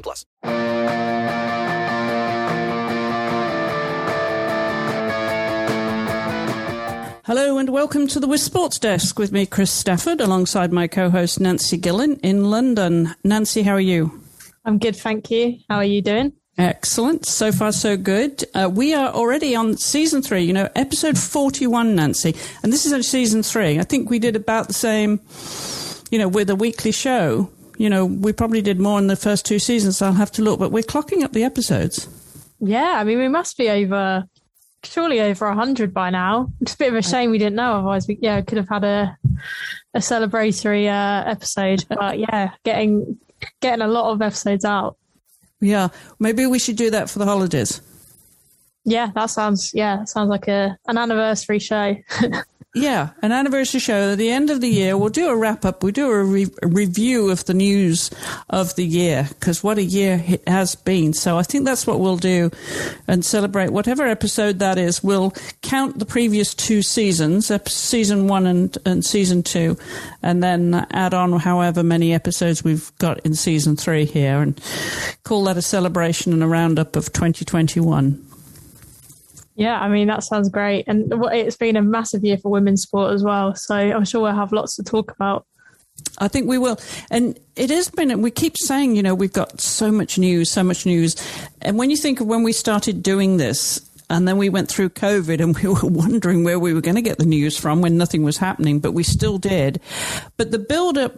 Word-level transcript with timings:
plus. 0.00 0.24
Hello 7.26 7.58
and 7.58 7.70
welcome 7.70 8.06
to 8.06 8.20
the 8.20 8.28
With 8.28 8.40
Sports 8.40 8.78
Desk 8.78 9.18
with 9.18 9.32
me, 9.32 9.46
Chris 9.46 9.72
Stafford, 9.72 10.20
alongside 10.20 10.72
my 10.72 10.86
co-host 10.86 11.40
Nancy 11.40 11.76
Gillen 11.76 12.20
in 12.22 12.50
London. 12.50 13.16
Nancy, 13.24 13.64
how 13.64 13.72
are 13.72 13.80
you? 13.80 14.22
I'm 14.64 14.78
good, 14.78 14.94
thank 14.94 15.28
you. 15.32 15.58
How 15.68 15.78
are 15.78 15.84
you 15.84 16.02
doing? 16.02 16.34
Excellent. 16.56 17.26
So 17.26 17.50
far, 17.50 17.72
so 17.72 17.96
good. 17.96 18.44
Uh, 18.54 18.70
we 18.72 18.94
are 18.94 19.10
already 19.12 19.56
on 19.56 19.76
season 19.76 20.22
three, 20.22 20.42
you 20.42 20.52
know, 20.52 20.68
episode 20.76 21.18
41, 21.18 21.96
Nancy. 21.96 22.34
And 22.62 22.72
this 22.72 22.86
is 22.86 22.92
on 22.92 23.02
season 23.02 23.42
three. 23.42 23.78
I 23.78 23.82
think 23.82 24.08
we 24.08 24.18
did 24.18 24.36
about 24.36 24.68
the 24.68 24.74
same, 24.74 25.20
you 26.10 26.18
know, 26.18 26.28
with 26.28 26.48
a 26.48 26.56
weekly 26.56 26.92
show. 26.92 27.50
You 27.76 27.90
know, 27.90 28.04
we 28.06 28.32
probably 28.32 28.62
did 28.62 28.80
more 28.80 28.98
in 28.98 29.06
the 29.06 29.16
first 29.16 29.44
two 29.44 29.58
seasons. 29.58 29.98
So 29.98 30.06
I'll 30.06 30.12
have 30.14 30.32
to 30.32 30.42
look, 30.42 30.58
but 30.58 30.72
we're 30.72 30.82
clocking 30.82 31.22
up 31.22 31.32
the 31.32 31.44
episodes. 31.44 32.08
Yeah, 32.60 32.94
I 32.96 33.04
mean, 33.04 33.18
we 33.18 33.28
must 33.28 33.58
be 33.58 33.68
over, 33.68 34.24
surely 34.82 35.20
over 35.20 35.46
100 35.46 35.92
by 35.92 36.10
now. 36.10 36.52
It's 36.60 36.74
a 36.74 36.78
bit 36.78 36.88
of 36.88 36.94
a 36.94 37.02
shame 37.02 37.30
we 37.30 37.38
didn't 37.38 37.56
know. 37.56 37.74
Otherwise, 37.74 38.08
we, 38.08 38.18
yeah, 38.22 38.40
could 38.40 38.58
have 38.58 38.68
had 38.68 38.84
a, 38.84 39.18
a 39.94 39.98
celebratory 39.98 40.86
uh, 40.86 41.28
episode. 41.28 41.84
But 41.88 42.18
yeah, 42.18 42.52
getting, 42.64 43.18
getting 43.60 43.82
a 43.82 43.88
lot 43.88 44.12
of 44.12 44.22
episodes 44.22 44.64
out. 44.64 44.96
Yeah, 45.60 45.88
maybe 46.18 46.46
we 46.46 46.58
should 46.58 46.76
do 46.76 46.90
that 46.90 47.10
for 47.10 47.18
the 47.18 47.24
holidays. 47.24 47.80
Yeah, 48.84 49.10
that 49.14 49.26
sounds 49.26 49.72
yeah, 49.74 49.96
that 49.96 50.08
sounds 50.08 50.28
like 50.28 50.46
a 50.46 50.78
an 50.86 50.96
anniversary 50.96 51.58
show. 51.58 51.96
yeah, 52.76 53.10
an 53.22 53.32
anniversary 53.32 53.80
show 53.80 54.12
at 54.12 54.18
the 54.18 54.30
end 54.30 54.50
of 54.50 54.60
the 54.60 54.68
year. 54.68 54.98
We'll 54.98 55.08
do 55.08 55.28
a 55.28 55.36
wrap 55.36 55.64
up. 55.64 55.82
We 55.82 55.92
do 55.92 56.10
a, 56.10 56.22
re- 56.22 56.54
a 56.62 56.66
review 56.66 57.30
of 57.30 57.42
the 57.46 57.54
news 57.54 58.10
of 58.50 58.76
the 58.76 58.84
year 58.84 59.26
because 59.30 59.64
what 59.64 59.78
a 59.78 59.82
year 59.82 60.22
it 60.26 60.46
has 60.46 60.74
been. 60.74 61.14
So 61.14 61.38
I 61.38 61.42
think 61.42 61.64
that's 61.64 61.86
what 61.86 62.00
we'll 62.00 62.18
do 62.18 62.50
and 63.08 63.24
celebrate 63.24 63.70
whatever 63.70 64.06
episode 64.06 64.58
that 64.58 64.76
is. 64.76 65.02
We'll 65.02 65.32
count 65.62 65.98
the 65.98 66.04
previous 66.04 66.54
two 66.54 66.82
seasons, 66.82 67.50
season 67.66 68.28
one 68.28 68.46
and, 68.46 68.76
and 68.84 69.02
season 69.02 69.42
two, 69.42 69.78
and 70.22 70.42
then 70.42 70.86
add 70.90 71.14
on 71.14 71.32
however 71.40 71.82
many 71.82 72.12
episodes 72.12 72.62
we've 72.62 72.92
got 72.98 73.20
in 73.20 73.34
season 73.34 73.76
three 73.76 74.04
here 74.04 74.42
and 74.42 74.60
call 75.24 75.44
that 75.44 75.56
a 75.56 75.62
celebration 75.62 76.34
and 76.34 76.42
a 76.42 76.46
roundup 76.46 76.94
of 76.94 77.10
2021. 77.10 78.22
Yeah, 79.56 79.80
I 79.80 79.88
mean, 79.88 80.08
that 80.08 80.22
sounds 80.22 80.50
great. 80.50 80.84
And 80.86 81.12
it's 81.32 81.56
been 81.56 81.76
a 81.76 81.82
massive 81.82 82.22
year 82.22 82.36
for 82.36 82.50
women's 82.50 82.82
sport 82.82 83.14
as 83.14 83.22
well. 83.22 83.54
So 83.54 83.74
I'm 83.74 84.04
sure 84.04 84.20
we'll 84.20 84.34
have 84.34 84.52
lots 84.52 84.76
to 84.76 84.84
talk 84.84 85.10
about. 85.10 85.46
I 86.18 86.28
think 86.28 86.46
we 86.46 86.58
will. 86.58 86.78
And 87.10 87.38
it 87.56 87.70
has 87.70 87.90
been, 87.90 88.20
we 88.20 88.30
keep 88.30 88.56
saying, 88.58 88.96
you 88.96 89.02
know, 89.02 89.14
we've 89.14 89.32
got 89.32 89.60
so 89.60 89.90
much 89.90 90.18
news, 90.18 90.50
so 90.50 90.62
much 90.62 90.84
news. 90.84 91.16
And 91.62 91.78
when 91.78 91.90
you 91.90 91.96
think 91.96 92.20
of 92.20 92.26
when 92.26 92.42
we 92.42 92.52
started 92.52 93.02
doing 93.02 93.38
this, 93.38 93.80
and 94.08 94.28
then 94.28 94.36
we 94.36 94.48
went 94.48 94.68
through 94.68 94.90
COVID 94.90 95.40
and 95.40 95.56
we 95.62 95.68
were 95.68 95.88
wondering 95.88 96.44
where 96.44 96.58
we 96.58 96.74
were 96.74 96.80
going 96.80 96.96
to 96.96 97.02
get 97.02 97.18
the 97.18 97.24
news 97.24 97.56
from 97.56 97.80
when 97.80 97.96
nothing 97.96 98.22
was 98.22 98.36
happening, 98.36 98.78
but 98.78 98.92
we 98.92 99.02
still 99.02 99.38
did. 99.38 99.80
But 100.36 100.50
the 100.50 100.58
build 100.58 100.98
up, 100.98 101.14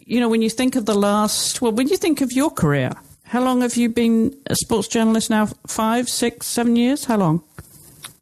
you 0.00 0.20
know, 0.20 0.28
when 0.28 0.42
you 0.42 0.50
think 0.50 0.74
of 0.74 0.84
the 0.84 0.94
last, 0.94 1.62
well, 1.62 1.72
when 1.72 1.88
you 1.88 1.96
think 1.96 2.20
of 2.20 2.32
your 2.32 2.50
career, 2.50 2.92
how 3.24 3.42
long 3.42 3.60
have 3.60 3.76
you 3.76 3.88
been 3.88 4.36
a 4.46 4.56
sports 4.56 4.88
journalist 4.88 5.30
now? 5.30 5.46
Five, 5.66 6.08
six, 6.08 6.46
seven 6.46 6.76
years? 6.76 7.04
How 7.04 7.18
long? 7.18 7.44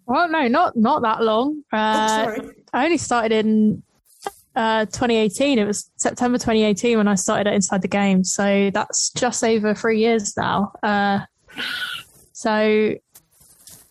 Well, 0.06 0.28
no, 0.28 0.47
not 0.47 0.77
not 0.77 1.03
that 1.03 1.22
long. 1.22 1.62
Uh, 1.72 2.27
oh, 2.28 2.34
sorry. 2.37 2.49
I 2.72 2.84
only 2.84 2.99
started 2.99 3.33
in 3.33 3.83
uh, 4.55 4.87
2018. 4.87 5.59
It 5.59 5.65
was 5.67 5.91
September 5.97 6.39
2018 6.39 6.97
when 6.97 7.09
I 7.09 7.17
started 7.17 7.49
at 7.49 7.55
Inside 7.55 7.83
the 7.83 7.89
Game. 7.89 8.25
So 8.25 8.71
that's 8.72 9.11
just 9.11 9.43
over 9.44 9.75
three 9.75 9.99
years 9.99 10.37
now. 10.37 10.72
Uh, 10.83 11.21
so 12.33 12.94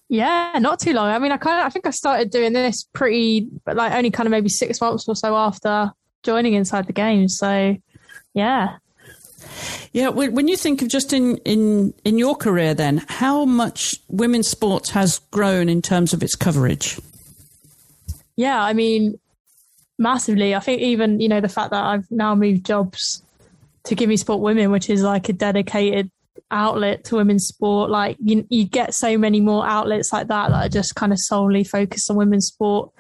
yeah, 0.08 0.58
not 0.60 0.80
too 0.80 0.94
long. 0.94 1.10
I 1.10 1.20
mean, 1.20 1.32
I 1.32 1.38
kind 1.38 1.62
of, 1.62 1.68
I 1.68 1.70
think 1.70 1.88
I 1.88 1.92
started 1.92 2.30
doing 2.30 2.54
this 2.54 2.84
pretty, 2.94 3.48
like 3.66 3.94
only 3.94 4.12
kind 4.12 4.28
of 4.28 4.32
maybe 4.32 4.50
six 4.50 4.80
months 4.80 5.08
or 5.08 5.16
so 5.16 5.36
after 5.36 5.92
joining 6.24 6.54
Inside 6.54 6.88
the 6.88 6.94
Game. 6.94 7.28
So 7.28 7.76
yeah, 8.34 8.78
yeah, 9.94 10.10
when 10.10 10.48
you 10.48 10.58
think 10.58 10.82
of 10.82 10.90
just 10.90 11.14
in, 11.14 11.38
in, 11.38 11.94
in 12.04 12.18
your 12.18 12.36
career, 12.36 12.74
then, 12.74 13.06
how 13.08 13.46
much 13.46 13.96
women's 14.10 14.48
sports 14.48 14.90
has 14.92 15.20
grown 15.32 15.70
in 15.70 15.82
terms 15.82 16.14
of 16.14 16.22
its 16.22 16.36
coverage? 16.36 17.00
Yeah, 18.36 18.62
I 18.62 18.74
mean, 18.74 19.20
massively. 19.98 20.54
I 20.56 20.60
think 20.60 20.82
even, 20.82 21.20
you 21.20 21.30
know, 21.30 21.42
the 21.42 21.50
fact 21.50 21.72
that 21.72 21.84
I've 21.84 22.10
now 22.12 22.36
moved 22.36 22.66
jobs 22.66 23.24
to 23.86 23.96
Give 23.96 24.10
Me 24.10 24.18
Sport 24.18 24.42
Women, 24.42 24.72
which 24.72 24.90
is 24.90 25.02
like 25.02 25.30
a 25.30 25.34
dedicated 25.34 26.12
outlet 26.52 27.06
to 27.06 27.16
women's 27.16 27.46
sport, 27.46 27.90
like 27.90 28.18
you, 28.20 28.46
you 28.50 28.66
get 28.66 28.94
so 28.94 29.18
many 29.18 29.40
more 29.40 29.66
outlets 29.66 30.12
like 30.12 30.28
that 30.28 30.50
that 30.50 30.66
are 30.66 30.70
just 30.70 30.96
kind 30.96 31.14
of 31.14 31.20
solely 31.20 31.64
focused 31.64 32.10
on 32.10 32.18
women's 32.18 32.48
sport. 32.48 32.92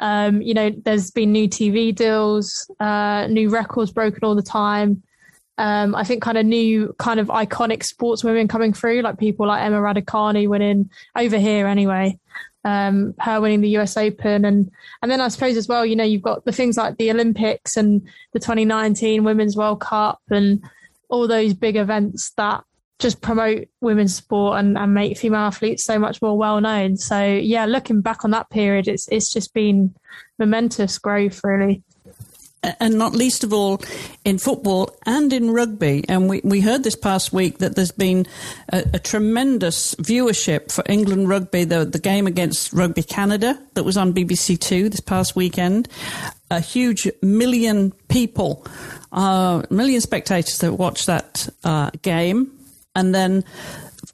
Um, 0.00 0.42
you 0.42 0.54
know, 0.54 0.70
there's 0.70 1.10
been 1.10 1.32
new 1.32 1.48
TV 1.48 1.94
deals, 1.94 2.70
uh, 2.80 3.26
new 3.28 3.48
records 3.48 3.92
broken 3.92 4.24
all 4.24 4.34
the 4.34 4.42
time. 4.42 5.02
Um, 5.56 5.94
I 5.94 6.02
think 6.02 6.22
kind 6.22 6.38
of 6.38 6.44
new, 6.44 6.94
kind 6.98 7.20
of 7.20 7.28
iconic 7.28 7.84
sportswomen 7.88 8.48
coming 8.48 8.72
through, 8.72 9.02
like 9.02 9.18
people 9.18 9.46
like 9.46 9.62
Emma 9.62 9.78
Raducanu 9.78 10.48
winning 10.48 10.90
over 11.16 11.38
here 11.38 11.66
anyway. 11.66 12.18
Um, 12.64 13.14
her 13.20 13.40
winning 13.40 13.60
the 13.60 13.76
US 13.78 13.96
Open, 13.96 14.44
and 14.44 14.70
and 15.02 15.10
then 15.10 15.20
I 15.20 15.28
suppose 15.28 15.56
as 15.56 15.68
well, 15.68 15.84
you 15.84 15.96
know, 15.96 16.04
you've 16.04 16.22
got 16.22 16.44
the 16.44 16.52
things 16.52 16.76
like 16.76 16.96
the 16.96 17.10
Olympics 17.10 17.76
and 17.76 18.02
the 18.32 18.40
2019 18.40 19.22
Women's 19.22 19.56
World 19.56 19.80
Cup 19.80 20.20
and 20.30 20.64
all 21.08 21.28
those 21.28 21.52
big 21.52 21.76
events 21.76 22.30
that 22.36 22.64
just 22.98 23.20
promote 23.20 23.68
women's 23.80 24.14
sport 24.14 24.58
and, 24.58 24.78
and 24.78 24.94
make 24.94 25.18
female 25.18 25.40
athletes 25.40 25.84
so 25.84 25.98
much 25.98 26.22
more 26.22 26.38
well 26.38 26.60
known. 26.60 26.96
So 26.96 27.22
yeah, 27.22 27.66
looking 27.66 28.00
back 28.00 28.24
on 28.24 28.30
that 28.30 28.50
period, 28.50 28.88
it's 28.88 29.06
it's 29.08 29.30
just 29.30 29.52
been 29.52 29.94
momentous 30.38 30.98
growth, 30.98 31.40
really 31.44 31.82
and 32.80 32.98
not 32.98 33.12
least 33.12 33.44
of 33.44 33.52
all 33.52 33.80
in 34.24 34.38
football 34.38 34.96
and 35.06 35.32
in 35.32 35.50
rugby. 35.50 36.04
And 36.08 36.28
we, 36.28 36.40
we 36.44 36.60
heard 36.60 36.84
this 36.84 36.96
past 36.96 37.32
week 37.32 37.58
that 37.58 37.76
there's 37.76 37.92
been 37.92 38.26
a, 38.72 38.84
a 38.94 38.98
tremendous 38.98 39.94
viewership 39.96 40.72
for 40.72 40.84
England 40.88 41.28
rugby, 41.28 41.64
the, 41.64 41.84
the 41.84 41.98
game 41.98 42.26
against 42.26 42.72
Rugby 42.72 43.02
Canada 43.02 43.60
that 43.74 43.84
was 43.84 43.96
on 43.96 44.14
BBC 44.14 44.58
Two 44.58 44.88
this 44.88 45.00
past 45.00 45.36
weekend. 45.36 45.88
A 46.50 46.60
huge 46.60 47.10
million 47.22 47.92
people, 48.08 48.66
uh, 49.12 49.62
million 49.70 50.00
spectators 50.00 50.58
that 50.58 50.74
watched 50.74 51.06
that 51.06 51.48
uh, 51.64 51.90
game. 52.02 52.50
And 52.94 53.14
then 53.14 53.44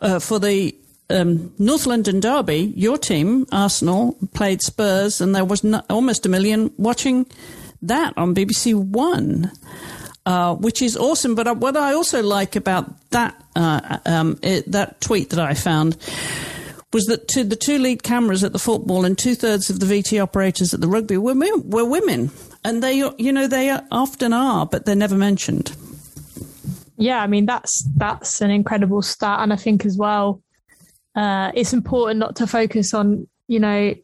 uh, 0.00 0.18
for 0.18 0.38
the 0.38 0.74
um, 1.10 1.52
North 1.58 1.86
London 1.86 2.20
Derby, 2.20 2.72
your 2.76 2.96
team, 2.96 3.46
Arsenal, 3.52 4.16
played 4.32 4.62
Spurs, 4.62 5.20
and 5.20 5.34
there 5.34 5.44
was 5.44 5.64
almost 5.90 6.24
a 6.24 6.28
million 6.28 6.72
watching 6.78 7.26
that 7.82 8.14
on 8.16 8.34
BBC 8.34 8.74
One. 8.74 9.52
Uh, 10.26 10.54
which 10.54 10.82
is 10.82 10.98
awesome. 10.98 11.34
But 11.34 11.56
what 11.56 11.78
I 11.78 11.94
also 11.94 12.22
like 12.22 12.54
about 12.54 13.10
that 13.10 13.42
uh, 13.56 13.98
um, 14.04 14.38
it, 14.42 14.70
that 14.70 15.00
tweet 15.00 15.30
that 15.30 15.40
I 15.40 15.54
found 15.54 15.96
was 16.92 17.06
that 17.06 17.28
to 17.28 17.42
the 17.42 17.56
two 17.56 17.78
lead 17.78 18.02
cameras 18.02 18.44
at 18.44 18.52
the 18.52 18.58
football 18.58 19.04
and 19.04 19.16
two 19.16 19.34
thirds 19.34 19.70
of 19.70 19.80
the 19.80 19.86
VT 19.86 20.22
operators 20.22 20.74
at 20.74 20.80
the 20.80 20.88
rugby 20.88 21.16
were, 21.16 21.34
were 21.34 21.84
women, 21.84 22.30
and 22.64 22.82
they 22.82 22.98
you 23.16 23.32
know 23.32 23.46
they 23.46 23.70
often 23.90 24.32
are, 24.32 24.66
but 24.66 24.84
they're 24.84 24.94
never 24.94 25.16
mentioned. 25.16 25.74
yeah, 26.96 27.20
I 27.22 27.26
mean 27.26 27.46
that's 27.46 27.88
that's 27.96 28.40
an 28.40 28.50
incredible 28.50 29.02
stat, 29.02 29.40
and 29.40 29.52
I 29.52 29.56
think 29.56 29.86
as 29.86 29.96
well, 29.96 30.42
uh, 31.14 31.50
it's 31.54 31.72
important 31.72 32.20
not 32.20 32.36
to 32.36 32.46
focus 32.46 32.92
on 32.92 33.28
you 33.46 33.60
know 33.60 33.94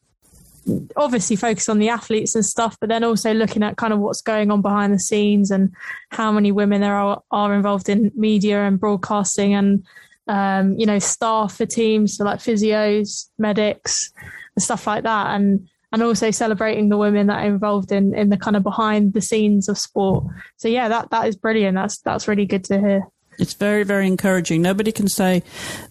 obviously 0.97 1.37
focus 1.37 1.69
on 1.69 1.79
the 1.79 1.89
athletes 1.89 2.35
and 2.35 2.45
stuff, 2.45 2.77
but 2.81 2.89
then 2.89 3.05
also 3.05 3.33
looking 3.33 3.63
at 3.63 3.77
kind 3.77 3.93
of 3.93 3.99
what's 3.99 4.21
going 4.21 4.51
on 4.51 4.63
behind 4.63 4.93
the 4.93 4.99
scenes 4.99 5.51
and 5.51 5.73
how 6.11 6.33
many 6.33 6.51
women 6.51 6.81
there 6.81 6.95
are, 6.95 7.23
are 7.31 7.55
involved 7.55 7.89
in 7.89 8.11
media 8.15 8.63
and 8.63 8.81
broadcasting 8.81 9.55
and, 9.55 9.85
um, 10.27 10.77
you 10.77 10.87
know, 10.87 10.99
staff 10.99 11.57
for 11.57 11.67
teams, 11.67 12.17
so 12.17 12.25
like 12.25 12.41
physios, 12.41 13.29
medics, 13.39 14.13
and 14.57 14.63
stuff 14.63 14.87
like 14.87 15.05
that. 15.05 15.29
And, 15.35 15.69
and 15.93 16.03
also 16.03 16.31
celebrating 16.33 16.89
the 16.89 16.97
women 16.97 17.29
that 17.29 17.45
are 17.45 17.49
involved 17.49 17.93
in, 17.93 18.13
in 18.15 18.29
the 18.29 18.37
kind 18.37 18.57
of 18.57 18.63
behind 18.63 19.13
the 19.13 19.21
scenes 19.21 19.69
of 19.69 19.79
sport. 19.79 20.25
So 20.57 20.69
yeah, 20.69 20.89
that, 20.89 21.11
that 21.11 21.29
is 21.29 21.37
brilliant. 21.37 21.77
That's, 21.77 21.99
that's 21.99 22.27
really 22.27 22.45
good 22.45 22.65
to 22.65 22.81
hear. 22.81 23.03
It's 23.39 23.55
very, 23.55 23.85
very 23.85 24.07
encouraging. 24.07 24.63
Nobody 24.63 24.93
can 24.93 25.09
say 25.09 25.43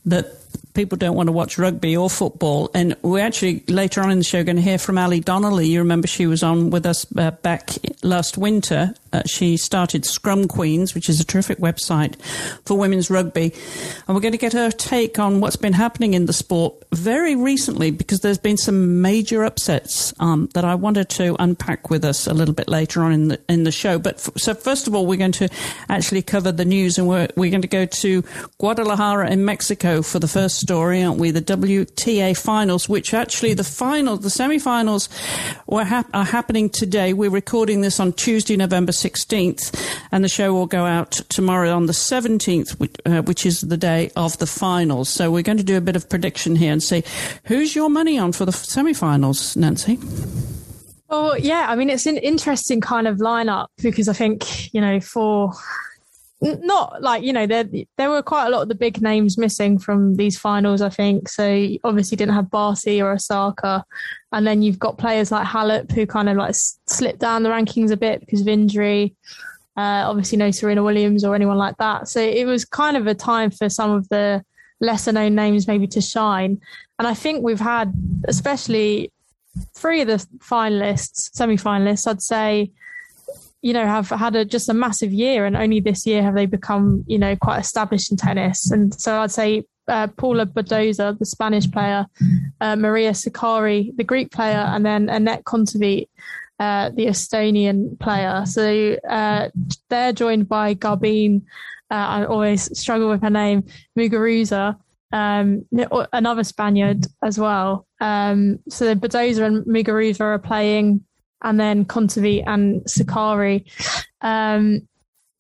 that 0.06 0.45
people 0.76 0.98
don't 0.98 1.16
want 1.16 1.28
to 1.28 1.34
watch 1.34 1.58
rugby 1.58 1.98
or 1.98 2.10
football. 2.10 2.70
And 2.74 2.96
we're 3.02 3.26
actually 3.26 3.64
later 3.68 4.02
on 4.02 4.12
in 4.12 4.18
the 4.18 4.24
show 4.24 4.44
going 4.44 4.58
to 4.58 4.62
hear 4.62 4.78
from 4.78 4.98
Ali 4.98 5.20
Donnelly. 5.20 5.68
You 5.68 5.80
remember 5.80 6.08
she 6.08 6.28
was 6.28 6.44
on 6.44 6.70
with 6.70 6.86
us 6.86 7.06
uh, 7.18 7.32
back 7.32 7.72
last 8.04 8.38
winter. 8.38 8.94
Uh, 9.12 9.24
she 9.26 9.56
started 9.56 10.06
Scrum 10.06 10.48
Queens, 10.48 10.94
which 10.94 11.10
is 11.10 11.20
a 11.20 11.24
terrific 11.24 11.58
website 11.60 12.22
for 12.66 12.78
women's 12.78 13.10
rugby. 13.10 13.54
And 14.08 14.16
we're 14.16 14.22
going 14.22 14.34
to 14.34 14.38
get 14.38 14.54
her 14.54 14.70
take 14.70 15.18
on 15.18 15.40
what's 15.40 15.56
been 15.56 15.74
happening 15.74 16.14
in 16.14 16.26
the 16.26 16.34
sport 16.34 16.76
very 16.92 17.36
recently 17.36 17.92
because 17.92 18.20
there's 18.20 18.38
been 18.38 18.58
some 18.58 19.02
major 19.02 19.44
upsets 19.44 20.14
um, 20.20 20.50
that 20.54 20.66
I 20.66 20.76
wanted 20.76 21.10
to 21.12 21.36
unpack 21.40 21.90
with 21.90 22.04
us 22.04 22.28
a 22.28 22.34
little 22.34 22.54
bit 22.54 22.68
later 22.68 23.04
on 23.04 23.12
in 23.14 23.28
the 23.30 23.40
in 23.48 23.64
the 23.64 23.72
show. 23.72 23.98
But 23.98 24.16
f- 24.16 24.32
so 24.38 24.54
first 24.54 24.88
of 24.88 24.96
all, 24.96 25.06
we're 25.06 25.18
going 25.18 25.32
to 25.34 25.50
actually 25.90 26.22
cover 26.22 26.52
the 26.52 26.66
news, 26.66 26.98
and 26.98 27.08
we're 27.08 27.30
we're 27.36 27.52
going 27.52 27.62
to 27.62 27.68
go 27.68 27.86
to 27.86 28.24
Guadalajara 28.58 29.30
in 29.30 29.46
Mexico 29.46 30.02
for 30.02 30.20
the 30.20 30.28
first 30.28 30.65
story, 30.66 31.04
aren't 31.04 31.20
we? 31.20 31.30
The 31.30 31.44
WTA 31.44 32.36
finals, 32.36 32.90
which 32.90 33.14
actually 33.14 33.54
the 33.54 33.64
final, 33.64 34.18
the 34.18 34.32
semi-finals 34.32 35.10
were 35.68 35.84
hap- 35.84 36.10
are 36.12 36.26
happening 36.26 36.72
today. 36.72 37.14
We're 37.14 37.30
recording 37.30 37.82
this 37.82 38.00
on 38.00 38.14
Tuesday, 38.14 38.58
November 38.58 38.92
16th, 38.92 39.64
and 40.12 40.24
the 40.24 40.28
show 40.28 40.54
will 40.54 40.66
go 40.66 40.86
out 40.86 41.12
tomorrow 41.30 41.72
on 41.72 41.86
the 41.86 41.94
17th, 41.94 42.80
which, 42.80 42.96
uh, 43.06 43.22
which 43.22 43.46
is 43.46 43.62
the 43.62 43.78
day 43.78 44.10
of 44.16 44.40
the 44.40 44.48
finals. 44.48 45.08
So 45.08 45.30
we're 45.30 45.44
going 45.44 45.60
to 45.60 45.64
do 45.64 45.78
a 45.78 45.82
bit 45.82 45.96
of 45.96 46.10
prediction 46.10 46.56
here 46.56 46.72
and 46.72 46.82
see 46.82 47.04
who's 47.44 47.76
your 47.76 47.92
money 47.92 48.18
on 48.18 48.32
for 48.32 48.46
the 48.46 48.52
semi-finals, 48.52 49.56
Nancy? 49.56 50.00
Well, 51.12 51.38
yeah, 51.38 51.68
I 51.70 51.76
mean, 51.76 51.92
it's 51.92 52.08
an 52.08 52.18
interesting 52.18 52.82
kind 52.82 53.08
of 53.08 53.18
lineup 53.18 53.68
because 53.84 54.10
I 54.10 54.14
think, 54.14 54.74
you 54.74 54.82
know, 54.82 55.00
for 55.00 55.54
not 56.42 57.02
like 57.02 57.24
you 57.24 57.32
know 57.32 57.48
there 57.48 57.66
there 57.98 58.10
were 58.10 58.22
quite 58.22 58.48
a 58.48 58.50
lot 58.50 58.62
of 58.62 58.68
the 58.68 58.76
big 58.76 59.02
names 59.02 59.38
missing 59.38 59.80
from 59.80 60.16
these 60.16 60.38
finals 60.38 60.82
I 60.82 60.90
think. 60.90 61.30
So 61.30 61.68
obviously 61.84 62.18
didn't 62.18 62.36
have 62.36 62.52
Barty 62.52 63.02
or 63.02 63.12
Osaka. 63.12 63.86
And 64.32 64.46
then 64.46 64.62
you've 64.62 64.80
got 64.80 64.98
players 64.98 65.32
like 65.32 65.48
Halep 65.48 65.92
who 65.92 66.06
kind 66.06 66.28
of 66.28 66.38
like 66.38 66.56
slipped 66.56 67.20
down 67.20 67.44
the 67.44 67.50
rankings 67.50 67.92
a 67.92 67.98
bit 67.98 68.20
because 68.20 68.42
of 68.42 68.48
injury. 68.48 69.16
Uh, 69.78 70.04
obviously 70.08 70.38
no 70.38 70.52
Serena 70.52 70.84
Williams 70.84 71.24
or 71.24 71.36
anyone 71.36 71.58
like 71.58 71.78
that. 71.78 72.08
So 72.08 72.22
it 72.22 72.46
was 72.46 72.64
kind 72.66 72.96
of 72.98 73.08
a 73.08 73.16
time 73.16 73.52
for 73.52 73.70
some 73.70 73.92
of 73.92 74.08
the 74.10 74.44
lesser 74.82 75.12
known 75.12 75.36
names 75.36 75.68
maybe 75.68 75.88
to 75.88 76.02
shine. 76.02 76.60
And 77.00 77.08
I 77.08 77.14
think 77.14 77.44
we've 77.44 77.60
had 77.60 77.94
especially 78.28 79.12
three 79.74 80.02
of 80.02 80.08
the 80.08 80.26
finalists 80.40 81.34
semi 81.34 81.56
finalists 81.56 82.08
I'd 82.08 82.22
say 82.22 82.72
you 83.66 83.74
know, 83.74 83.84
have 83.84 84.10
had 84.10 84.36
a, 84.36 84.46
just 84.46 84.70
a 84.70 84.76
massive 84.76 85.12
year, 85.12 85.44
and 85.44 85.58
only 85.58 85.80
this 85.80 86.06
year 86.06 86.22
have 86.22 86.36
they 86.36 86.46
become, 86.46 87.04
you 87.08 87.18
know, 87.18 87.36
quite 87.36 87.58
established 87.58 88.12
in 88.12 88.16
tennis. 88.16 88.70
And 88.70 88.94
so 88.94 89.20
I'd 89.22 89.32
say 89.32 89.64
uh, 89.88 90.06
Paula 90.06 90.46
Badosa, 90.46 91.18
the 91.18 91.26
Spanish 91.26 91.72
player, 91.72 92.06
uh, 92.62 92.76
Maria 92.76 93.10
Sakkari, 93.10 93.90
the 93.98 94.04
Greek 94.04 94.32
player, 94.32 94.60
and 94.60 94.86
then 94.86 95.08
Anett 95.08 95.42
Kontaveit, 95.46 96.10
uh, 96.60 96.92
the 96.92 97.08
Estonian 97.08 98.00
player. 98.00 98.46
So 98.46 98.98
uh, 99.10 99.50
they're 99.90 100.14
joined 100.14 100.48
by 100.48 100.76
Garbine. 100.76 101.42
Uh, 101.90 101.96
I 101.96 102.26
always 102.26 102.78
struggle 102.78 103.10
with 103.10 103.24
her 103.24 103.32
name, 103.32 103.64
Muguruza, 103.98 104.78
um, 105.12 105.66
another 106.14 106.44
Spaniard 106.44 107.08
as 107.24 107.40
well. 107.40 107.88
Um, 108.00 108.60
so 108.70 108.94
Badosa 108.94 109.42
and 109.42 109.66
Muguruza 109.66 110.22
are 110.22 110.38
playing 110.38 111.04
and 111.46 111.60
then 111.60 111.86
Kontaveit 111.86 112.44
and 112.46 112.84
Sakkari. 112.86 113.64
Um, 114.22 114.88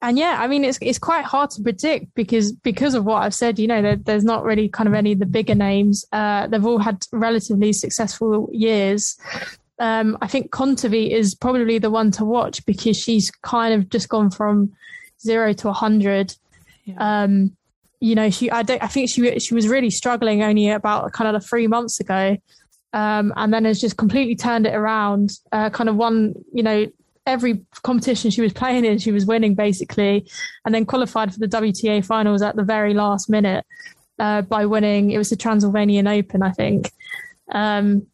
and 0.02 0.20
yeah, 0.20 0.38
I 0.40 0.48
mean, 0.48 0.64
it's 0.64 0.78
it's 0.82 1.00
quite 1.00 1.26
hard 1.26 1.50
to 1.52 1.64
predict 1.64 2.14
because 2.14 2.52
because 2.52 2.94
of 2.94 3.06
what 3.06 3.24
I've 3.24 3.34
said. 3.34 3.58
You 3.58 3.68
know, 3.68 3.82
there, 3.82 3.96
there's 3.96 4.24
not 4.24 4.44
really 4.44 4.70
kind 4.70 4.88
of 4.88 4.94
any 4.94 5.14
of 5.14 5.20
the 5.20 5.26
bigger 5.26 5.56
names. 5.56 6.06
Uh, 6.12 6.48
they've 6.48 6.66
all 6.66 6.78
had 6.78 7.04
relatively 7.12 7.74
successful 7.74 8.50
years. 8.54 9.18
Um, 9.80 10.18
I 10.22 10.28
think 10.28 10.52
Kontaveit 10.52 11.10
is 11.10 11.34
probably 11.34 11.80
the 11.80 11.90
one 11.90 12.12
to 12.12 12.24
watch 12.24 12.66
because 12.66 12.96
she's 12.96 13.32
kind 13.32 13.74
of 13.74 13.90
just 13.90 14.08
gone 14.08 14.30
from 14.30 14.74
zero 15.20 15.54
to 15.54 15.70
a 15.70 15.74
hundred. 15.74 16.36
Yeah. 16.86 17.24
Um, 17.24 17.58
you 18.00 18.14
know, 18.14 18.30
she 18.30 18.52
I 18.52 18.62
don't 18.62 18.84
I 18.84 18.88
think 18.88 19.10
she 19.10 19.40
she 19.40 19.56
was 19.56 19.68
really 19.68 19.90
struggling 19.90 20.44
only 20.44 20.70
about 20.70 21.12
kind 21.14 21.36
of 21.36 21.44
three 21.44 21.66
months 21.66 22.00
ago 22.00 22.38
um, 22.96 23.34
and 23.36 23.54
then 23.54 23.66
has 23.66 23.80
just 23.80 23.98
completely 23.98 24.36
turned 24.36 24.66
it 24.66 24.74
around. 24.74 25.32
Uh, 25.52 25.70
kind 25.70 25.90
of 25.90 25.98
won, 25.98 26.34
you 26.54 26.64
know, 26.64 26.88
every 27.28 27.62
competition 27.84 28.32
she 28.32 28.42
was 28.42 28.54
playing 28.54 28.86
in, 28.86 28.98
she 28.98 29.12
was 29.12 29.26
winning 29.26 29.54
basically, 29.54 30.26
and 30.64 30.74
then 30.74 30.86
qualified 30.86 31.34
for 31.34 31.40
the 31.40 31.48
WTA 31.48 32.04
finals 32.06 32.42
at 32.42 32.56
the 32.56 32.64
very 32.64 32.94
last 32.94 33.30
minute 33.30 33.66
uh, 34.18 34.42
by 34.44 34.66
winning. 34.66 35.12
It 35.12 35.18
was 35.18 35.30
the 35.30 35.36
Transylvanian 35.36 36.08
Open, 36.08 36.42
I 36.42 36.52
think. 36.52 36.90
Um, 37.52 38.08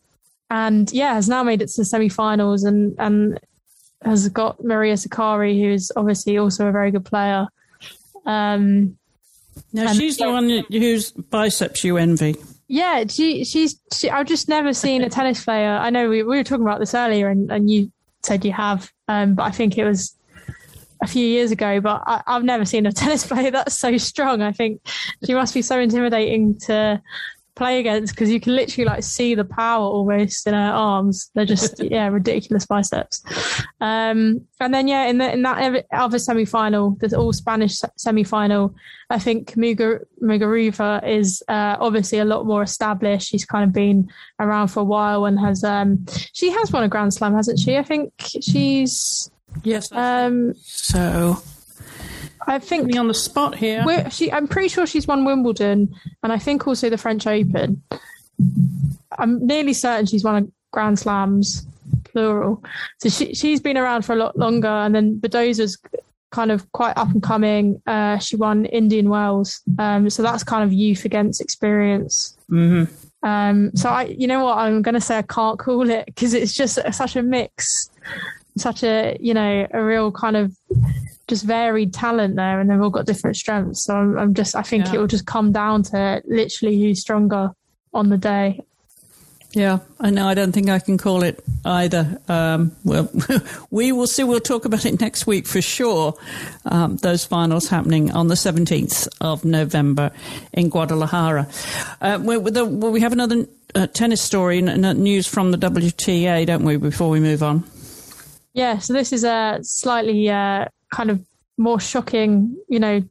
and 0.49 0.91
yeah, 0.91 1.13
has 1.13 1.29
now 1.29 1.43
made 1.43 1.61
it 1.61 1.69
to 1.69 1.81
the 1.81 1.85
semi-finals 1.85 2.63
and 2.63 2.95
and 2.97 3.39
has 4.03 4.27
got 4.29 4.63
Maria 4.63 4.95
Sakkari, 4.95 5.61
who's 5.61 5.91
obviously 5.95 6.39
also 6.39 6.67
a 6.67 6.71
very 6.71 6.89
good 6.89 7.05
player. 7.05 7.47
Um, 8.25 8.97
now 9.71 9.93
she's 9.93 10.17
the 10.17 10.27
one 10.27 10.49
whose 10.71 11.11
biceps 11.11 11.83
you 11.83 11.97
envy. 11.97 12.35
Yeah, 12.71 13.03
she 13.09 13.43
she's 13.43 13.81
she, 13.93 14.09
I've 14.09 14.27
just 14.27 14.47
never 14.47 14.73
seen 14.73 15.01
a 15.01 15.09
tennis 15.09 15.43
player. 15.43 15.71
I 15.71 15.89
know 15.89 16.07
we, 16.07 16.23
we 16.23 16.37
were 16.37 16.43
talking 16.45 16.65
about 16.65 16.79
this 16.79 16.95
earlier, 16.95 17.27
and, 17.27 17.51
and 17.51 17.69
you 17.69 17.91
said 18.23 18.45
you 18.45 18.53
have, 18.53 18.89
um, 19.09 19.35
but 19.35 19.43
I 19.43 19.51
think 19.51 19.77
it 19.77 19.83
was 19.83 20.15
a 21.03 21.07
few 21.07 21.27
years 21.27 21.51
ago. 21.51 21.81
But 21.81 22.01
I, 22.05 22.23
I've 22.27 22.45
never 22.45 22.63
seen 22.63 22.85
a 22.85 22.91
tennis 22.93 23.27
player 23.27 23.51
that's 23.51 23.75
so 23.75 23.97
strong. 23.97 24.41
I 24.41 24.53
think 24.53 24.79
she 25.25 25.33
must 25.33 25.53
be 25.53 25.61
so 25.61 25.81
intimidating 25.81 26.57
to 26.59 27.01
play 27.55 27.79
against 27.79 28.13
because 28.13 28.31
you 28.31 28.39
can 28.39 28.55
literally 28.55 28.85
like 28.85 29.03
see 29.03 29.35
the 29.35 29.43
power 29.43 29.83
almost 29.83 30.47
in 30.47 30.53
her 30.53 30.59
arms. 30.59 31.29
They're 31.35 31.45
just 31.45 31.81
yeah 31.83 32.07
ridiculous 32.07 32.65
biceps. 32.65 33.23
Um, 33.79 34.41
and 34.59 34.73
then 34.73 34.87
yeah, 34.87 35.05
in 35.05 35.17
the 35.17 35.31
in 35.31 35.41
that 35.43 35.85
other 35.91 36.19
semi 36.19 36.45
final, 36.45 36.97
the 36.99 37.15
all 37.17 37.33
Spanish 37.33 37.79
semi 37.97 38.23
final, 38.23 38.75
I 39.09 39.19
think 39.19 39.53
Mugur, 39.53 40.05
Muguruza 40.21 41.07
is 41.07 41.43
uh, 41.47 41.77
obviously 41.79 42.19
a 42.19 42.25
lot 42.25 42.45
more 42.45 42.63
established. 42.63 43.29
She's 43.29 43.45
kind 43.45 43.63
of 43.63 43.73
been 43.73 44.09
around 44.39 44.69
for 44.69 44.81
a 44.81 44.85
while 44.85 45.25
and 45.25 45.39
has 45.39 45.63
um, 45.63 46.05
she 46.33 46.51
has 46.51 46.71
won 46.71 46.83
a 46.83 46.87
Grand 46.87 47.13
Slam, 47.13 47.33
hasn't 47.33 47.59
she? 47.59 47.77
I 47.77 47.83
think 47.83 48.13
she's 48.19 49.29
yes. 49.63 49.91
Um, 49.91 50.53
so 50.55 51.41
I 52.47 52.59
think 52.59 52.85
me 52.85 52.97
on 52.97 53.07
the 53.07 53.13
spot 53.13 53.55
here. 53.55 53.83
She, 54.09 54.31
I'm 54.31 54.47
pretty 54.47 54.67
sure 54.67 54.85
she's 54.85 55.07
won 55.07 55.25
Wimbledon, 55.25 55.93
and 56.23 56.33
I 56.33 56.37
think 56.37 56.67
also 56.67 56.89
the 56.89 56.97
French 56.97 57.27
Open. 57.27 57.81
I'm 59.17 59.45
nearly 59.45 59.73
certain 59.73 60.05
she's 60.05 60.23
won 60.23 60.43
a 60.43 60.47
Grand 60.71 60.99
Slams, 60.99 61.65
plural. 62.05 62.63
So 62.99 63.09
she 63.09 63.33
she's 63.33 63.59
been 63.59 63.77
around 63.77 64.03
for 64.03 64.13
a 64.13 64.17
lot 64.17 64.37
longer, 64.37 64.67
and 64.67 64.95
then 64.95 65.19
Badosa's 65.19 65.77
kind 66.31 66.51
of 66.51 66.69
quite 66.71 66.97
up 66.97 67.11
and 67.11 67.21
coming. 67.21 67.81
Uh, 67.85 68.17
she 68.17 68.35
won 68.35 68.65
Indian 68.65 69.09
Wells, 69.09 69.61
um, 69.79 70.09
so 70.09 70.23
that's 70.23 70.43
kind 70.43 70.63
of 70.63 70.73
youth 70.73 71.05
against 71.05 71.41
experience. 71.41 72.37
Mm-hmm. 72.49 72.93
Um, 73.27 73.71
so 73.75 73.89
I, 73.89 74.03
you 74.05 74.27
know 74.27 74.45
what, 74.45 74.57
I'm 74.57 74.81
going 74.81 74.95
to 74.95 75.01
say 75.01 75.19
I 75.19 75.21
can't 75.21 75.59
call 75.59 75.89
it 75.89 76.05
because 76.07 76.33
it's 76.33 76.53
just 76.53 76.79
such 76.91 77.15
a 77.15 77.21
mix, 77.21 77.89
such 78.57 78.83
a 78.83 79.17
you 79.19 79.33
know 79.33 79.67
a 79.71 79.83
real 79.83 80.11
kind 80.11 80.35
of 80.35 80.55
just 81.31 81.45
varied 81.45 81.93
talent 81.93 82.35
there, 82.35 82.59
and 82.59 82.69
they've 82.69 82.81
all 82.81 82.89
got 82.89 83.05
different 83.05 83.37
strengths. 83.37 83.85
So 83.85 83.95
I'm, 83.95 84.17
I'm 84.19 84.33
just, 84.33 84.53
I 84.53 84.63
think 84.63 84.87
yeah. 84.87 84.95
it 84.95 84.97
will 84.97 85.07
just 85.07 85.25
come 85.25 85.53
down 85.53 85.81
to 85.83 86.21
literally 86.25 86.77
who's 86.77 86.99
stronger 86.99 87.51
on 87.93 88.09
the 88.09 88.17
day. 88.17 88.59
Yeah, 89.53 89.79
I 89.97 90.09
know. 90.09 90.27
I 90.27 90.33
don't 90.33 90.51
think 90.51 90.69
I 90.69 90.79
can 90.79 90.97
call 90.97 91.23
it 91.23 91.41
either. 91.63 92.19
Um, 92.27 92.73
well, 92.83 93.09
we 93.71 93.93
will 93.93 94.07
see. 94.07 94.25
We'll 94.25 94.41
talk 94.41 94.65
about 94.65 94.85
it 94.85 94.99
next 94.99 95.25
week 95.25 95.47
for 95.47 95.61
sure. 95.61 96.15
Um, 96.65 96.97
those 96.97 97.23
finals 97.23 97.69
happening 97.69 98.11
on 98.11 98.27
the 98.27 98.35
17th 98.35 99.07
of 99.21 99.45
November 99.45 100.11
in 100.51 100.67
Guadalajara. 100.67 101.47
Uh, 102.01 102.19
well, 102.21 102.41
we 102.41 102.99
have 102.99 103.13
another 103.13 103.45
uh, 103.73 103.87
tennis 103.87 104.21
story 104.21 104.57
and 104.59 104.99
news 104.99 105.27
from 105.27 105.51
the 105.51 105.57
WTA, 105.57 106.45
don't 106.45 106.63
we, 106.63 106.75
before 106.75 107.09
we 107.09 107.21
move 107.21 107.41
on? 107.41 107.63
Yeah, 108.53 108.79
so 108.79 108.91
this 108.91 109.13
is 109.13 109.23
a 109.23 109.59
slightly 109.61 110.29
uh, 110.29 110.65
kind 110.91 111.09
of 111.09 111.25
more 111.57 111.79
shocking, 111.79 112.57
you 112.69 112.79
know, 112.79 113.01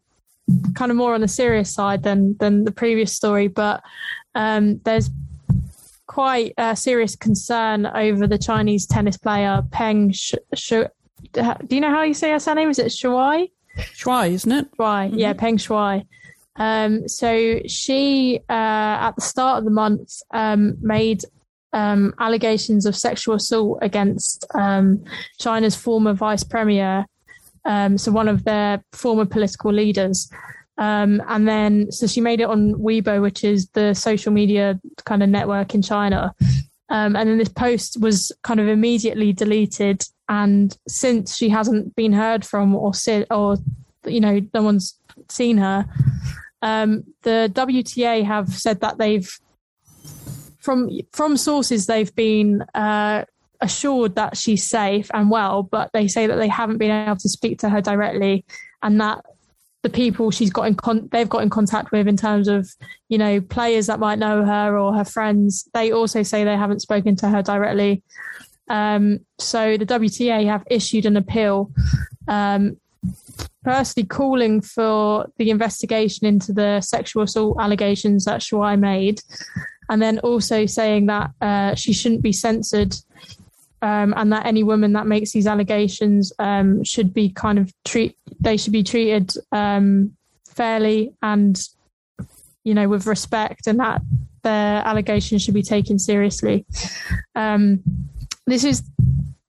kind 0.75 0.91
of 0.91 0.97
more 0.97 1.15
on 1.15 1.21
the 1.21 1.29
serious 1.29 1.73
side 1.73 2.03
than 2.03 2.37
than 2.39 2.65
the 2.65 2.73
previous 2.73 3.13
story, 3.13 3.49
but 3.49 3.83
um, 4.35 4.79
there's 4.85 5.11
quite 6.07 6.53
a 6.59 6.75
serious 6.75 7.15
concern 7.15 7.87
over 7.87 8.27
the 8.27 8.39
Chinese 8.39 8.87
tennis 8.87 9.17
player 9.17 9.63
Peng 9.71 10.11
Sh- 10.11 10.35
Sh- 10.55 10.91
do 11.33 11.77
you 11.77 11.81
know 11.81 11.91
how 11.91 12.03
you 12.03 12.15
say 12.15 12.31
her 12.31 12.41
surname? 12.41 12.71
Is 12.71 12.79
it 12.79 12.87
Shuai? 12.87 13.51
Shuai, 13.77 14.33
isn't 14.33 14.51
it? 14.51 14.77
Shuai, 14.77 15.09
mm-hmm. 15.09 15.19
yeah, 15.19 15.33
Peng 15.33 15.57
Shuai. 15.57 16.07
Um, 16.57 17.09
so 17.09 17.61
she, 17.67 18.41
uh, 18.49 18.53
at 18.53 19.13
the 19.17 19.23
start 19.23 19.59
of 19.59 19.65
the 19.65 19.71
month, 19.71 20.21
um, 20.33 20.77
made 20.81 21.23
um, 21.73 22.13
allegations 22.19 22.87
of 22.87 22.97
sexual 22.97 23.37
assault 23.37 23.79
against 23.83 24.45
um, 24.55 25.05
China's 25.39 25.77
former 25.77 26.13
vice 26.13 26.43
premier, 26.43 27.07
um, 27.65 27.99
so 27.99 28.13
one 28.13 28.29
of 28.29 28.45
their 28.45 28.83
former 28.93 29.25
political 29.25 29.73
leaders. 29.73 30.31
Um, 30.79 31.23
and 31.29 31.47
then, 31.47 31.93
so 31.93 32.07
she 32.07 32.21
made 32.21 32.41
it 32.41 32.49
on 32.49 32.75
Weibo, 32.75 33.21
which 33.21 33.45
is 33.45 33.69
the 33.75 33.95
social 33.95 34.33
media 34.33 34.81
kind 35.05 35.23
of 35.23 35.29
network 35.29 35.75
in 35.75 35.83
China. 35.83 36.35
Um, 36.89 37.15
and 37.15 37.29
then 37.29 37.39
this 37.39 37.49
post 37.49 38.01
was 38.01 38.33
kind 38.43 38.61
of 38.61 38.69
immediately 38.69 39.33
deleted. 39.33 40.05
And 40.29 40.77
since 40.89 41.37
she 41.37 41.49
hasn't 41.49 41.95
been 41.95 42.13
heard 42.13 42.45
from 42.45 42.75
or 42.75 42.93
or 43.31 43.57
you 44.07 44.21
know 44.21 44.41
no 44.55 44.63
one's 44.63 44.99
seen 45.29 45.59
her, 45.59 45.87
um, 46.63 47.05
the 47.23 47.51
WTA 47.55 48.25
have 48.25 48.49
said 48.49 48.81
that 48.81 48.99
they've 48.99 49.31
from 50.59 50.91
from 51.13 51.37
sources 51.37 51.87
they've 51.87 52.15
been 52.15 52.63
uh, 52.75 53.25
assured 53.61 54.15
that 54.15 54.37
she's 54.37 54.67
safe 54.67 55.11
and 55.13 55.31
well, 55.31 55.63
but 55.63 55.91
they 55.93 56.09
say 56.09 56.27
that 56.27 56.37
they 56.37 56.49
haven't 56.49 56.79
been 56.79 56.91
able 56.91 57.17
to 57.17 57.29
speak 57.29 57.59
to 57.61 57.69
her 57.69 57.81
directly, 57.81 58.45
and 58.83 59.01
that 59.01 59.25
the 59.83 59.91
people 59.91 60.31
she's 60.31 60.51
got 60.51 60.67
in 60.67 60.75
con- 60.75 61.09
they've 61.11 61.29
got 61.29 61.43
in 61.43 61.51
contact 61.51 61.91
with 61.91 62.07
in 62.07 62.17
terms 62.17 62.49
of 62.49 62.69
you 63.09 63.17
know 63.17 63.41
players 63.41 63.87
that 63.87 63.99
might 63.99 64.19
know 64.19 64.45
her 64.45 64.79
or 64.79 64.95
her 64.95 65.05
friends 65.05 65.67
they 65.73 65.91
also 65.91 66.23
say 66.23 66.45
they 66.45 66.57
haven't 66.57 66.81
spoken 66.81 67.17
to 67.17 67.29
her 67.29 67.43
directly. 67.43 68.03
Um, 68.69 69.21
so 69.39 69.77
the 69.77 69.87
WTA 69.87 70.47
have 70.47 70.63
issued 70.71 71.05
an 71.05 71.17
appeal 71.17 71.73
um, 72.29 72.77
firstly 73.65 74.05
calling 74.05 74.61
for 74.61 75.27
the 75.39 75.51
investigation 75.51 76.27
into 76.27 76.53
the 76.53 76.81
sexual 76.81 77.25
assault 77.25 77.57
allegations 77.61 78.27
that 78.27 78.41
Shuai 78.41 78.79
made 78.79 79.23
and 79.89 80.01
then 80.01 80.21
also 80.21 80.67
saying 80.67 81.07
that 81.07 81.31
uh, 81.41 81.75
she 81.75 81.93
shouldn't 81.93 82.23
be 82.23 82.33
censored 82.33 82.95
um, 83.83 84.15
and 84.17 84.33
that 84.33 84.47
any 84.47 84.63
woman 84.63 84.93
that 84.93 85.07
makes 85.07 85.33
these 85.33 85.47
allegations 85.47 86.33
um, 86.39 86.85
should 86.85 87.15
be 87.15 87.31
kind 87.31 87.59
of 87.59 87.73
treat 87.85 88.17
they 88.41 88.57
should 88.57 88.73
be 88.73 88.83
treated 88.83 89.33
um, 89.53 90.15
fairly 90.49 91.13
and 91.23 91.69
you 92.65 92.75
know 92.75 92.89
with 92.89 93.07
respect 93.07 93.67
and 93.67 93.81
that 93.81 94.03
their 94.43 94.83
allegations 94.87 95.43
should 95.43 95.55
be 95.55 95.63
taken 95.63 95.99
seriously. 95.99 96.65
Um, 97.35 97.83
this 98.47 98.65
is 98.65 98.83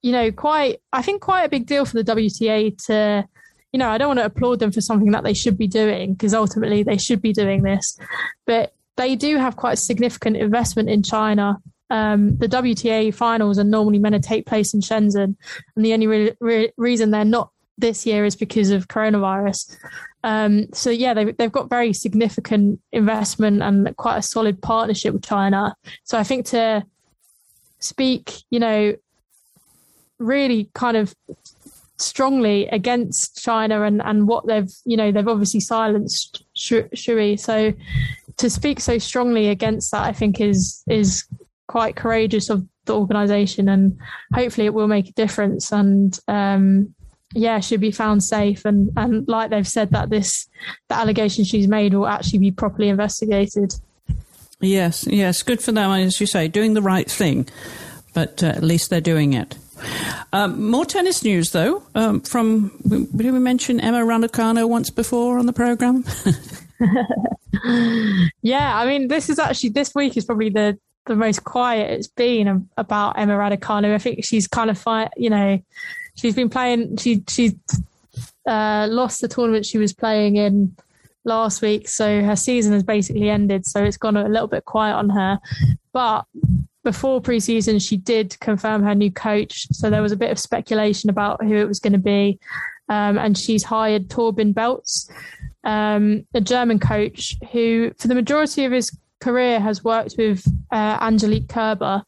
you 0.02 0.12
know 0.12 0.30
quite 0.32 0.80
i 0.92 1.00
think 1.00 1.22
quite 1.22 1.44
a 1.44 1.48
big 1.48 1.66
deal 1.66 1.84
for 1.84 2.00
the 2.00 2.12
wta 2.12 2.76
to 2.86 3.24
you 3.72 3.78
know 3.78 3.88
i 3.88 3.96
don't 3.96 4.08
want 4.08 4.18
to 4.18 4.24
applaud 4.24 4.58
them 4.58 4.72
for 4.72 4.80
something 4.80 5.12
that 5.12 5.24
they 5.24 5.34
should 5.34 5.56
be 5.56 5.66
doing 5.66 6.12
because 6.12 6.34
ultimately 6.34 6.82
they 6.82 6.98
should 6.98 7.22
be 7.22 7.32
doing 7.32 7.62
this. 7.62 7.98
But 8.46 8.74
they 8.96 9.16
do 9.16 9.38
have 9.38 9.56
quite 9.56 9.78
significant 9.78 10.36
investment 10.36 10.90
in 10.90 11.02
china 11.02 11.58
um, 11.92 12.38
the 12.38 12.48
WTA 12.48 13.14
finals 13.14 13.58
are 13.58 13.64
normally 13.64 13.98
meant 13.98 14.14
to 14.14 14.20
take 14.20 14.46
place 14.46 14.72
in 14.72 14.80
Shenzhen, 14.80 15.36
and 15.76 15.84
the 15.84 15.92
only 15.92 16.06
re- 16.06 16.36
re- 16.40 16.72
reason 16.78 17.10
they're 17.10 17.22
not 17.22 17.50
this 17.76 18.06
year 18.06 18.24
is 18.24 18.34
because 18.34 18.70
of 18.70 18.88
coronavirus. 18.88 19.76
Um, 20.24 20.72
so 20.72 20.88
yeah, 20.88 21.12
they've 21.12 21.36
they've 21.36 21.52
got 21.52 21.68
very 21.68 21.92
significant 21.92 22.80
investment 22.92 23.62
and 23.62 23.94
quite 23.98 24.16
a 24.16 24.22
solid 24.22 24.62
partnership 24.62 25.12
with 25.12 25.22
China. 25.22 25.76
So 26.04 26.16
I 26.16 26.24
think 26.24 26.46
to 26.46 26.86
speak, 27.78 28.32
you 28.48 28.58
know, 28.58 28.94
really 30.18 30.70
kind 30.72 30.96
of 30.96 31.14
strongly 31.98 32.68
against 32.68 33.42
China 33.42 33.82
and, 33.82 34.00
and 34.00 34.26
what 34.26 34.46
they've, 34.46 34.70
you 34.86 34.96
know, 34.96 35.12
they've 35.12 35.28
obviously 35.28 35.60
silenced 35.60 36.42
Shuai. 36.56 37.38
So 37.38 37.74
to 38.38 38.48
speak 38.48 38.80
so 38.80 38.96
strongly 38.96 39.48
against 39.48 39.90
that, 39.92 40.04
I 40.04 40.12
think 40.12 40.40
is 40.40 40.82
is 40.88 41.24
quite 41.72 41.96
courageous 41.96 42.50
of 42.50 42.66
the 42.84 42.94
organisation, 42.94 43.66
and 43.66 43.98
hopefully 44.34 44.66
it 44.66 44.74
will 44.74 44.88
make 44.88 45.08
a 45.08 45.12
difference. 45.12 45.72
And 45.72 46.18
um, 46.28 46.94
yeah, 47.34 47.60
she'll 47.60 47.80
be 47.80 47.90
found 47.90 48.22
safe. 48.22 48.66
And 48.66 48.90
and 48.96 49.26
like 49.26 49.48
they've 49.48 49.66
said 49.66 49.90
that 49.90 50.10
this 50.10 50.46
the 50.88 50.96
allegation 50.96 51.44
she's 51.44 51.66
made 51.66 51.94
will 51.94 52.06
actually 52.06 52.40
be 52.40 52.50
properly 52.50 52.90
investigated. 52.90 53.74
Yes, 54.60 55.06
yes, 55.08 55.42
good 55.42 55.62
for 55.62 55.72
them, 55.72 55.90
as 55.90 56.20
you 56.20 56.26
say, 56.26 56.46
doing 56.46 56.74
the 56.74 56.82
right 56.82 57.10
thing. 57.10 57.48
But 58.14 58.42
uh, 58.42 58.48
at 58.48 58.62
least 58.62 58.90
they're 58.90 59.00
doing 59.00 59.32
it. 59.32 59.56
Um, 60.32 60.70
more 60.70 60.84
tennis 60.84 61.24
news, 61.24 61.50
though. 61.52 61.82
Um, 61.94 62.20
from 62.20 62.70
did 62.86 63.32
we 63.32 63.40
mention 63.40 63.80
Emma 63.80 64.00
Raducanu 64.00 64.68
once 64.68 64.90
before 64.90 65.38
on 65.38 65.46
the 65.46 65.52
program? 65.54 66.04
yeah, 68.42 68.76
I 68.76 68.86
mean, 68.86 69.08
this 69.08 69.30
is 69.30 69.38
actually 69.38 69.70
this 69.70 69.94
week 69.94 70.16
is 70.18 70.26
probably 70.26 70.50
the 70.50 70.78
the 71.06 71.16
most 71.16 71.44
quiet 71.44 71.90
it's 71.90 72.06
been 72.06 72.68
about 72.76 73.18
Emma 73.18 73.34
Raducanu. 73.34 73.94
I 73.94 73.98
think 73.98 74.24
she's 74.24 74.46
kind 74.46 74.70
of 74.70 74.78
fight, 74.78 75.10
you 75.16 75.30
know, 75.30 75.60
she's 76.14 76.34
been 76.34 76.50
playing. 76.50 76.96
She 76.96 77.22
she 77.28 77.58
uh, 78.46 78.88
lost 78.90 79.20
the 79.20 79.28
tournament 79.28 79.66
she 79.66 79.78
was 79.78 79.92
playing 79.92 80.36
in 80.36 80.76
last 81.24 81.62
week, 81.62 81.88
so 81.88 82.22
her 82.22 82.36
season 82.36 82.72
has 82.72 82.82
basically 82.82 83.30
ended. 83.30 83.66
So 83.66 83.84
it's 83.84 83.96
gone 83.96 84.16
a 84.16 84.28
little 84.28 84.48
bit 84.48 84.64
quiet 84.64 84.94
on 84.94 85.10
her. 85.10 85.40
But 85.92 86.24
before 86.84 87.22
preseason, 87.22 87.86
she 87.86 87.96
did 87.96 88.38
confirm 88.40 88.82
her 88.82 88.94
new 88.94 89.10
coach. 89.10 89.68
So 89.72 89.88
there 89.88 90.02
was 90.02 90.12
a 90.12 90.16
bit 90.16 90.30
of 90.30 90.38
speculation 90.38 91.10
about 91.10 91.44
who 91.44 91.54
it 91.54 91.68
was 91.68 91.80
going 91.80 91.92
to 91.92 91.98
be, 91.98 92.38
um, 92.88 93.18
and 93.18 93.36
she's 93.36 93.64
hired 93.64 94.08
Torben 94.08 94.54
Beltz, 94.54 95.10
um, 95.64 96.26
a 96.34 96.40
German 96.40 96.78
coach 96.78 97.36
who, 97.52 97.92
for 97.98 98.08
the 98.08 98.14
majority 98.14 98.64
of 98.64 98.72
his 98.72 98.96
career 99.22 99.60
has 99.60 99.84
worked 99.84 100.16
with 100.18 100.44
uh, 100.70 100.98
Angelique 101.00 101.48
Kerber. 101.48 102.02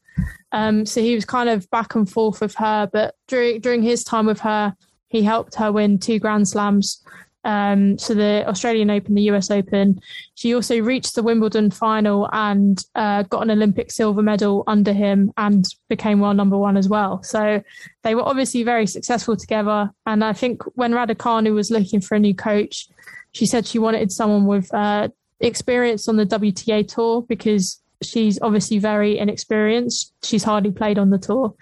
Um, 0.52 0.85
so 0.85 1.00
he 1.00 1.14
was 1.14 1.25
kind 1.25 1.49
of 1.49 1.68
back 1.71 1.94
and 1.94 2.09
forth 2.11 2.40
with 2.40 2.54
her, 2.56 2.88
but 2.92 3.14
during 3.28 3.61
during 3.61 3.83
his 3.83 4.04
time 4.04 4.26
with 4.26 4.40
her, 4.40 4.75
he 5.09 5.23
helped 5.23 5.54
her 5.54 5.73
win 5.73 5.99
two 5.99 6.18
Grand 6.18 6.49
Slams. 6.49 7.02
Um, 7.44 7.99
so 7.99 8.14
the 8.14 8.44
Australian 8.49 8.90
Open, 8.90 9.14
the 9.14 9.30
US 9.30 9.50
Open. 9.50 10.00
She 10.35 10.54
also 10.54 10.80
reached 10.80 11.14
the 11.14 11.23
Wimbledon 11.23 11.71
final 11.71 12.28
and 12.33 12.83
uh, 12.94 13.23
got 13.25 13.42
an 13.42 13.50
Olympic 13.50 13.90
silver 13.90 14.23
medal 14.23 14.64
under 14.66 14.92
him 14.92 15.30
and 15.37 15.66
became 15.88 16.21
world 16.21 16.37
number 16.37 16.56
one 16.56 16.76
as 16.76 16.88
well. 16.88 17.23
So 17.23 17.62
they 18.02 18.14
were 18.14 18.23
obviously 18.23 18.62
very 18.62 18.87
successful 18.87 19.37
together. 19.37 19.90
And 20.06 20.25
I 20.25 20.33
think 20.33 20.62
when 20.75 20.92
Raducanu 20.92 21.54
was 21.54 21.71
looking 21.71 22.00
for 22.00 22.14
a 22.14 22.18
new 22.18 22.35
coach, 22.35 22.88
she 23.33 23.47
said 23.47 23.66
she 23.66 23.78
wanted 23.78 24.11
someone 24.11 24.47
with 24.47 24.73
uh, 24.73 25.09
experience 25.47 26.09
on 26.09 26.17
the 26.17 26.27
WTA 26.27 26.87
tour 26.87 27.23
because 27.23 27.81
she's 28.03 28.41
obviously 28.41 28.79
very 28.79 29.19
inexperienced. 29.19 30.13
She's 30.23 30.45
hardly 30.45 30.71
played 30.71 30.99
on 30.99 31.11
the 31.11 31.19
tour. 31.19 31.55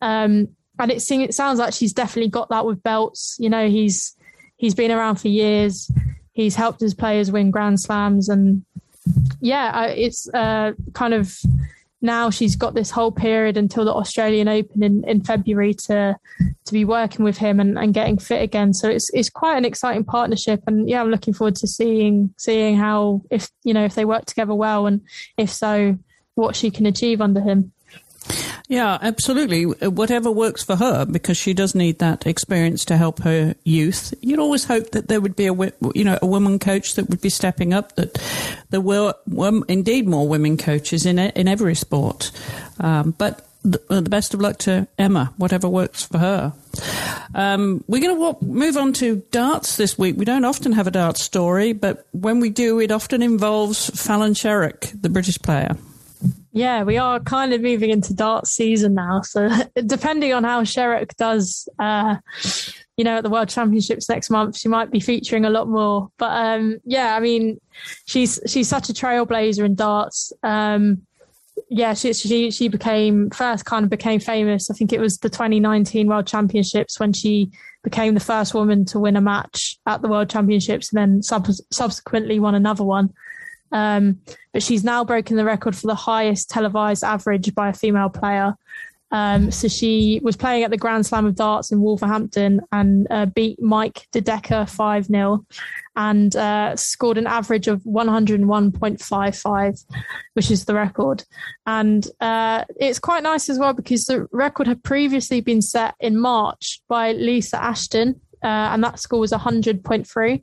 Um, 0.00 0.48
and 0.78 0.90
it, 0.90 1.10
it 1.10 1.34
sounds 1.34 1.58
like 1.58 1.72
she's 1.72 1.92
definitely 1.92 2.30
got 2.30 2.50
that 2.50 2.66
with 2.66 2.82
Beltz. 2.82 3.36
You 3.38 3.50
know, 3.50 3.68
he's 3.68 4.16
he's 4.56 4.74
been 4.74 4.90
around 4.90 5.16
for 5.16 5.28
years. 5.28 5.90
He's 6.32 6.54
helped 6.54 6.80
his 6.80 6.94
players 6.94 7.30
win 7.30 7.50
Grand 7.50 7.80
Slams, 7.80 8.28
and 8.28 8.64
yeah, 9.40 9.86
it's 9.86 10.28
uh, 10.34 10.72
kind 10.92 11.14
of 11.14 11.34
now 12.02 12.30
she's 12.30 12.56
got 12.56 12.74
this 12.74 12.90
whole 12.90 13.10
period 13.10 13.56
until 13.56 13.84
the 13.84 13.94
Australian 13.94 14.48
Open 14.48 14.82
in, 14.82 15.04
in 15.08 15.22
February 15.22 15.74
to 15.74 16.16
to 16.64 16.72
be 16.72 16.84
working 16.84 17.24
with 17.24 17.38
him 17.38 17.58
and, 17.58 17.78
and 17.78 17.94
getting 17.94 18.18
fit 18.18 18.42
again. 18.42 18.74
So 18.74 18.88
it's 18.88 19.10
it's 19.14 19.30
quite 19.30 19.56
an 19.56 19.64
exciting 19.64 20.04
partnership, 20.04 20.62
and 20.66 20.88
yeah, 20.88 21.00
I'm 21.00 21.10
looking 21.10 21.34
forward 21.34 21.56
to 21.56 21.66
seeing 21.66 22.34
seeing 22.36 22.76
how 22.76 23.22
if 23.30 23.50
you 23.64 23.72
know 23.72 23.84
if 23.84 23.94
they 23.94 24.04
work 24.04 24.26
together 24.26 24.54
well, 24.54 24.86
and 24.86 25.00
if 25.36 25.50
so, 25.50 25.98
what 26.34 26.54
she 26.54 26.70
can 26.70 26.86
achieve 26.86 27.20
under 27.20 27.40
him. 27.40 27.72
Yeah, 28.68 28.98
absolutely. 29.00 29.64
Whatever 29.64 30.30
works 30.30 30.64
for 30.64 30.76
her, 30.76 31.04
because 31.04 31.36
she 31.36 31.54
does 31.54 31.74
need 31.74 32.00
that 32.00 32.26
experience 32.26 32.84
to 32.86 32.96
help 32.96 33.20
her 33.22 33.54
youth. 33.62 34.12
You'd 34.20 34.40
always 34.40 34.64
hope 34.64 34.90
that 34.90 35.06
there 35.06 35.20
would 35.20 35.36
be 35.36 35.46
a, 35.46 35.54
you 35.94 36.04
know, 36.04 36.18
a 36.20 36.26
woman 36.26 36.58
coach 36.58 36.94
that 36.94 37.08
would 37.08 37.20
be 37.20 37.30
stepping 37.30 37.72
up. 37.72 37.94
That 37.94 38.20
there 38.70 38.80
were, 38.80 39.14
were 39.28 39.62
indeed 39.68 40.08
more 40.08 40.26
women 40.26 40.56
coaches 40.56 41.06
in 41.06 41.18
in 41.18 41.46
every 41.46 41.76
sport. 41.76 42.32
Um, 42.80 43.12
but 43.12 43.46
the, 43.62 43.80
the, 43.88 44.02
best 44.02 44.34
of 44.34 44.40
luck 44.40 44.58
to 44.58 44.86
Emma, 44.98 45.32
whatever 45.36 45.68
works 45.68 46.04
for 46.04 46.18
her. 46.18 46.52
Um, 47.34 47.84
we're 47.86 48.02
going 48.02 48.16
to 48.16 48.44
move 48.44 48.76
on 48.76 48.92
to 48.94 49.22
darts 49.30 49.76
this 49.76 49.98
week. 49.98 50.16
We 50.16 50.24
don't 50.24 50.44
often 50.44 50.72
have 50.72 50.86
a 50.86 50.90
darts 50.90 51.22
story, 51.22 51.72
but 51.72 52.06
when 52.12 52.40
we 52.40 52.50
do, 52.50 52.78
it 52.80 52.92
often 52.92 53.22
involves 53.22 53.90
Fallon 53.90 54.34
Sherrock, 54.34 55.00
the 55.00 55.08
British 55.08 55.38
player. 55.38 55.76
Yeah, 56.56 56.84
we 56.84 56.96
are 56.96 57.20
kind 57.20 57.52
of 57.52 57.60
moving 57.60 57.90
into 57.90 58.14
dart 58.14 58.46
season 58.46 58.94
now. 58.94 59.20
So 59.20 59.48
depending 59.86 60.32
on 60.32 60.42
how 60.42 60.62
Sherrock 60.62 61.14
does 61.16 61.68
uh, 61.78 62.16
you 62.96 63.04
know, 63.04 63.18
at 63.18 63.24
the 63.24 63.30
World 63.30 63.48
Championships 63.48 64.08
next 64.08 64.30
month, 64.30 64.56
she 64.56 64.68
might 64.68 64.90
be 64.90 65.00
featuring 65.00 65.44
a 65.44 65.50
lot 65.50 65.68
more. 65.68 66.08
But 66.16 66.30
um, 66.30 66.78
yeah, 66.84 67.14
I 67.14 67.20
mean, 67.20 67.60
she's 68.06 68.40
she's 68.46 68.68
such 68.68 68.88
a 68.88 68.94
trailblazer 68.94 69.64
in 69.64 69.74
darts. 69.74 70.32
Um, 70.42 71.02
yeah, 71.68 71.94
she, 71.94 72.14
she 72.14 72.50
she 72.50 72.68
became 72.68 73.30
first 73.30 73.66
kind 73.66 73.84
of 73.84 73.90
became 73.90 74.20
famous. 74.20 74.70
I 74.70 74.74
think 74.74 74.92
it 74.92 75.00
was 75.00 75.18
the 75.18 75.28
2019 75.28 76.06
World 76.06 76.26
Championships 76.26 76.98
when 76.98 77.12
she 77.12 77.50
became 77.84 78.14
the 78.14 78.20
first 78.20 78.54
woman 78.54 78.84
to 78.86 78.98
win 78.98 79.16
a 79.16 79.20
match 79.20 79.78
at 79.86 80.00
the 80.00 80.08
World 80.08 80.30
Championships, 80.30 80.90
and 80.92 80.98
then 80.98 81.22
sub- 81.22 81.46
subsequently 81.70 82.40
won 82.40 82.54
another 82.54 82.84
one. 82.84 83.12
Um, 83.76 84.20
but 84.54 84.62
she's 84.62 84.84
now 84.84 85.04
broken 85.04 85.36
the 85.36 85.44
record 85.44 85.76
for 85.76 85.86
the 85.86 85.94
highest 85.94 86.48
televised 86.48 87.04
average 87.04 87.54
by 87.54 87.68
a 87.68 87.74
female 87.74 88.08
player. 88.08 88.54
Um, 89.12 89.50
so 89.50 89.68
she 89.68 90.18
was 90.22 90.34
playing 90.34 90.64
at 90.64 90.70
the 90.70 90.78
Grand 90.78 91.04
Slam 91.04 91.26
of 91.26 91.36
Darts 91.36 91.70
in 91.70 91.82
Wolverhampton 91.82 92.62
and 92.72 93.06
uh, 93.10 93.26
beat 93.26 93.60
Mike 93.62 94.08
De 94.12 94.22
Decker 94.22 94.64
5 94.66 95.04
0 95.04 95.44
and 95.94 96.34
uh, 96.34 96.74
scored 96.74 97.18
an 97.18 97.26
average 97.26 97.68
of 97.68 97.82
101.55, 97.82 99.84
which 100.32 100.50
is 100.50 100.64
the 100.64 100.74
record. 100.74 101.22
And 101.66 102.06
uh, 102.20 102.64
it's 102.80 102.98
quite 102.98 103.22
nice 103.22 103.50
as 103.50 103.58
well 103.58 103.74
because 103.74 104.06
the 104.06 104.26
record 104.32 104.66
had 104.66 104.82
previously 104.82 105.42
been 105.42 105.62
set 105.62 105.94
in 106.00 106.18
March 106.18 106.80
by 106.88 107.12
Lisa 107.12 107.62
Ashton 107.62 108.20
uh, 108.46 108.70
and 108.72 108.84
that 108.84 109.00
score 109.00 109.18
was 109.18 109.32
100.3. 109.32 110.42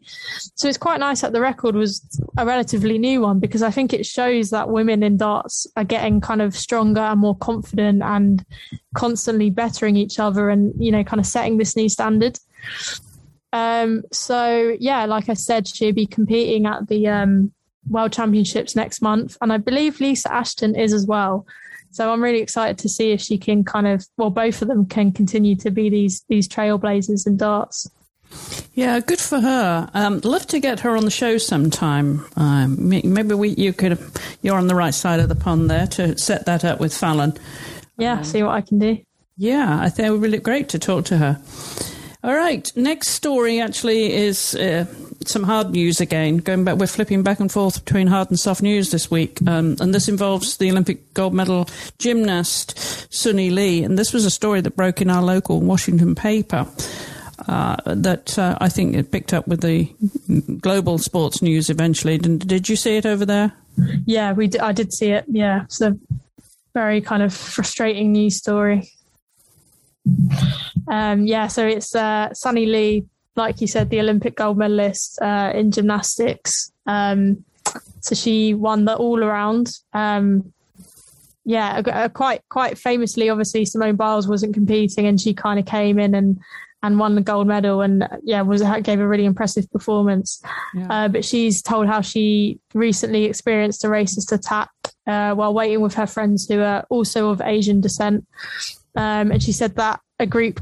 So 0.56 0.68
it's 0.68 0.78
quite 0.78 1.00
nice 1.00 1.22
that 1.22 1.32
the 1.32 1.40
record 1.40 1.74
was 1.74 2.06
a 2.38 2.46
relatively 2.46 2.98
new 2.98 3.22
one 3.22 3.40
because 3.40 3.64
I 3.64 3.72
think 3.72 3.94
it 3.94 4.06
shows 4.06 4.50
that 4.50 4.68
women 4.68 5.04
in 5.04 5.16
darts 5.16 5.66
are 5.78 5.86
getting 5.86 6.20
kind 6.20 6.42
of 6.42 6.54
stronger 6.54 7.00
and 7.00 7.22
more 7.22 7.38
confident 7.38 8.04
and 8.04 8.46
constantly 8.94 9.50
bettering 9.50 9.96
each 9.96 10.20
other 10.20 10.50
and, 10.50 10.74
you 10.78 10.92
know, 10.92 11.06
kind 11.06 11.22
of 11.22 11.26
setting 11.26 11.58
this 11.58 11.78
new 11.78 11.88
standard. 11.88 12.38
Um, 13.54 14.04
so 14.12 14.76
yeah, 14.82 15.06
like 15.06 15.30
I 15.30 15.36
said, 15.36 15.66
she'll 15.66 15.94
be 15.94 16.06
competing 16.06 16.66
at 16.66 16.90
the 16.90 17.08
um, 17.08 17.54
World 17.88 18.12
Championships 18.12 18.76
next 18.76 19.02
month, 19.02 19.38
and 19.42 19.54
I 19.54 19.58
believe 19.58 20.02
Lisa 20.02 20.34
Ashton 20.34 20.76
is 20.76 20.92
as 20.92 21.06
well. 21.06 21.46
So 21.94 22.12
I'm 22.12 22.22
really 22.22 22.42
excited 22.42 22.78
to 22.80 22.90
see 22.90 23.12
if 23.12 23.22
she 23.22 23.38
can 23.38 23.64
kind 23.64 23.88
of, 23.88 24.06
well, 24.18 24.30
both 24.30 24.62
of 24.62 24.68
them 24.68 24.86
can 24.86 25.12
continue 25.12 25.56
to 25.58 25.72
be 25.72 25.90
these 25.90 26.24
these 26.28 26.48
trailblazers 26.48 27.26
and 27.26 27.38
darts. 27.38 27.88
Yeah, 28.74 29.00
good 29.00 29.20
for 29.20 29.40
her. 29.40 29.90
Um, 29.94 30.20
love 30.24 30.48
to 30.48 30.60
get 30.60 30.80
her 30.80 30.98
on 30.98 31.06
the 31.06 31.12
show 31.12 31.38
sometime. 31.38 32.26
Um, 32.36 32.90
maybe 32.90 33.36
we, 33.36 33.50
you 33.50 33.74
could, 33.74 34.00
you're 34.42 34.58
on 34.58 34.66
the 34.66 34.74
right 34.74 34.94
side 34.94 35.20
of 35.20 35.30
the 35.30 35.36
pond 35.36 35.70
there 35.70 35.86
to 35.88 36.18
set 36.18 36.48
that 36.48 36.66
up 36.66 36.80
with 36.80 36.98
Fallon. 36.98 37.34
Yeah, 38.00 38.18
um, 38.18 38.24
see 38.24 38.42
what 38.42 38.56
I 38.56 38.62
can 38.62 38.80
do. 38.80 38.98
Yeah, 39.38 39.78
I 39.80 39.90
think 39.90 40.08
it 40.08 40.12
would 40.18 40.32
be 40.32 40.38
great 40.40 40.70
to 40.70 40.80
talk 40.80 41.06
to 41.06 41.18
her. 41.18 41.40
All 42.24 42.34
right, 42.34 42.72
next 42.76 43.10
story 43.10 43.60
actually 43.60 44.14
is 44.14 44.56
uh, 44.56 44.86
some 45.28 45.44
hard 45.44 45.72
news 45.72 46.02
again. 46.02 46.38
Going 46.38 46.64
back, 46.64 46.78
we're 46.78 46.88
flipping 46.88 47.24
back 47.24 47.40
and 47.40 47.52
forth 47.52 47.84
between 47.84 48.08
hard 48.08 48.30
and 48.30 48.40
soft 48.40 48.62
news 48.62 48.92
this 48.92 49.10
week, 49.12 49.40
um, 49.48 49.76
and 49.80 49.94
this 49.94 50.08
involves 50.08 50.58
the 50.58 50.72
Olympic 50.72 51.14
gold 51.14 51.34
medal 51.34 51.68
gymnast 52.00 52.76
Suni 53.12 53.52
Lee. 53.52 53.84
And 53.84 53.98
this 53.98 54.14
was 54.14 54.26
a 54.26 54.32
story 54.32 54.62
that 54.62 54.76
broke 54.76 55.02
in 55.02 55.10
our 55.10 55.22
local 55.22 55.60
Washington 55.62 56.16
paper. 56.16 56.68
Uh, 57.48 57.76
that 57.86 58.38
uh, 58.40 58.58
I 58.62 58.70
think 58.70 58.96
it 58.96 59.12
picked 59.12 59.34
up 59.34 59.48
with 59.48 59.62
the 59.62 59.94
global 60.62 60.98
sports 60.98 61.42
news 61.42 61.70
eventually. 61.70 62.18
Did, 62.18 62.48
did 62.48 62.70
you 62.70 62.76
see 62.76 62.96
it 62.96 63.06
over 63.06 63.26
there? 63.26 63.52
Yeah, 64.06 64.34
we 64.34 64.50
I 64.62 64.72
did 64.72 64.94
see 64.94 65.12
it. 65.12 65.26
Yeah, 65.28 65.64
it's 65.64 65.82
a 65.82 65.98
very 66.74 67.02
kind 67.02 67.22
of 67.22 67.34
frustrating 67.34 68.12
news 68.12 68.38
story. 68.38 68.90
Um, 70.88 71.26
yeah, 71.26 71.48
so 71.48 71.66
it's 71.66 71.96
uh, 71.96 72.30
Suni 72.30 72.68
Lee, 72.68 73.06
like 73.36 73.62
you 73.62 73.68
said, 73.68 73.90
the 73.90 74.00
Olympic 74.00 74.36
gold 74.36 74.58
medalist 74.58 75.20
uh, 75.22 75.52
in 75.54 75.72
gymnastics. 75.72 76.72
Um, 76.86 77.44
so 78.02 78.16
she 78.16 78.54
won 78.54 78.86
the 78.86 78.96
all 78.96 79.24
around. 79.24 79.72
Um, 79.94 80.54
yeah, 81.46 81.82
uh, 81.86 82.10
quite 82.10 82.42
quite 82.50 82.78
famously, 82.78 83.30
obviously 83.30 83.66
Simone 83.66 83.96
Biles 83.96 84.28
wasn't 84.28 84.54
competing, 84.54 85.06
and 85.08 85.20
she 85.20 85.34
kind 85.34 85.60
of 85.60 85.66
came 85.66 86.00
in 86.00 86.16
and 86.16 86.40
and 86.84 87.00
won 87.00 87.16
the 87.16 87.22
gold 87.22 87.48
medal, 87.48 87.82
and 87.82 88.08
yeah, 88.24 88.42
was 88.42 88.62
gave 88.84 89.00
a 89.00 89.08
really 89.08 89.26
impressive 89.26 89.70
performance. 89.72 90.42
Yeah. 90.74 90.88
Uh, 90.90 91.08
but 91.08 91.26
she's 91.26 91.62
told 91.62 91.88
how 91.88 92.02
she 92.02 92.60
recently 92.74 93.26
experienced 93.26 93.84
a 93.86 93.88
racist 93.88 94.32
attack 94.32 94.70
uh, 95.08 95.34
while 95.34 95.54
waiting 95.54 95.82
with 95.82 95.96
her 95.96 96.08
friends 96.08 96.48
who 96.48 96.62
are 96.62 96.86
also 96.90 97.30
of 97.30 97.42
Asian 97.42 97.82
descent. 97.82 98.26
Um, 98.96 99.32
and 99.32 99.42
she 99.42 99.54
said 99.54 99.76
that 99.78 100.02
a 100.20 100.26
group 100.26 100.60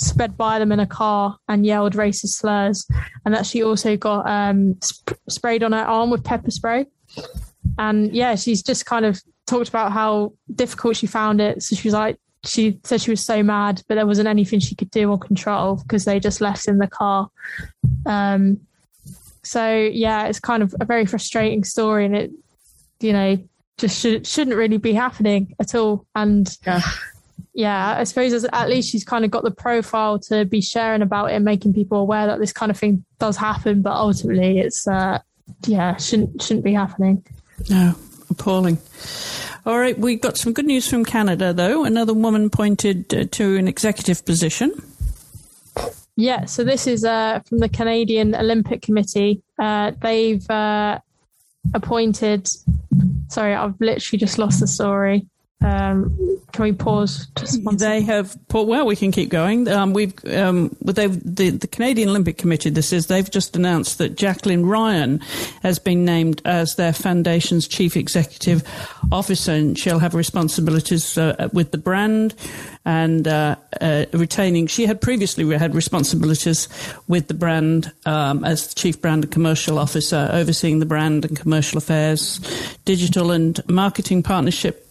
sped 0.00 0.36
by 0.36 0.58
them 0.58 0.72
in 0.72 0.80
a 0.80 0.86
car 0.86 1.36
and 1.48 1.66
yelled 1.66 1.94
racist 1.94 2.34
slurs, 2.34 2.86
and 3.24 3.34
that 3.34 3.46
she 3.46 3.62
also 3.62 3.96
got 3.96 4.28
um, 4.28 4.76
sp- 4.80 5.20
sprayed 5.28 5.62
on 5.62 5.72
her 5.72 5.84
arm 5.84 6.10
with 6.10 6.24
pepper 6.24 6.50
spray. 6.50 6.86
And 7.78 8.14
yeah, 8.14 8.34
she's 8.34 8.62
just 8.62 8.86
kind 8.86 9.04
of 9.04 9.20
talked 9.46 9.68
about 9.68 9.92
how 9.92 10.32
difficult 10.54 10.96
she 10.96 11.06
found 11.06 11.40
it. 11.40 11.62
So 11.62 11.76
she 11.76 11.88
was 11.88 11.94
like, 11.94 12.16
she 12.44 12.80
said 12.84 13.02
she 13.02 13.10
was 13.10 13.24
so 13.24 13.42
mad, 13.42 13.82
but 13.86 13.96
there 13.96 14.06
wasn't 14.06 14.28
anything 14.28 14.60
she 14.60 14.74
could 14.74 14.90
do 14.90 15.10
or 15.10 15.18
control 15.18 15.76
because 15.76 16.06
they 16.06 16.18
just 16.18 16.40
left 16.40 16.66
in 16.66 16.78
the 16.78 16.86
car. 16.86 17.28
Um, 18.06 18.60
so 19.42 19.74
yeah, 19.74 20.26
it's 20.26 20.40
kind 20.40 20.62
of 20.62 20.74
a 20.80 20.84
very 20.86 21.04
frustrating 21.04 21.64
story, 21.64 22.06
and 22.06 22.16
it, 22.16 22.30
you 23.00 23.12
know, 23.12 23.38
just 23.76 24.00
should, 24.00 24.26
shouldn't 24.26 24.56
really 24.56 24.78
be 24.78 24.94
happening 24.94 25.54
at 25.60 25.74
all. 25.74 26.06
And 26.14 26.48
yeah 26.66 26.80
yeah, 27.52 27.96
I 27.98 28.04
suppose 28.04 28.44
at 28.44 28.68
least 28.68 28.90
she's 28.90 29.04
kind 29.04 29.24
of 29.24 29.30
got 29.30 29.42
the 29.42 29.50
profile 29.50 30.18
to 30.20 30.44
be 30.44 30.60
sharing 30.60 31.02
about 31.02 31.30
it, 31.30 31.34
and 31.34 31.44
making 31.44 31.74
people 31.74 31.98
aware 31.98 32.26
that 32.26 32.38
this 32.38 32.52
kind 32.52 32.70
of 32.70 32.78
thing 32.78 33.04
does 33.18 33.36
happen. 33.36 33.82
But 33.82 33.92
ultimately, 33.92 34.60
it's 34.60 34.86
uh, 34.86 35.18
yeah, 35.66 35.96
shouldn't 35.96 36.40
shouldn't 36.42 36.64
be 36.64 36.74
happening. 36.74 37.24
No, 37.68 37.94
appalling. 38.30 38.78
All 39.66 39.78
right, 39.78 39.98
we 39.98 40.16
got 40.16 40.38
some 40.38 40.52
good 40.52 40.64
news 40.64 40.88
from 40.88 41.04
Canada 41.04 41.52
though. 41.52 41.84
Another 41.84 42.14
woman 42.14 42.50
pointed 42.50 43.12
uh, 43.12 43.24
to 43.32 43.56
an 43.56 43.68
executive 43.68 44.24
position. 44.24 44.72
Yeah, 46.16 46.44
so 46.44 46.64
this 46.64 46.86
is 46.86 47.04
uh, 47.04 47.40
from 47.48 47.58
the 47.58 47.68
Canadian 47.68 48.34
Olympic 48.34 48.82
Committee. 48.82 49.42
Uh, 49.58 49.92
they've 50.02 50.48
uh, 50.50 50.98
appointed. 51.74 52.46
Sorry, 53.28 53.54
I've 53.54 53.80
literally 53.80 54.18
just 54.18 54.38
lost 54.38 54.60
the 54.60 54.66
story. 54.66 55.26
Um, 55.62 56.40
can 56.52 56.62
we 56.64 56.72
pause? 56.72 57.26
Just 57.36 57.60
they 57.78 58.00
have. 58.02 58.36
Well, 58.52 58.86
we 58.86 58.96
can 58.96 59.12
keep 59.12 59.28
going. 59.28 59.68
Um, 59.68 59.92
we've 59.92 60.14
um, 60.26 60.74
they've, 60.80 61.20
the 61.22 61.50
the 61.50 61.66
Canadian 61.66 62.08
Olympic 62.08 62.38
Committee. 62.38 62.70
This 62.70 62.92
is 62.92 63.06
they've 63.06 63.30
just 63.30 63.54
announced 63.56 63.98
that 63.98 64.16
Jacqueline 64.16 64.64
Ryan 64.64 65.20
has 65.62 65.78
been 65.78 66.04
named 66.04 66.40
as 66.46 66.76
their 66.76 66.94
foundation's 66.94 67.68
chief 67.68 67.94
executive 67.96 68.62
officer, 69.12 69.52
and 69.52 69.78
she'll 69.78 69.98
have 69.98 70.14
responsibilities 70.14 71.18
uh, 71.18 71.48
with 71.52 71.72
the 71.72 71.78
brand 71.78 72.34
and 72.86 73.28
uh, 73.28 73.56
uh, 73.80 74.06
retaining. 74.12 74.66
She 74.66 74.86
had 74.86 75.00
previously 75.00 75.46
had 75.56 75.74
responsibilities 75.74 76.68
with 77.06 77.28
the 77.28 77.34
brand 77.34 77.92
um, 78.06 78.44
as 78.44 78.72
chief 78.72 79.00
brand 79.00 79.24
and 79.24 79.32
commercial 79.32 79.78
officer, 79.78 80.30
overseeing 80.32 80.78
the 80.78 80.86
brand 80.86 81.26
and 81.26 81.38
commercial 81.38 81.76
affairs, 81.76 82.40
digital 82.86 83.30
and 83.30 83.60
marketing 83.68 84.22
partnership 84.22 84.89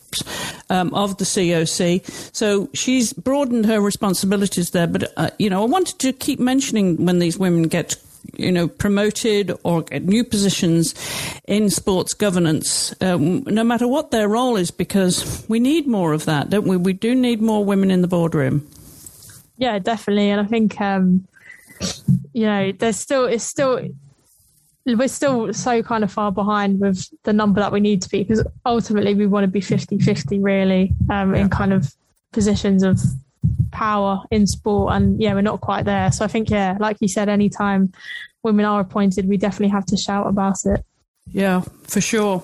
um, 0.69 0.93
of 0.93 1.17
the 1.17 1.25
COC. 1.25 2.05
So 2.35 2.69
she's 2.73 3.13
broadened 3.13 3.65
her 3.65 3.81
responsibilities 3.81 4.71
there. 4.71 4.87
But, 4.87 5.11
uh, 5.17 5.29
you 5.39 5.49
know, 5.49 5.61
I 5.63 5.65
wanted 5.65 5.99
to 5.99 6.13
keep 6.13 6.39
mentioning 6.39 7.05
when 7.05 7.19
these 7.19 7.37
women 7.37 7.63
get 7.63 7.95
you 8.37 8.51
know, 8.51 8.67
promoted 8.67 9.51
or 9.63 9.81
get 9.81 10.03
new 10.03 10.23
positions 10.23 10.93
in 11.47 11.69
sports 11.69 12.13
governance, 12.13 12.93
um, 13.01 13.43
no 13.43 13.63
matter 13.63 13.87
what 13.87 14.11
their 14.11 14.27
role 14.27 14.55
is, 14.55 14.71
because 14.71 15.45
we 15.47 15.59
need 15.59 15.87
more 15.87 16.13
of 16.13 16.25
that, 16.25 16.49
don't 16.49 16.67
we? 16.67 16.77
We 16.77 16.93
do 16.93 17.15
need 17.15 17.41
more 17.41 17.63
women 17.63 17.91
in 17.91 18.01
the 18.01 18.07
boardroom. 18.07 18.67
Yeah, 19.57 19.79
definitely. 19.79 20.29
And 20.29 20.41
I 20.41 20.45
think, 20.45 20.79
um, 20.79 21.27
you 22.33 22.45
know, 22.45 22.71
there's 22.71 22.97
still, 22.97 23.25
it's 23.25 23.43
still, 23.43 23.79
we're 24.95 25.07
still 25.07 25.53
so 25.53 25.81
kind 25.83 26.03
of 26.03 26.11
far 26.11 26.31
behind 26.31 26.79
with 26.79 27.05
the 27.23 27.33
number 27.33 27.59
that 27.59 27.71
we 27.71 27.79
need 27.79 28.01
to 28.01 28.09
be 28.09 28.23
because 28.23 28.45
ultimately 28.65 29.13
we 29.13 29.27
want 29.27 29.43
to 29.43 29.47
be 29.47 29.61
50 29.61 29.99
50 29.99 30.39
really 30.39 30.93
um, 31.09 31.33
yeah. 31.33 31.41
in 31.41 31.49
kind 31.49 31.73
of 31.73 31.93
positions 32.31 32.83
of 32.83 32.99
power 33.71 34.21
in 34.31 34.45
sport 34.45 34.93
and 34.93 35.21
yeah 35.21 35.33
we're 35.33 35.41
not 35.41 35.61
quite 35.61 35.85
there. 35.85 36.11
So 36.11 36.25
i 36.25 36.27
think 36.27 36.49
yeah 36.49 36.77
like 36.79 36.97
you 36.99 37.07
said 37.07 37.29
anytime 37.29 37.91
women 38.43 38.65
are 38.65 38.79
appointed 38.79 39.27
we 39.27 39.37
definitely 39.37 39.69
have 39.69 39.85
to 39.87 39.97
shout 39.97 40.27
about 40.27 40.57
it. 40.65 40.83
Yeah 41.31 41.61
for 41.83 42.01
sure 42.01 42.43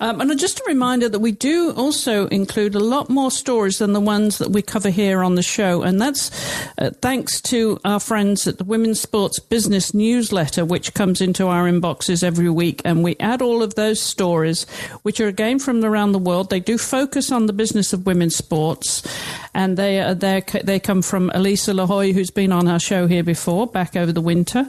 Um, 0.00 0.20
and 0.20 0.38
just 0.38 0.60
a 0.60 0.64
reminder 0.66 1.08
that 1.08 1.18
we 1.18 1.32
do 1.32 1.72
also 1.72 2.26
include 2.28 2.74
a 2.74 2.80
lot 2.80 3.10
more 3.10 3.30
stories 3.30 3.78
than 3.78 3.92
the 3.92 4.00
ones 4.00 4.38
that 4.38 4.50
we 4.50 4.62
cover 4.62 4.90
here 4.90 5.22
on 5.22 5.34
the 5.34 5.42
show. 5.42 5.82
And 5.82 6.00
that's 6.00 6.30
uh, 6.78 6.90
thanks 7.02 7.40
to 7.42 7.78
our 7.84 8.00
friends 8.00 8.46
at 8.46 8.58
the 8.58 8.64
Women's 8.64 9.00
Sports 9.00 9.38
Business 9.38 9.92
Newsletter, 9.92 10.64
which 10.64 10.94
comes 10.94 11.20
into 11.20 11.46
our 11.46 11.68
inboxes 11.70 12.22
every 12.22 12.48
week. 12.48 12.80
And 12.84 13.04
we 13.04 13.16
add 13.20 13.42
all 13.42 13.62
of 13.62 13.74
those 13.74 14.00
stories, 14.00 14.64
which 15.02 15.20
are 15.20 15.28
again 15.28 15.58
from 15.58 15.84
around 15.84 16.12
the 16.12 16.18
world. 16.18 16.50
They 16.50 16.60
do 16.60 16.78
focus 16.78 17.30
on 17.30 17.46
the 17.46 17.52
business 17.52 17.92
of 17.92 18.06
women's 18.06 18.36
sports. 18.36 19.06
And 19.54 19.76
they, 19.76 20.00
are, 20.00 20.14
they 20.14 20.80
come 20.80 21.02
from 21.02 21.30
Elisa 21.34 21.72
Lahoy, 21.72 22.14
who's 22.14 22.30
been 22.30 22.52
on 22.52 22.68
our 22.68 22.80
show 22.80 23.06
here 23.06 23.24
before, 23.24 23.66
back 23.66 23.96
over 23.96 24.12
the 24.12 24.20
winter 24.20 24.66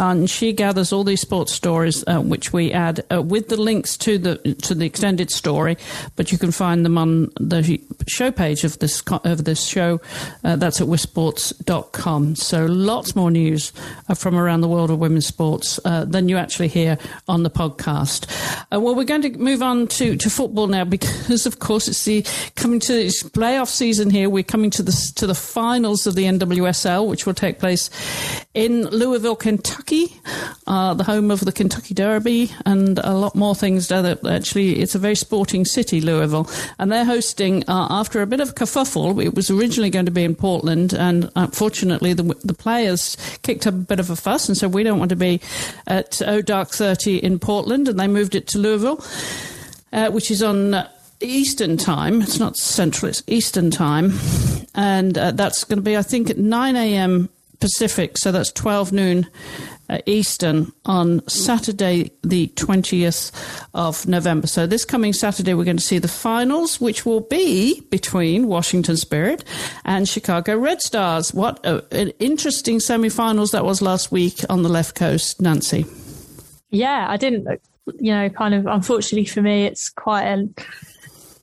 and 0.00 0.30
she 0.30 0.52
gathers 0.52 0.92
all 0.92 1.04
these 1.04 1.20
sports 1.20 1.52
stories, 1.52 2.02
uh, 2.06 2.20
which 2.20 2.52
we 2.52 2.72
add 2.72 3.04
uh, 3.12 3.20
with 3.20 3.48
the 3.48 3.60
links 3.60 3.98
to 3.98 4.16
the 4.16 4.54
to 4.60 4.74
the 4.74 4.86
extended 4.86 5.30
story. 5.30 5.76
But 6.16 6.32
you 6.32 6.38
can 6.38 6.52
find 6.52 6.84
them 6.84 6.98
on 6.98 7.30
the 7.40 7.80
show 8.08 8.30
page 8.30 8.64
of 8.64 8.78
this 8.78 9.02
of 9.24 9.44
this 9.44 9.66
show. 9.66 10.00
Uh, 10.44 10.56
that's 10.56 10.80
at 10.80 10.86
wisports.com. 10.86 12.36
So 12.36 12.66
lots 12.66 13.16
more 13.16 13.30
news 13.30 13.72
uh, 14.08 14.14
from 14.14 14.36
around 14.36 14.60
the 14.60 14.68
world 14.68 14.90
of 14.90 14.98
women's 14.98 15.26
sports 15.26 15.80
uh, 15.84 16.04
than 16.04 16.28
you 16.28 16.36
actually 16.36 16.68
hear 16.68 16.98
on 17.28 17.42
the 17.42 17.50
podcast. 17.50 18.26
Uh, 18.72 18.80
well, 18.80 18.94
we're 18.94 19.04
going 19.04 19.22
to 19.22 19.30
move 19.38 19.62
on 19.62 19.86
to, 19.88 20.16
to 20.16 20.30
football 20.30 20.66
now 20.66 20.84
because, 20.84 21.46
of 21.46 21.58
course, 21.58 21.88
it's 21.88 22.04
the 22.04 22.24
coming 22.56 22.80
to 22.80 22.92
this 22.92 23.22
playoff 23.22 23.68
season 23.68 24.10
here. 24.10 24.28
We're 24.28 24.42
coming 24.42 24.70
to 24.70 24.82
the 24.82 25.12
to 25.16 25.26
the 25.26 25.34
finals 25.34 26.06
of 26.06 26.14
the 26.14 26.24
NWSL, 26.24 27.08
which 27.08 27.26
will 27.26 27.34
take 27.34 27.58
place 27.58 27.90
in 28.54 28.86
Louisville, 28.88 29.36
Kentucky, 29.36 30.20
uh, 30.66 30.94
the 30.94 31.04
home 31.04 31.30
of 31.30 31.40
the 31.40 31.52
Kentucky 31.52 31.94
Derby, 31.94 32.50
and 32.66 32.98
a 32.98 33.14
lot 33.14 33.34
more 33.34 33.54
things 33.54 33.88
there. 33.88 34.16
Actually, 34.50 34.80
it's 34.80 34.96
a 34.96 34.98
very 34.98 35.14
sporting 35.14 35.64
city, 35.64 36.00
Louisville, 36.00 36.50
and 36.80 36.90
they're 36.90 37.04
hosting 37.04 37.62
uh, 37.68 37.86
after 37.88 38.20
a 38.20 38.26
bit 38.26 38.40
of 38.40 38.56
kerfuffle. 38.56 39.24
It 39.24 39.32
was 39.32 39.48
originally 39.48 39.90
going 39.90 40.06
to 40.06 40.10
be 40.10 40.24
in 40.24 40.34
Portland, 40.34 40.92
and 40.92 41.30
unfortunately, 41.36 42.14
the, 42.14 42.24
the 42.42 42.52
players 42.52 43.16
kicked 43.42 43.68
up 43.68 43.74
a 43.74 43.76
bit 43.76 44.00
of 44.00 44.10
a 44.10 44.16
fuss 44.16 44.48
and 44.48 44.58
said 44.58 44.74
we 44.74 44.82
don't 44.82 44.98
want 44.98 45.10
to 45.10 45.14
be 45.14 45.40
at 45.86 46.20
O 46.22 46.42
Dark 46.42 46.70
Thirty 46.70 47.18
in 47.18 47.38
Portland, 47.38 47.86
and 47.86 48.00
they 48.00 48.08
moved 48.08 48.34
it 48.34 48.48
to 48.48 48.58
Louisville, 48.58 49.04
uh, 49.92 50.10
which 50.10 50.32
is 50.32 50.42
on. 50.42 50.74
Uh, 50.74 50.90
Eastern 51.22 51.76
time. 51.76 52.22
It's 52.22 52.38
not 52.38 52.56
Central, 52.56 53.10
it's 53.10 53.22
Eastern 53.26 53.70
time. 53.70 54.14
And 54.74 55.18
uh, 55.18 55.32
that's 55.32 55.64
going 55.64 55.76
to 55.76 55.82
be, 55.82 55.94
I 55.94 56.00
think, 56.00 56.30
at 56.30 56.38
9 56.38 56.76
a.m. 56.76 57.28
Pacific, 57.60 58.16
so 58.16 58.32
that's 58.32 58.50
12 58.52 58.90
noon 58.90 59.26
uh, 59.26 59.79
Eastern 60.06 60.72
on 60.84 61.26
Saturday, 61.28 62.10
the 62.22 62.48
20th 62.48 63.32
of 63.74 64.06
November. 64.06 64.46
So 64.46 64.66
this 64.66 64.84
coming 64.84 65.12
Saturday, 65.12 65.54
we're 65.54 65.64
going 65.64 65.76
to 65.76 65.82
see 65.82 65.98
the 65.98 66.08
finals, 66.08 66.80
which 66.80 67.04
will 67.04 67.20
be 67.20 67.80
between 67.90 68.46
Washington 68.46 68.96
Spirit 68.96 69.44
and 69.84 70.08
Chicago 70.08 70.56
Red 70.56 70.80
Stars. 70.80 71.34
What 71.34 71.64
a, 71.64 71.84
an 71.94 72.12
interesting 72.18 72.80
semi-finals 72.80 73.50
that 73.50 73.64
was 73.64 73.82
last 73.82 74.12
week 74.12 74.40
on 74.48 74.62
the 74.62 74.68
left 74.68 74.94
coast, 74.94 75.40
Nancy. 75.40 75.86
Yeah, 76.70 77.06
I 77.08 77.16
didn't, 77.16 77.46
you 77.98 78.12
know, 78.12 78.28
kind 78.28 78.54
of, 78.54 78.66
unfortunately 78.66 79.26
for 79.26 79.42
me, 79.42 79.64
it's 79.64 79.88
quite 79.88 80.22
an. 80.22 80.54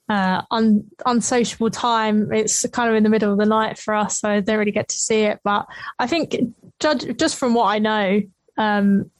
uh, 0.09 0.41
un, 0.51 0.85
unsociable 1.05 1.69
time. 1.69 2.31
It's 2.31 2.65
kind 2.69 2.89
of 2.89 2.95
in 2.95 3.03
the 3.03 3.09
middle 3.09 3.31
of 3.31 3.37
the 3.37 3.45
night 3.45 3.77
for 3.77 3.93
us, 3.93 4.21
so 4.21 4.29
I 4.29 4.39
don't 4.39 4.57
really 4.57 4.71
get 4.71 4.87
to 4.89 4.97
see 4.97 5.23
it. 5.23 5.41
But 5.43 5.65
I 5.99 6.07
think, 6.07 6.35
judge 6.79 7.17
just 7.17 7.35
from 7.35 7.53
what 7.53 7.65
I 7.65 7.79
know 7.79 8.21
um, 8.57 9.11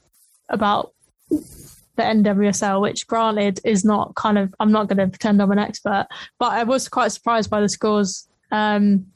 about 0.50 0.94
the 1.30 2.04
NWSL, 2.04 2.82
which 2.82 3.08
granted 3.08 3.60
is 3.64 3.84
not 3.84 4.16
kind 4.16 4.38
of, 4.38 4.54
I'm 4.60 4.72
not 4.72 4.88
going 4.88 4.98
to 4.98 5.08
pretend 5.08 5.42
I'm 5.42 5.52
an 5.52 5.60
expert, 5.60 6.08
but 6.40 6.54
I 6.54 6.64
was 6.64 6.88
quite 6.90 7.12
surprised 7.12 7.50
by 7.50 7.62
the 7.62 7.70
scores. 7.70 8.28
Um, 8.52 9.08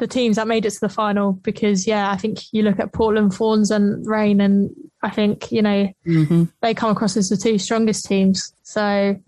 the 0.00 0.06
teams 0.06 0.36
that 0.36 0.48
made 0.48 0.64
it 0.64 0.70
to 0.70 0.80
the 0.80 0.88
final 0.88 1.32
because 1.32 1.86
yeah, 1.86 2.10
I 2.10 2.16
think 2.16 2.38
you 2.52 2.62
look 2.62 2.80
at 2.80 2.92
Portland 2.92 3.34
Thorns 3.34 3.70
and 3.70 4.04
Reign, 4.06 4.40
and 4.40 4.70
I 5.02 5.10
think 5.10 5.52
you 5.52 5.60
know 5.60 5.92
mm-hmm. 6.06 6.44
they 6.62 6.72
come 6.72 6.90
across 6.90 7.18
as 7.18 7.28
the 7.28 7.36
two 7.36 7.58
strongest 7.58 8.06
teams. 8.06 8.52
So 8.62 9.20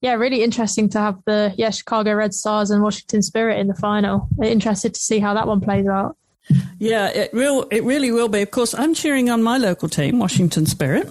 yeah, 0.00 0.14
really 0.14 0.42
interesting 0.42 0.88
to 0.90 0.98
have 0.98 1.18
the 1.26 1.52
yeah 1.58 1.70
Chicago 1.70 2.14
Red 2.14 2.34
Stars 2.34 2.70
and 2.70 2.82
Washington 2.82 3.20
Spirit 3.20 3.58
in 3.58 3.66
the 3.66 3.74
final. 3.74 4.28
Interested 4.40 4.94
to 4.94 5.00
see 5.00 5.18
how 5.18 5.34
that 5.34 5.48
one 5.48 5.60
plays 5.60 5.86
out. 5.88 6.16
Yeah, 6.78 7.08
it 7.08 7.32
will. 7.32 7.68
It 7.70 7.84
really 7.84 8.10
will 8.10 8.28
be. 8.28 8.42
Of 8.42 8.50
course, 8.50 8.74
I'm 8.74 8.94
cheering 8.94 9.30
on 9.30 9.42
my 9.42 9.58
local 9.58 9.88
team, 9.88 10.18
Washington 10.18 10.66
Spirit. 10.66 11.10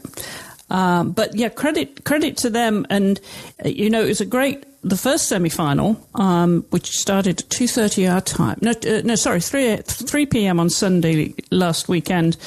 Um, 0.70 1.12
but 1.12 1.36
yeah, 1.36 1.50
credit 1.50 2.04
credit 2.06 2.38
to 2.38 2.50
them, 2.50 2.86
and 2.90 3.20
uh, 3.64 3.70
you 3.70 3.90
know 3.90 4.04
it 4.04 4.08
was 4.08 4.22
a 4.22 4.26
great 4.26 4.64
the 4.84 4.98
first 4.98 5.28
semi 5.28 5.50
final, 5.50 5.96
um, 6.16 6.66
which 6.72 6.98
started 6.98 7.42
at 7.42 7.50
two 7.50 7.68
thirty 7.68 8.08
our 8.08 8.22
time. 8.22 8.58
No, 8.62 8.72
uh, 8.72 9.02
no, 9.04 9.16
sorry, 9.16 9.40
three 9.40 9.78
three 9.78 10.26
p.m. 10.26 10.60
on 10.60 10.70
Sunday 10.70 11.36
last 11.52 11.88
weekend, 11.88 12.38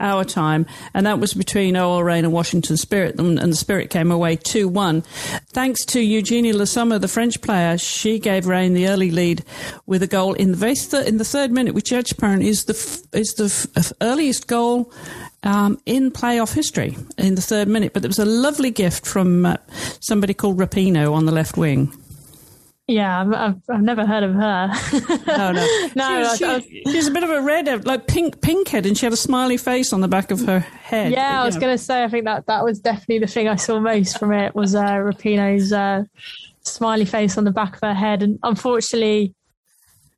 our 0.00 0.24
time, 0.24 0.66
and 0.92 1.06
that 1.06 1.20
was 1.20 1.34
between 1.34 1.76
OL 1.76 2.02
and 2.24 2.32
Washington 2.32 2.76
Spirit, 2.76 3.18
and, 3.18 3.38
and 3.38 3.52
the 3.52 3.56
Spirit 3.56 3.90
came 3.90 4.10
away 4.10 4.36
two 4.36 4.66
one, 4.66 5.02
thanks 5.52 5.84
to 5.84 6.00
Eugenie 6.00 6.52
Le 6.52 6.66
the 6.98 7.08
French 7.08 7.40
player. 7.40 7.78
She 7.78 8.18
gave 8.18 8.46
Reign 8.46 8.74
the 8.74 8.88
early 8.88 9.10
lead 9.10 9.44
with 9.86 10.02
a 10.02 10.08
goal 10.08 10.34
in 10.34 10.50
the 10.50 10.56
th- 10.90 11.06
in 11.06 11.18
the 11.18 11.24
third 11.24 11.52
minute, 11.52 11.74
which 11.74 11.92
apparently 11.92 12.48
is 12.48 12.64
the 12.64 12.74
is 13.12 13.34
the 13.34 13.92
earliest 14.00 14.48
goal 14.48 14.92
um, 15.44 15.78
in 15.86 16.10
playoff 16.10 16.54
history 16.54 16.96
in 17.16 17.36
the 17.36 17.42
third 17.42 17.68
minute. 17.68 17.92
But 17.92 18.02
there 18.02 18.08
was 18.08 18.18
a 18.18 18.24
lovely 18.24 18.70
gift 18.70 19.06
from 19.06 19.46
uh, 19.46 19.56
somebody 20.00 20.34
called 20.34 20.58
Rapinoe 20.58 21.12
on 21.12 21.26
the 21.26 21.32
left 21.32 21.56
wing. 21.56 21.92
Yeah, 22.86 23.22
I've, 23.22 23.32
I've, 23.32 23.62
I've, 23.70 23.82
never 23.82 24.04
heard 24.04 24.24
of 24.24 24.34
her. 24.34 24.70
no, 25.26 25.52
no, 25.52 25.62
no. 25.94 26.34
She, 26.36 26.60
she, 26.60 26.82
she's 26.92 27.06
a 27.06 27.10
bit 27.10 27.22
of 27.22 27.30
a 27.30 27.40
red, 27.40 27.86
like 27.86 28.06
pink, 28.06 28.42
pink 28.42 28.68
head, 28.68 28.84
and 28.84 28.96
she 28.96 29.06
had 29.06 29.12
a 29.14 29.16
smiley 29.16 29.56
face 29.56 29.94
on 29.94 30.02
the 30.02 30.08
back 30.08 30.30
of 30.30 30.40
her 30.40 30.58
head. 30.58 31.10
Yeah, 31.10 31.40
I 31.40 31.46
was 31.46 31.56
going 31.56 31.74
to 31.74 31.82
say, 31.82 32.04
I 32.04 32.08
think 32.08 32.26
that 32.26 32.44
that 32.46 32.62
was 32.62 32.80
definitely 32.80 33.20
the 33.20 33.26
thing 33.26 33.48
I 33.48 33.56
saw 33.56 33.80
most 33.80 34.18
from 34.18 34.32
it 34.32 34.54
was 34.54 34.74
uh, 34.74 34.96
Rapinoe's 34.96 35.72
uh, 35.72 36.04
smiley 36.60 37.06
face 37.06 37.38
on 37.38 37.44
the 37.44 37.52
back 37.52 37.76
of 37.76 37.80
her 37.80 37.94
head, 37.94 38.22
and 38.22 38.38
unfortunately, 38.42 39.34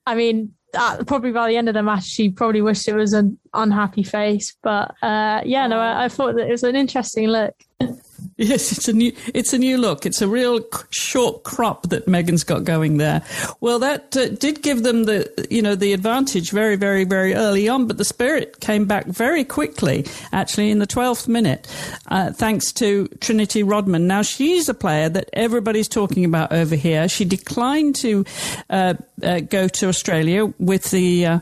I 0.04 0.16
mean, 0.16 0.55
uh, 0.76 1.04
probably 1.04 1.32
by 1.32 1.48
the 1.48 1.56
end 1.56 1.68
of 1.68 1.74
the 1.74 1.82
match, 1.82 2.04
she 2.04 2.30
probably 2.30 2.62
wished 2.62 2.88
it 2.88 2.94
was 2.94 3.12
an 3.12 3.38
unhappy 3.54 4.02
face. 4.02 4.56
But 4.62 4.94
uh, 5.02 5.42
yeah, 5.44 5.66
no, 5.66 5.78
I, 5.78 6.04
I, 6.04 6.08
thought 6.08 6.36
that 6.36 6.48
it 6.48 6.50
was 6.50 6.62
an 6.62 6.76
interesting 6.76 7.28
look. 7.28 7.54
Yes, 8.36 8.72
it's 8.72 8.88
a 8.88 8.92
new 8.92 9.12
it's 9.34 9.52
a 9.52 9.58
new 9.58 9.78
look. 9.78 10.06
It's 10.06 10.22
a 10.22 10.28
real 10.28 10.60
short 10.90 11.42
crop 11.44 11.88
that 11.88 12.06
Megan's 12.06 12.44
got 12.44 12.64
going 12.64 12.98
there. 12.98 13.22
Well, 13.60 13.78
that 13.78 14.16
uh, 14.16 14.28
did 14.28 14.62
give 14.62 14.82
them 14.82 15.04
the 15.04 15.48
you 15.50 15.62
know 15.62 15.74
the 15.74 15.92
advantage 15.92 16.50
very 16.50 16.76
very 16.76 17.04
very 17.04 17.34
early 17.34 17.68
on, 17.68 17.86
but 17.86 17.98
the 17.98 18.04
Spirit 18.04 18.60
came 18.60 18.86
back 18.86 19.06
very 19.06 19.44
quickly. 19.44 20.06
Actually, 20.32 20.70
in 20.70 20.78
the 20.78 20.86
twelfth 20.86 21.28
minute, 21.28 21.66
uh, 22.08 22.32
thanks 22.32 22.72
to 22.72 23.08
Trinity 23.20 23.62
Rodman. 23.62 24.06
Now 24.06 24.22
she's 24.22 24.68
a 24.68 24.74
player 24.74 25.08
that 25.08 25.30
everybody's 25.32 25.88
talking 25.88 26.24
about 26.24 26.52
over 26.52 26.76
here. 26.76 27.08
She 27.08 27.24
declined 27.24 27.96
to 27.96 28.24
uh, 28.70 28.94
uh 29.22 29.40
go 29.40 29.68
to 29.68 29.88
Australia 29.88 30.52
with 30.58 30.90
the 30.90 31.26
uh, 31.26 31.40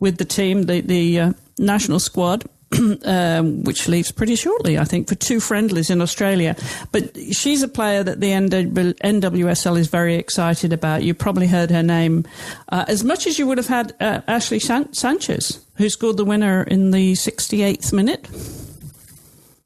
with 0.00 0.18
the 0.18 0.24
team, 0.24 0.64
the 0.64 0.80
the 0.80 1.20
uh, 1.20 1.32
national 1.58 2.00
squad 2.00 2.44
um, 3.04 3.62
which 3.64 3.88
leaves 3.88 4.10
pretty 4.12 4.36
shortly, 4.36 4.78
I 4.78 4.84
think, 4.84 5.08
for 5.08 5.14
two 5.14 5.40
friendlies 5.40 5.90
in 5.90 6.00
Australia. 6.00 6.56
But 6.92 7.16
she's 7.32 7.62
a 7.62 7.68
player 7.68 8.02
that 8.02 8.20
the 8.20 8.30
NWSL 8.30 9.78
is 9.78 9.88
very 9.88 10.16
excited 10.16 10.72
about. 10.72 11.02
You 11.02 11.14
probably 11.14 11.46
heard 11.46 11.70
her 11.70 11.82
name 11.82 12.24
uh, 12.68 12.84
as 12.88 13.04
much 13.04 13.26
as 13.26 13.38
you 13.38 13.46
would 13.46 13.58
have 13.58 13.68
had 13.68 13.94
uh, 14.00 14.20
Ashley 14.26 14.60
San- 14.60 14.92
Sanchez, 14.92 15.64
who 15.76 15.88
scored 15.88 16.16
the 16.16 16.24
winner 16.24 16.62
in 16.62 16.90
the 16.90 17.12
68th 17.12 17.92
minute. 17.92 18.28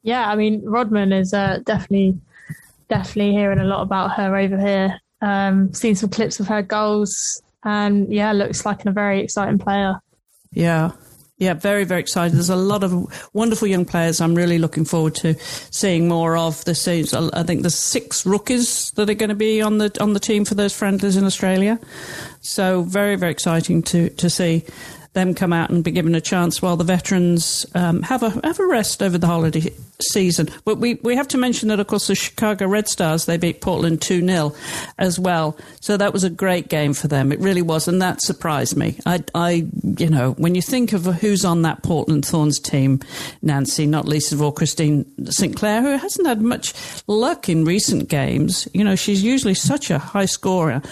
Yeah, 0.02 0.28
I 0.28 0.36
mean, 0.36 0.62
Rodman 0.64 1.12
is 1.12 1.34
uh, 1.34 1.58
definitely, 1.64 2.18
definitely 2.88 3.32
hearing 3.32 3.58
a 3.58 3.64
lot 3.64 3.82
about 3.82 4.12
her 4.12 4.36
over 4.36 4.58
here. 4.58 4.98
Um, 5.22 5.74
seen 5.74 5.94
some 5.94 6.08
clips 6.08 6.40
of 6.40 6.48
her 6.48 6.62
goals, 6.62 7.42
and 7.64 8.12
yeah, 8.12 8.32
looks 8.32 8.64
like 8.64 8.86
a 8.86 8.90
very 8.90 9.20
exciting 9.20 9.58
player. 9.58 10.00
Yeah, 10.52 10.92
yeah, 11.40 11.54
very, 11.54 11.84
very 11.84 12.00
excited. 12.00 12.36
There's 12.36 12.50
a 12.50 12.54
lot 12.54 12.84
of 12.84 13.30
wonderful 13.32 13.66
young 13.66 13.86
players 13.86 14.20
I'm 14.20 14.34
really 14.34 14.58
looking 14.58 14.84
forward 14.84 15.14
to 15.16 15.34
seeing 15.70 16.06
more 16.06 16.36
of 16.36 16.62
this 16.66 16.82
season. 16.82 17.30
I 17.32 17.44
think 17.44 17.62
there's 17.62 17.74
six 17.74 18.26
rookies 18.26 18.90
that 18.92 19.08
are 19.08 19.14
going 19.14 19.30
to 19.30 19.34
be 19.34 19.62
on 19.62 19.78
the 19.78 19.90
on 20.02 20.12
the 20.12 20.20
team 20.20 20.44
for 20.44 20.54
those 20.54 20.76
friendlies 20.76 21.16
in 21.16 21.24
Australia. 21.24 21.80
So 22.42 22.82
very, 22.82 23.16
very 23.16 23.32
exciting 23.32 23.82
to, 23.84 24.10
to 24.10 24.28
see 24.28 24.66
them 25.12 25.34
come 25.34 25.52
out 25.52 25.70
and 25.70 25.82
be 25.82 25.90
given 25.90 26.14
a 26.14 26.20
chance 26.20 26.62
while 26.62 26.76
the 26.76 26.84
veterans 26.84 27.66
um, 27.74 28.02
have 28.02 28.22
a 28.22 28.30
have 28.44 28.60
a 28.60 28.66
rest 28.66 29.02
over 29.02 29.18
the 29.18 29.26
holiday 29.26 29.72
season. 30.00 30.48
But 30.64 30.78
we, 30.78 30.94
we 31.02 31.16
have 31.16 31.28
to 31.28 31.38
mention 31.38 31.68
that, 31.68 31.80
of 31.80 31.86
course, 31.88 32.06
the 32.06 32.14
Chicago 32.14 32.66
Red 32.68 32.88
Stars 32.88 33.26
they 33.26 33.36
beat 33.36 33.60
Portland 33.60 34.00
two 34.00 34.24
0 34.24 34.54
as 34.98 35.18
well. 35.18 35.58
So 35.80 35.96
that 35.96 36.12
was 36.12 36.22
a 36.22 36.30
great 36.30 36.68
game 36.68 36.94
for 36.94 37.08
them. 37.08 37.32
It 37.32 37.40
really 37.40 37.62
was, 37.62 37.88
and 37.88 38.00
that 38.00 38.22
surprised 38.22 38.76
me. 38.76 38.98
I, 39.04 39.24
I 39.34 39.68
you 39.98 40.08
know 40.08 40.32
when 40.32 40.54
you 40.54 40.62
think 40.62 40.92
of 40.92 41.04
who's 41.06 41.44
on 41.44 41.62
that 41.62 41.82
Portland 41.82 42.24
Thorns 42.24 42.60
team, 42.60 43.00
Nancy, 43.42 43.86
not 43.86 44.06
least 44.06 44.32
of 44.32 44.40
all 44.40 44.52
Christine 44.52 45.04
Sinclair, 45.26 45.82
who 45.82 45.96
hasn't 45.96 46.28
had 46.28 46.40
much 46.40 46.72
luck 47.08 47.48
in 47.48 47.64
recent 47.64 48.08
games. 48.08 48.68
You 48.72 48.84
know 48.84 48.94
she's 48.94 49.24
usually 49.24 49.54
such 49.54 49.90
a 49.90 49.98
high 49.98 50.26
scorer, 50.26 50.82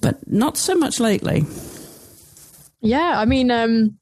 but 0.00 0.30
not 0.30 0.56
so 0.56 0.76
much 0.76 1.00
lately. 1.00 1.44
Yeah, 2.84 3.18
I 3.18 3.24
mean, 3.24 3.50
um, 3.50 3.98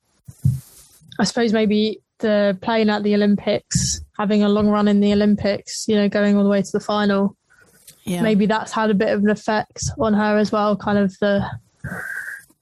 I 1.20 1.24
suppose 1.24 1.52
maybe 1.52 2.00
the 2.18 2.58
playing 2.62 2.90
at 2.90 3.04
the 3.04 3.14
Olympics, 3.14 4.00
having 4.18 4.42
a 4.42 4.48
long 4.48 4.68
run 4.68 4.88
in 4.88 5.00
the 5.00 5.12
Olympics, 5.12 5.86
you 5.86 5.94
know, 5.94 6.08
going 6.08 6.36
all 6.36 6.42
the 6.42 6.48
way 6.48 6.62
to 6.62 6.72
the 6.72 6.80
final. 6.80 7.36
Yeah. 8.04 8.22
Maybe 8.22 8.46
that's 8.46 8.72
had 8.72 8.90
a 8.90 8.94
bit 8.94 9.10
of 9.10 9.22
an 9.22 9.30
effect 9.30 9.84
on 10.00 10.14
her 10.14 10.36
as 10.36 10.50
well. 10.50 10.76
Kind 10.76 10.98
of 10.98 11.16
the 11.20 11.48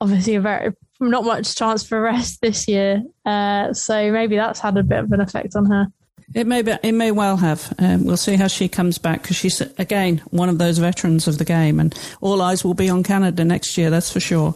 obviously 0.00 0.34
a 0.34 0.42
very 0.42 0.74
not 1.00 1.24
much 1.24 1.54
chance 1.54 1.82
for 1.82 1.98
rest 2.02 2.42
this 2.42 2.68
year, 2.68 3.02
uh, 3.24 3.72
so 3.72 4.12
maybe 4.12 4.36
that's 4.36 4.60
had 4.60 4.76
a 4.76 4.82
bit 4.82 4.98
of 4.98 5.12
an 5.12 5.22
effect 5.22 5.56
on 5.56 5.64
her. 5.66 5.86
It 6.32 6.46
may 6.46 6.62
be, 6.62 6.72
it 6.82 6.92
may 6.92 7.10
well 7.10 7.36
have. 7.38 7.74
Um, 7.78 8.04
we'll 8.04 8.16
see 8.16 8.36
how 8.36 8.46
she 8.46 8.68
comes 8.68 8.98
back 8.98 9.22
because 9.22 9.36
she's 9.36 9.60
again 9.78 10.22
one 10.30 10.48
of 10.48 10.58
those 10.58 10.78
veterans 10.78 11.26
of 11.26 11.38
the 11.38 11.44
game, 11.44 11.80
and 11.80 11.98
all 12.20 12.40
eyes 12.40 12.64
will 12.64 12.74
be 12.74 12.88
on 12.88 13.02
Canada 13.02 13.44
next 13.44 13.76
year. 13.76 13.90
That's 13.90 14.12
for 14.12 14.20
sure. 14.20 14.54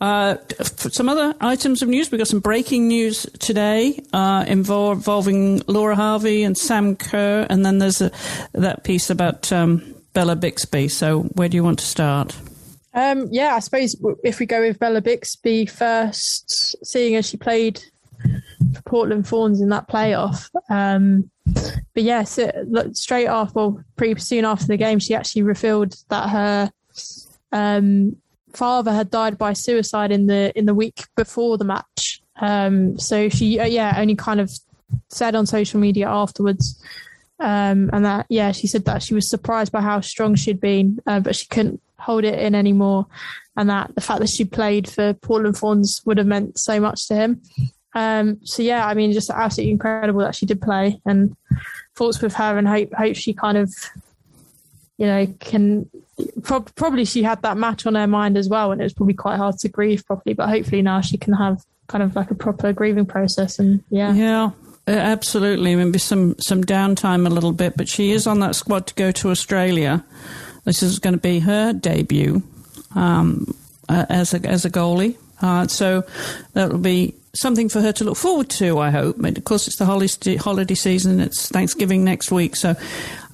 Uh, 0.00 0.36
some 0.62 1.10
other 1.10 1.34
items 1.40 1.82
of 1.82 1.90
news. 1.90 2.10
We've 2.10 2.18
got 2.18 2.28
some 2.28 2.40
breaking 2.40 2.88
news 2.88 3.26
today 3.38 4.02
uh, 4.14 4.46
involving 4.48 5.62
Laura 5.66 5.96
Harvey 5.96 6.44
and 6.44 6.56
Sam 6.56 6.96
Kerr, 6.96 7.46
and 7.50 7.64
then 7.64 7.78
there's 7.78 8.00
a, 8.00 8.10
that 8.52 8.82
piece 8.82 9.10
about 9.10 9.52
um, 9.52 9.94
Bella 10.14 10.34
Bixby. 10.34 10.88
So 10.88 11.24
where 11.34 11.48
do 11.50 11.56
you 11.56 11.64
want 11.64 11.78
to 11.80 11.86
start? 11.86 12.34
Um, 12.94 13.28
yeah, 13.30 13.54
I 13.54 13.58
suppose 13.60 13.96
if 14.22 14.38
we 14.38 14.46
go 14.46 14.60
with 14.60 14.78
Bella 14.78 15.00
Bixby 15.00 15.66
first, 15.66 16.76
seeing 16.86 17.16
as 17.16 17.26
she 17.26 17.36
played 17.36 17.82
for 18.74 18.82
Portland 18.82 19.26
Thorns 19.26 19.60
in 19.60 19.68
that 19.70 19.88
playoff. 19.88 20.48
Um, 20.70 21.30
but 21.44 22.02
yes, 22.02 22.38
yeah, 22.38 22.62
so, 22.72 22.92
straight 22.92 23.26
off, 23.26 23.54
well, 23.54 23.82
pretty 23.96 24.18
soon 24.20 24.44
after 24.44 24.66
the 24.66 24.76
game, 24.76 24.98
she 24.98 25.14
actually 25.14 25.42
revealed 25.42 25.94
that 26.08 26.28
her 26.28 26.72
um, 27.52 28.16
father 28.52 28.92
had 28.92 29.10
died 29.10 29.38
by 29.38 29.52
suicide 29.52 30.12
in 30.12 30.26
the 30.26 30.56
in 30.56 30.66
the 30.66 30.74
week 30.74 31.06
before 31.16 31.58
the 31.58 31.64
match. 31.64 32.22
Um, 32.40 32.98
so 32.98 33.28
she, 33.28 33.60
uh, 33.60 33.66
yeah, 33.66 33.94
only 33.98 34.14
kind 34.14 34.40
of 34.40 34.50
said 35.10 35.34
on 35.34 35.46
social 35.46 35.80
media 35.80 36.08
afterwards, 36.08 36.82
um, 37.38 37.90
and 37.92 38.04
that 38.04 38.26
yeah, 38.28 38.52
she 38.52 38.66
said 38.66 38.84
that 38.86 39.02
she 39.02 39.14
was 39.14 39.28
surprised 39.28 39.72
by 39.72 39.80
how 39.80 40.00
strong 40.00 40.34
she'd 40.34 40.60
been, 40.60 40.98
uh, 41.06 41.20
but 41.20 41.36
she 41.36 41.46
couldn't 41.46 41.80
hold 41.98 42.24
it 42.24 42.38
in 42.38 42.54
anymore, 42.54 43.06
and 43.56 43.68
that 43.68 43.94
the 43.94 44.00
fact 44.00 44.20
that 44.20 44.30
she 44.30 44.44
played 44.44 44.88
for 44.88 45.12
Portland 45.14 45.56
Thorns 45.56 46.00
would 46.04 46.18
have 46.18 46.26
meant 46.26 46.58
so 46.58 46.80
much 46.80 47.08
to 47.08 47.14
him. 47.14 47.42
Um, 47.94 48.38
so 48.44 48.62
yeah, 48.62 48.86
I 48.86 48.94
mean, 48.94 49.12
just 49.12 49.30
absolutely 49.30 49.72
incredible 49.72 50.20
that 50.20 50.34
she 50.34 50.46
did 50.46 50.60
play, 50.60 51.00
and 51.04 51.36
thoughts 51.94 52.22
with 52.22 52.34
her, 52.34 52.56
and 52.56 52.66
hope 52.66 52.92
hope 52.94 53.16
she 53.16 53.32
kind 53.32 53.58
of, 53.58 53.72
you 54.98 55.06
know, 55.06 55.26
can. 55.40 55.88
Pro- 56.42 56.60
probably 56.60 57.04
she 57.04 57.22
had 57.22 57.42
that 57.42 57.56
match 57.56 57.86
on 57.86 57.94
her 57.94 58.06
mind 58.06 58.36
as 58.36 58.48
well, 58.48 58.72
and 58.72 58.80
it 58.80 58.84
was 58.84 58.94
probably 58.94 59.14
quite 59.14 59.36
hard 59.36 59.56
to 59.58 59.68
grieve 59.68 60.04
properly. 60.06 60.34
But 60.34 60.48
hopefully 60.48 60.82
now 60.82 61.00
she 61.00 61.18
can 61.18 61.34
have 61.34 61.62
kind 61.88 62.02
of 62.02 62.14
like 62.14 62.30
a 62.30 62.34
proper 62.34 62.72
grieving 62.72 63.06
process, 63.06 63.58
and 63.58 63.82
yeah, 63.90 64.12
yeah. 64.12 64.50
Absolutely, 64.86 65.76
maybe 65.76 65.98
some 65.98 66.34
some 66.40 66.64
downtime 66.64 67.24
a 67.26 67.30
little 67.30 67.52
bit, 67.52 67.76
but 67.76 67.88
she 67.88 68.10
is 68.10 68.26
on 68.26 68.40
that 68.40 68.56
squad 68.56 68.88
to 68.88 68.94
go 68.94 69.12
to 69.12 69.30
Australia. 69.30 70.04
This 70.64 70.82
is 70.82 70.98
going 70.98 71.14
to 71.14 71.20
be 71.20 71.38
her 71.38 71.72
debut 71.72 72.42
um, 72.96 73.54
as 73.88 74.34
a 74.34 74.44
as 74.44 74.64
a 74.64 74.70
goalie. 74.70 75.16
Uh, 75.42 75.66
so 75.66 76.04
that 76.52 76.70
will 76.70 76.78
be 76.78 77.14
something 77.34 77.68
for 77.68 77.80
her 77.80 77.92
to 77.92 78.04
look 78.04 78.16
forward 78.16 78.48
to, 78.48 78.78
I 78.78 78.90
hope. 78.90 79.18
And 79.18 79.36
of 79.36 79.44
course, 79.44 79.66
it's 79.66 79.76
the 79.76 79.86
holiday, 79.86 80.36
holiday 80.36 80.74
season. 80.74 81.20
It's 81.20 81.48
Thanksgiving 81.48 82.04
next 82.04 82.30
week. 82.30 82.56
So 82.56 82.74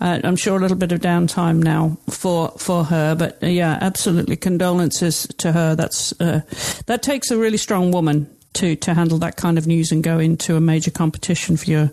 uh, 0.01 0.21
I'm 0.25 0.37
sure 0.37 0.57
a 0.57 0.61
little 0.61 0.77
bit 0.77 0.93
of 0.93 1.01
downtime 1.01 1.63
now 1.63 1.99
for, 2.09 2.51
for 2.59 2.85
her. 2.85 3.15
But 3.15 3.43
uh, 3.43 3.49
yeah, 3.49 3.77
absolutely 3.81 4.37
condolences 4.37 5.27
to 5.39 5.53
her. 5.53 5.75
That's, 5.75 6.19
uh, 6.21 6.41
that 6.87 7.03
takes 7.03 7.31
a 7.31 7.39
really 7.39 7.59
strong 7.59 7.91
woman 7.91 8.31
to, 8.55 8.77
to 8.77 8.95
handle 8.95 9.19
that 9.19 9.37
kind 9.37 9.59
of 9.59 9.67
news 9.67 9.93
and 9.93 10.03
go 10.03 10.19
into 10.19 10.57
a 10.57 10.61
major 10.61 10.91
competition 10.91 11.57
for 11.57 11.71
your, 11.71 11.89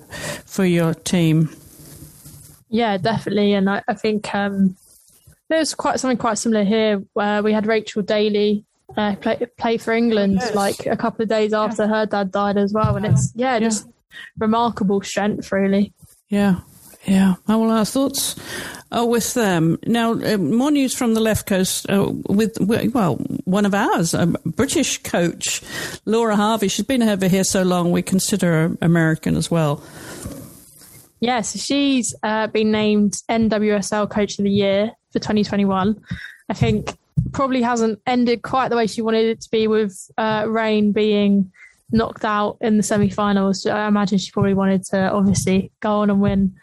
for 0.45 0.65
your 0.65 0.93
team. 0.93 1.49
Yeah, 2.69 2.97
definitely. 2.97 3.53
And 3.53 3.69
I, 3.69 3.83
I 3.87 3.93
think, 3.93 4.33
um, 4.33 4.77
there's 5.47 5.75
quite 5.75 5.99
something 5.99 6.17
quite 6.17 6.39
similar 6.39 6.63
here 6.63 7.03
where 7.13 7.43
we 7.43 7.53
had 7.53 7.67
Rachel 7.67 8.01
Daly 8.01 8.65
uh, 8.97 9.15
play 9.15 9.45
play 9.57 9.77
for 9.77 9.93
England 9.93 10.37
yes. 10.39 10.55
like 10.55 10.85
a 10.85 10.97
couple 10.97 11.23
of 11.23 11.29
days 11.29 11.53
after 11.53 11.83
yeah. 11.83 11.89
her 11.89 12.05
dad 12.05 12.31
died 12.31 12.57
as 12.57 12.73
well, 12.73 12.95
and 12.95 13.05
it's 13.05 13.31
yeah, 13.35 13.59
just 13.59 13.87
remarkable 14.37 15.01
strength, 15.01 15.51
really. 15.51 15.93
Yeah, 16.29 16.61
yeah. 17.05 17.35
Oh, 17.47 17.59
well, 17.59 17.71
our 17.71 17.85
thoughts 17.85 18.35
are 18.91 19.05
with 19.05 19.33
them. 19.33 19.77
Now, 19.85 20.13
uh, 20.13 20.37
more 20.37 20.71
news 20.71 20.93
from 20.95 21.13
the 21.13 21.19
left 21.19 21.47
coast 21.47 21.89
uh, 21.89 22.11
with, 22.27 22.57
well, 22.59 23.15
one 23.43 23.65
of 23.65 23.73
ours, 23.73 24.13
a 24.13 24.27
British 24.27 24.99
coach, 25.03 25.61
Laura 26.05 26.35
Harvey. 26.35 26.67
She's 26.67 26.85
been 26.85 27.03
over 27.03 27.27
here 27.27 27.43
so 27.43 27.63
long, 27.63 27.91
we 27.91 28.01
consider 28.01 28.51
her 28.51 28.77
American 28.81 29.35
as 29.35 29.51
well. 29.51 29.83
Yes, 31.19 31.21
yeah, 31.21 31.41
so 31.41 31.59
she's 31.59 32.15
uh, 32.23 32.47
been 32.47 32.71
named 32.71 33.15
NWSL 33.29 34.09
Coach 34.09 34.37
of 34.37 34.43
the 34.43 34.51
Year 34.51 34.91
for 35.11 35.19
2021. 35.19 36.01
I 36.49 36.53
think 36.53 36.97
probably 37.33 37.61
hasn't 37.61 37.99
ended 38.05 38.41
quite 38.41 38.69
the 38.69 38.75
way 38.75 38.87
she 38.87 39.01
wanted 39.01 39.25
it 39.25 39.41
to 39.41 39.49
be 39.49 39.67
with 39.67 40.09
uh, 40.17 40.45
Reign 40.47 40.91
being 40.91 41.51
knocked 41.91 42.25
out 42.25 42.57
in 42.61 42.77
the 42.77 42.83
semi-finals. 42.83 43.65
I 43.65 43.87
imagine 43.87 44.17
she 44.17 44.31
probably 44.31 44.53
wanted 44.53 44.83
to 44.85 45.11
obviously 45.11 45.71
go 45.79 45.99
on 45.99 46.09
and 46.09 46.19
win 46.19 46.55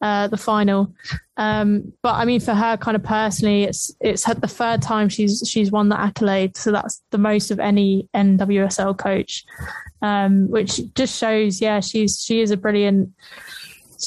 uh, 0.00 0.28
the 0.28 0.36
final. 0.36 0.92
Um, 1.36 1.92
but 2.02 2.14
I 2.14 2.24
mean, 2.24 2.40
for 2.40 2.54
her, 2.54 2.76
kind 2.76 2.96
of 2.96 3.02
personally, 3.02 3.64
it's 3.64 3.90
it's 4.00 4.24
the 4.24 4.48
third 4.48 4.82
time 4.82 5.08
she's 5.08 5.42
she's 5.46 5.70
won 5.70 5.88
the 5.88 6.00
accolade, 6.00 6.56
so 6.56 6.72
that's 6.72 7.02
the 7.10 7.18
most 7.18 7.50
of 7.50 7.60
any 7.60 8.08
NWSL 8.14 8.98
coach, 8.98 9.44
um, 10.02 10.50
which 10.50 10.80
just 10.94 11.18
shows, 11.18 11.60
yeah, 11.60 11.80
she's 11.80 12.22
she 12.22 12.40
is 12.40 12.50
a 12.50 12.56
brilliant. 12.56 13.10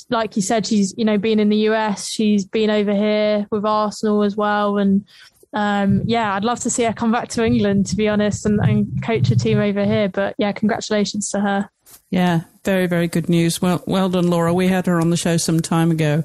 Like 0.10 0.36
you 0.36 0.41
said, 0.41 0.65
she's 0.65 0.93
you 0.97 1.06
know 1.06 1.17
been 1.17 1.39
in 1.39 1.49
the 1.49 1.69
US, 1.69 2.08
she's 2.08 2.45
been 2.45 2.69
over 2.69 2.93
here 2.93 3.47
with 3.52 3.65
Arsenal 3.65 4.23
as 4.23 4.36
well, 4.36 4.78
and 4.78 5.06
um, 5.54 6.02
yeah, 6.06 6.34
I'd 6.34 6.44
love 6.44 6.60
to 6.62 6.70
see 6.70 6.84
her 6.84 6.94
come 6.94 7.12
back 7.12 7.30
to 7.30 7.46
England, 7.46 7.86
to 7.88 7.96
be 7.96 8.08
honest, 8.08 8.46
and, 8.46 8.60
and 8.60 9.04
coach 9.04 9.30
a 9.32 9.36
team 9.36 9.60
over 9.60 9.86
here. 9.86 10.10
But 10.10 10.36
yeah, 10.38 10.52
congratulations 10.52 11.30
to 11.30 11.39
her. 11.39 11.70
Yeah, 12.10 12.42
very, 12.63 12.88
very 12.88 13.08
good 13.08 13.30
news. 13.30 13.62
Well, 13.62 13.84
well 13.88 14.10
done, 14.10 14.28
Laura. 14.28 14.54
We 14.54 14.68
had 14.68 14.86
her 14.86 15.00
on 15.00 15.10
the 15.10 15.18
show 15.18 15.38
some 15.38 15.60
time 15.62 15.92
ago 15.92 16.24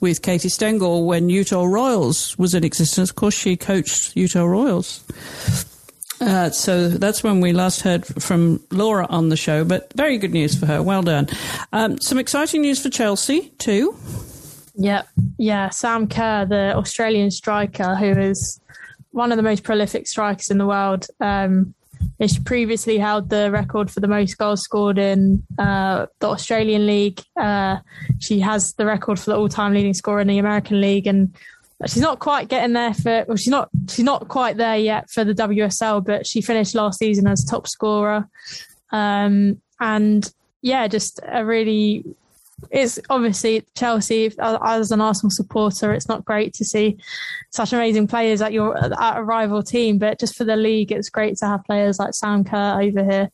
with 0.00 0.22
Katie 0.22 0.48
Stengel 0.48 1.06
when 1.06 1.28
Utah 1.28 1.64
Royals 1.64 2.36
was 2.38 2.54
in 2.54 2.64
existence. 2.64 3.10
Of 3.10 3.16
course, 3.16 3.34
she 3.34 3.56
coached 3.56 4.16
Utah 4.16 4.44
Royals. 4.44 5.04
Uh, 6.20 6.50
so 6.50 6.88
that's 6.88 7.22
when 7.22 7.40
we 7.40 7.52
last 7.52 7.82
heard 7.82 8.04
from 8.04 8.60
Laura 8.72 9.06
on 9.08 9.28
the 9.28 9.36
show, 9.36 9.64
but 9.64 9.92
very 9.94 10.18
good 10.18 10.32
news 10.32 10.58
for 10.58 10.66
her. 10.66 10.82
Well 10.82 11.02
done. 11.02 11.28
Um, 11.72 12.00
some 12.00 12.18
exciting 12.18 12.62
news 12.62 12.82
for 12.82 12.90
Chelsea, 12.90 13.52
too. 13.58 13.96
Yep. 14.78 15.08
Yeah. 15.38 15.70
Sam 15.70 16.06
Kerr, 16.08 16.46
the 16.46 16.74
Australian 16.76 17.30
striker, 17.30 17.96
who 17.96 18.12
is 18.18 18.60
one 19.10 19.32
of 19.32 19.36
the 19.36 19.42
most 19.42 19.64
prolific 19.64 20.06
strikers 20.06 20.50
in 20.50 20.58
the 20.58 20.66
world. 20.66 21.06
Um, 21.20 21.74
she 22.24 22.38
previously 22.40 22.96
held 22.96 23.28
the 23.28 23.50
record 23.50 23.90
for 23.90 23.98
the 23.98 24.06
most 24.06 24.38
goals 24.38 24.62
scored 24.62 24.98
in 24.98 25.42
uh, 25.58 26.06
the 26.20 26.28
Australian 26.28 26.86
League. 26.86 27.20
Uh, 27.36 27.78
she 28.20 28.38
has 28.38 28.74
the 28.74 28.86
record 28.86 29.18
for 29.18 29.30
the 29.30 29.36
all-time 29.36 29.74
leading 29.74 29.94
scorer 29.94 30.20
in 30.20 30.28
the 30.28 30.38
American 30.38 30.80
League, 30.80 31.08
and 31.08 31.34
she's 31.86 32.02
not 32.02 32.20
quite 32.20 32.48
getting 32.48 32.72
there 32.72 32.94
for. 32.94 33.24
Well, 33.26 33.36
she's 33.36 33.50
not. 33.50 33.68
She's 33.88 34.04
not 34.04 34.28
quite 34.28 34.56
there 34.56 34.76
yet 34.76 35.10
for 35.10 35.24
the 35.24 35.34
WSL, 35.34 36.04
but 36.04 36.24
she 36.24 36.40
finished 36.40 36.76
last 36.76 37.00
season 37.00 37.26
as 37.26 37.44
top 37.44 37.66
scorer. 37.66 38.28
Um, 38.90 39.60
and 39.80 40.32
yeah, 40.62 40.86
just 40.86 41.20
a 41.26 41.44
really 41.44 42.04
it's 42.70 42.98
obviously 43.08 43.64
Chelsea 43.76 44.32
as 44.38 44.90
an 44.90 45.00
Arsenal 45.00 45.30
supporter. 45.30 45.92
It's 45.92 46.08
not 46.08 46.24
great 46.24 46.54
to 46.54 46.64
see 46.64 46.98
such 47.50 47.72
amazing 47.72 48.08
players 48.08 48.42
at 48.42 48.52
your 48.52 48.76
at 48.76 49.16
a 49.16 49.22
rival 49.22 49.62
team, 49.62 49.98
but 49.98 50.18
just 50.18 50.36
for 50.36 50.44
the 50.44 50.56
league, 50.56 50.92
it's 50.92 51.08
great 51.08 51.36
to 51.38 51.46
have 51.46 51.64
players 51.64 51.98
like 51.98 52.14
Sam 52.14 52.44
Kerr 52.44 52.80
over 52.82 53.04
here. 53.04 53.30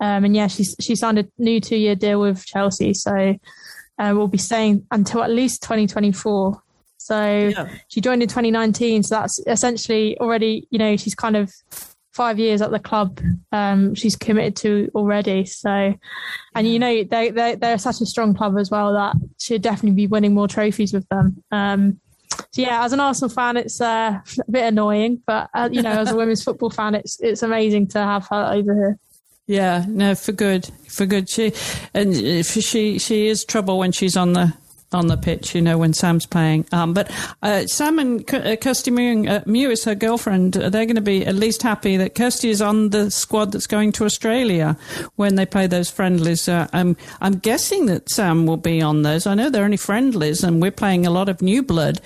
Um, 0.00 0.24
and 0.24 0.34
yeah, 0.34 0.46
she's 0.46 0.74
she 0.80 0.96
signed 0.96 1.18
a 1.18 1.28
new 1.38 1.60
two 1.60 1.76
year 1.76 1.94
deal 1.94 2.20
with 2.20 2.44
Chelsea, 2.44 2.94
so 2.94 3.36
uh, 3.98 4.12
we'll 4.14 4.28
be 4.28 4.38
staying 4.38 4.86
until 4.90 5.22
at 5.22 5.30
least 5.30 5.62
2024. 5.62 6.62
So 6.98 7.48
yeah. 7.48 7.68
she 7.88 8.00
joined 8.00 8.22
in 8.22 8.28
2019, 8.28 9.02
so 9.02 9.16
that's 9.16 9.40
essentially 9.46 10.18
already 10.18 10.66
you 10.70 10.78
know 10.78 10.96
she's 10.96 11.14
kind 11.14 11.36
of 11.36 11.52
five 12.12 12.38
years 12.38 12.62
at 12.62 12.70
the 12.70 12.78
club. 12.78 13.20
Um, 13.50 13.94
she's 13.94 14.16
committed 14.16 14.56
to 14.56 14.90
already. 14.94 15.44
So, 15.44 15.94
and 16.54 16.68
you 16.68 16.78
know 16.78 17.04
they 17.04 17.30
they 17.30 17.54
they're 17.54 17.78
such 17.78 18.00
a 18.00 18.06
strong 18.06 18.34
club 18.34 18.56
as 18.58 18.70
well 18.70 18.92
that 18.92 19.16
she'd 19.38 19.62
definitely 19.62 19.96
be 19.96 20.06
winning 20.06 20.34
more 20.34 20.48
trophies 20.48 20.92
with 20.92 21.08
them. 21.08 21.42
Um, 21.50 22.00
so 22.52 22.62
yeah, 22.62 22.84
as 22.84 22.92
an 22.92 23.00
Arsenal 23.00 23.28
fan, 23.28 23.56
it's 23.56 23.80
uh, 23.80 24.20
a 24.46 24.50
bit 24.50 24.64
annoying, 24.64 25.22
but 25.26 25.50
uh, 25.54 25.68
you 25.72 25.82
know, 25.82 25.90
as 25.90 26.10
a 26.10 26.16
women's 26.16 26.42
football 26.42 26.70
fan, 26.70 26.94
it's 26.94 27.20
it's 27.20 27.42
amazing 27.42 27.88
to 27.88 27.98
have 27.98 28.26
her 28.28 28.50
over 28.52 28.74
here. 28.74 28.98
Yeah, 29.46 29.84
no, 29.88 30.14
for 30.14 30.32
good, 30.32 30.70
for 30.88 31.04
good. 31.04 31.28
She 31.28 31.52
and 31.94 32.14
she 32.44 32.98
she 32.98 33.26
is 33.26 33.44
trouble 33.44 33.78
when 33.78 33.92
she's 33.92 34.16
on 34.16 34.34
the 34.34 34.54
on 34.94 35.06
the 35.06 35.16
pitch, 35.16 35.54
you 35.54 35.62
know, 35.62 35.78
when 35.78 35.92
Sam's 35.92 36.26
playing. 36.26 36.66
Um, 36.72 36.94
but 36.94 37.10
uh, 37.42 37.66
Sam 37.66 37.98
and 37.98 38.34
uh, 38.34 38.56
Kirsty 38.56 38.90
Mew, 38.90 39.28
uh, 39.28 39.40
Mew 39.46 39.70
is 39.70 39.84
her 39.84 39.94
girlfriend. 39.94 40.56
Uh, 40.56 40.70
they're 40.70 40.86
going 40.86 40.96
to 40.96 41.02
be 41.02 41.26
at 41.26 41.34
least 41.34 41.62
happy 41.62 41.96
that 41.96 42.14
Kirsty 42.14 42.50
is 42.50 42.62
on 42.62 42.90
the 42.90 43.10
squad 43.10 43.52
that's 43.52 43.66
going 43.66 43.92
to 43.92 44.04
Australia 44.04 44.76
when 45.16 45.34
they 45.36 45.46
play 45.46 45.66
those 45.66 45.90
friendlies. 45.90 46.48
Uh, 46.48 46.68
I'm, 46.72 46.96
I'm 47.20 47.38
guessing 47.38 47.86
that 47.86 48.10
Sam 48.10 48.46
will 48.46 48.56
be 48.56 48.80
on 48.80 49.02
those. 49.02 49.26
I 49.26 49.34
know 49.34 49.50
they're 49.50 49.64
only 49.64 49.76
friendlies 49.76 50.42
and 50.44 50.60
we're 50.60 50.70
playing 50.70 51.06
a 51.06 51.10
lot 51.10 51.28
of 51.28 51.42
new 51.42 51.62
blood, 51.62 52.00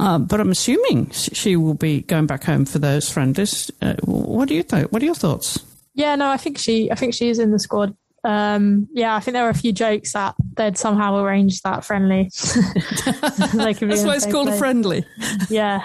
uh, 0.00 0.18
but 0.18 0.40
I'm 0.40 0.50
assuming 0.50 1.10
she 1.10 1.56
will 1.56 1.74
be 1.74 2.02
going 2.02 2.26
back 2.26 2.44
home 2.44 2.64
for 2.64 2.78
those 2.78 3.10
friendlies. 3.10 3.70
what 4.04 4.48
do 4.48 4.54
you 4.54 4.62
think? 4.62 4.92
What 4.92 5.02
are 5.02 5.06
your 5.06 5.14
thoughts? 5.14 5.58
Yeah, 5.94 6.16
no, 6.16 6.30
I 6.30 6.38
think 6.38 6.58
she, 6.58 6.90
I 6.90 6.94
think 6.94 7.14
she 7.14 7.28
is 7.28 7.38
in 7.38 7.50
the 7.50 7.58
squad 7.58 7.94
um, 8.24 8.88
yeah, 8.92 9.16
I 9.16 9.20
think 9.20 9.34
there 9.34 9.44
were 9.44 9.50
a 9.50 9.54
few 9.54 9.72
jokes 9.72 10.12
that 10.12 10.34
they'd 10.54 10.78
somehow 10.78 11.16
arranged 11.16 11.62
that 11.64 11.84
friendly. 11.84 12.30
That's 12.34 14.04
why 14.04 14.14
it's 14.14 14.26
called 14.26 14.46
place. 14.48 14.56
a 14.56 14.58
friendly. 14.58 15.04
Yeah. 15.48 15.82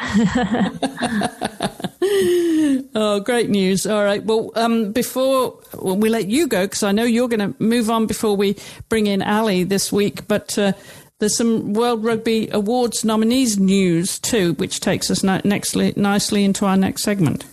oh, 2.95 3.21
great 3.26 3.50
news! 3.50 3.88
All 3.88 4.04
right. 4.04 4.23
Well, 4.23 4.52
um, 4.56 4.91
before 4.91 5.60
we 5.82 6.10
let 6.10 6.28
you 6.28 6.47
go, 6.47 6.65
because 6.65 6.84
I 6.84 6.91
know 6.91 7.06
you're 7.06 7.28
going 7.28 7.54
to 7.54 7.63
move 7.63 7.89
on 7.89 8.06
before 8.06 8.38
we 8.38 8.56
bring 8.89 9.08
in 9.08 9.21
Ali 9.21 9.63
this 9.63 9.91
week, 9.91 10.28
but. 10.28 10.58
Uh, 10.58 10.73
there's 11.19 11.36
some 11.36 11.73
World 11.73 12.04
Rugby 12.04 12.47
Awards 12.52 13.04
nominees 13.04 13.58
news 13.58 14.19
too, 14.19 14.54
which 14.54 14.80
takes 14.82 15.10
us 15.10 15.23
next 15.23 15.76
nicely 15.76 16.43
into 16.43 16.63
our 16.67 16.78
next 16.78 17.02
segment. 17.02 17.43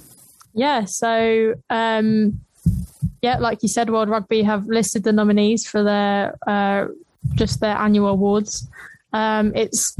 Yeah, 0.52 0.84
so 0.84 1.54
um, 1.70 2.40
yeah, 3.24 3.38
like 3.38 3.62
you 3.62 3.70
said, 3.70 3.88
World 3.88 4.10
Rugby 4.10 4.42
have 4.42 4.66
listed 4.66 5.02
the 5.02 5.10
nominees 5.10 5.66
for 5.66 5.82
their 5.82 6.36
uh, 6.46 6.88
just 7.32 7.60
their 7.60 7.74
annual 7.74 8.08
awards. 8.08 8.68
Um, 9.14 9.50
it's 9.54 9.96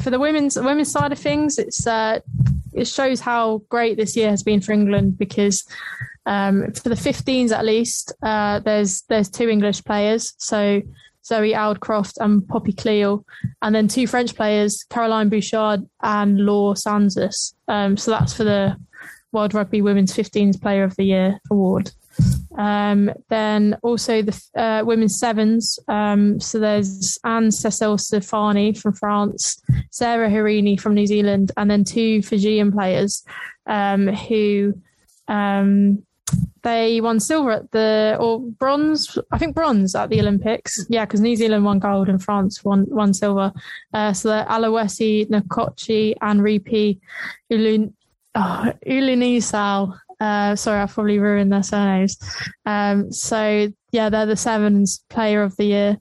for 0.00 0.10
the 0.10 0.20
women's 0.20 0.56
women's 0.56 0.92
side 0.92 1.10
of 1.10 1.18
things. 1.18 1.58
It's 1.58 1.88
uh, 1.88 2.20
it 2.72 2.86
shows 2.86 3.18
how 3.18 3.62
great 3.68 3.96
this 3.96 4.14
year 4.14 4.30
has 4.30 4.44
been 4.44 4.60
for 4.60 4.70
England 4.70 5.18
because 5.18 5.66
um, 6.24 6.72
for 6.72 6.88
the 6.88 6.94
15s 6.94 7.50
at 7.50 7.64
least, 7.64 8.12
uh, 8.22 8.60
there's 8.60 9.02
there's 9.08 9.28
two 9.28 9.48
English 9.48 9.82
players, 9.82 10.34
so 10.38 10.80
Zoe 11.24 11.54
Aldcroft 11.54 12.18
and 12.20 12.46
Poppy 12.46 12.74
Cleall, 12.74 13.24
and 13.60 13.74
then 13.74 13.88
two 13.88 14.06
French 14.06 14.36
players, 14.36 14.84
Caroline 14.88 15.30
Boujard 15.30 15.84
and 16.00 16.38
Laure 16.38 16.74
Sansus. 16.74 17.54
Um, 17.66 17.96
so 17.96 18.12
that's 18.12 18.34
for 18.34 18.44
the 18.44 18.76
World 19.32 19.52
Rugby 19.52 19.82
Women's 19.82 20.14
15s 20.14 20.62
Player 20.62 20.84
of 20.84 20.94
the 20.94 21.02
Year 21.02 21.40
award. 21.50 21.90
Um, 22.58 23.10
then 23.28 23.78
also 23.82 24.20
the 24.20 24.42
uh, 24.56 24.82
women's 24.84 25.18
sevens. 25.18 25.78
Um, 25.86 26.40
so 26.40 26.58
there's 26.58 27.18
Anne 27.24 27.52
Cecile 27.52 27.96
Ciofani 27.96 28.76
from 28.76 28.94
France, 28.94 29.62
Sarah 29.90 30.28
Hirini 30.28 30.78
from 30.78 30.94
New 30.94 31.06
Zealand, 31.06 31.52
and 31.56 31.70
then 31.70 31.84
two 31.84 32.20
Fijian 32.20 32.72
players 32.72 33.24
um, 33.66 34.08
who 34.08 34.74
um, 35.28 36.02
they 36.62 37.00
won 37.00 37.20
silver 37.20 37.52
at 37.52 37.70
the 37.70 38.16
or 38.18 38.40
bronze, 38.40 39.16
I 39.30 39.38
think 39.38 39.54
bronze 39.54 39.94
at 39.94 40.10
the 40.10 40.20
Olympics. 40.20 40.84
Yeah, 40.88 41.04
because 41.04 41.20
New 41.20 41.36
Zealand 41.36 41.64
won 41.64 41.78
gold 41.78 42.08
and 42.08 42.22
France 42.22 42.64
won 42.64 42.86
won 42.88 43.14
silver. 43.14 43.52
Uh, 43.94 44.12
so 44.12 44.30
the 44.30 44.46
Alawesi 44.48 45.28
Nkochi 45.28 46.14
and 46.20 46.40
Ripi 46.40 46.98
Ulun. 47.52 47.92
Oh, 48.34 48.72
uh, 50.20 50.56
sorry, 50.56 50.80
I've 50.80 50.92
probably 50.92 51.18
ruined 51.18 51.52
their 51.52 51.62
surnames. 51.62 52.18
Um, 52.66 53.12
so 53.12 53.72
yeah, 53.92 54.10
they're 54.10 54.26
the 54.26 54.36
Sevens 54.36 55.04
Player 55.08 55.42
of 55.42 55.56
the 55.56 55.64
Year. 55.64 55.98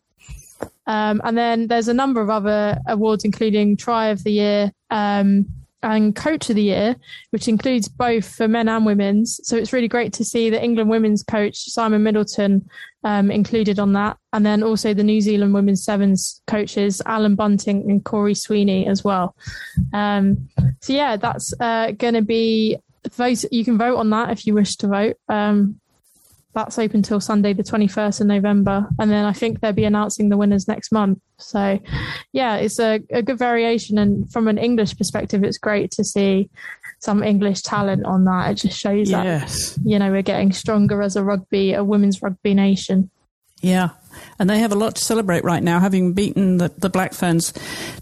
Um, 0.88 1.21
and 1.23 1.38
then 1.38 1.67
there's 1.67 1.88
a 1.89 1.93
number 1.93 2.21
of 2.21 2.30
other 2.30 2.80
awards, 2.88 3.25
including 3.25 3.77
Try 3.77 4.08
of 4.08 4.23
the 4.23 4.32
Year 4.32 4.71
um, 4.89 5.45
and 5.84 6.15
Coach 6.15 6.49
of 6.49 6.56
the 6.56 6.63
Year, 6.63 6.95
which 7.32 7.47
includes 7.47 7.88
both 7.88 8.34
for 8.36 8.47
men 8.47 8.69
and 8.69 8.86
women's. 8.86 9.39
So 9.43 9.58
it's 9.58 9.73
really 9.73 9.89
great 9.89 10.13
to 10.13 10.25
see 10.25 10.49
the 10.49 10.63
England 10.63 10.89
women's 10.89 11.23
coach 11.23 11.58
Simon 11.58 12.03
Middleton 12.03 12.67
um, 13.03 13.30
included 13.30 13.80
on 13.80 13.93
that, 13.93 14.17
and 14.34 14.45
then 14.45 14.63
also 14.63 14.93
the 14.93 15.03
New 15.03 15.21
Zealand 15.21 15.53
women's 15.53 15.84
sevens 15.84 16.41
coaches 16.47 17.01
Alan 17.06 17.36
Bunting 17.36 17.89
and 17.89 18.03
Cory 18.03 18.34
Sweeney 18.34 18.88
as 18.88 19.03
well. 19.03 19.36
Um, 19.93 20.49
so 20.82 20.93
yeah, 20.93 21.17
that's 21.17 21.53
uh, 21.60 21.91
going 21.91 22.15
to 22.15 22.21
be 22.21 22.77
vote. 23.13 23.43
You 23.52 23.65
can 23.65 23.78
vote 23.78 23.98
on 23.98 24.10
that 24.12 24.32
if 24.32 24.46
you 24.46 24.54
wish 24.54 24.76
to 24.78 24.88
vote. 24.88 25.17
Um, 25.30 25.80
that's 26.58 26.80
open 26.80 27.04
till 27.04 27.20
Sunday, 27.20 27.54
the 27.54 27.63
21st 27.63 28.22
of 28.22 28.28
November. 28.28 28.88
And 28.98 29.12
then 29.12 29.26
I 29.26 29.34
think 29.34 29.60
they'll 29.60 29.74
be 29.74 29.84
announcing 29.84 30.30
the 30.30 30.38
winners 30.38 30.67
next 30.67 30.91
month. 30.91 31.20
So, 31.38 31.80
yeah, 32.32 32.56
it's 32.56 32.80
a, 32.80 33.00
a 33.12 33.22
good 33.22 33.38
variation. 33.38 34.00
And 34.00 34.32
from 34.32 34.48
an 34.48 34.58
English 34.58 34.98
perspective, 34.98 35.43
it's 35.43 35.60
great 35.60 35.91
to 35.91 36.04
see 36.04 36.50
some 36.98 37.22
English 37.22 37.62
talent 37.62 38.06
on 38.06 38.26
that. 38.26 38.50
It 38.50 38.56
just 38.56 38.80
shows 38.80 39.12
yes. 39.12 39.76
that, 39.76 39.88
you 39.88 40.00
know, 40.00 40.10
we're 40.10 40.24
getting 40.24 40.52
stronger 40.52 41.04
as 41.04 41.15
a 41.15 41.24
rugby, 41.24 41.74
a 41.74 41.84
women's 41.84 42.24
rugby 42.24 42.56
nation. 42.56 43.12
Yeah. 43.62 43.89
And 44.39 44.50
they 44.50 44.58
have 44.60 44.72
a 44.72 44.76
lot 44.76 44.96
to 44.96 45.04
celebrate 45.04 45.43
right 45.43 45.62
now, 45.62 45.80
having 45.80 46.13
beaten 46.13 46.58
the, 46.58 46.70
the 46.70 46.89
Black 46.89 47.13
Ferns 47.13 47.54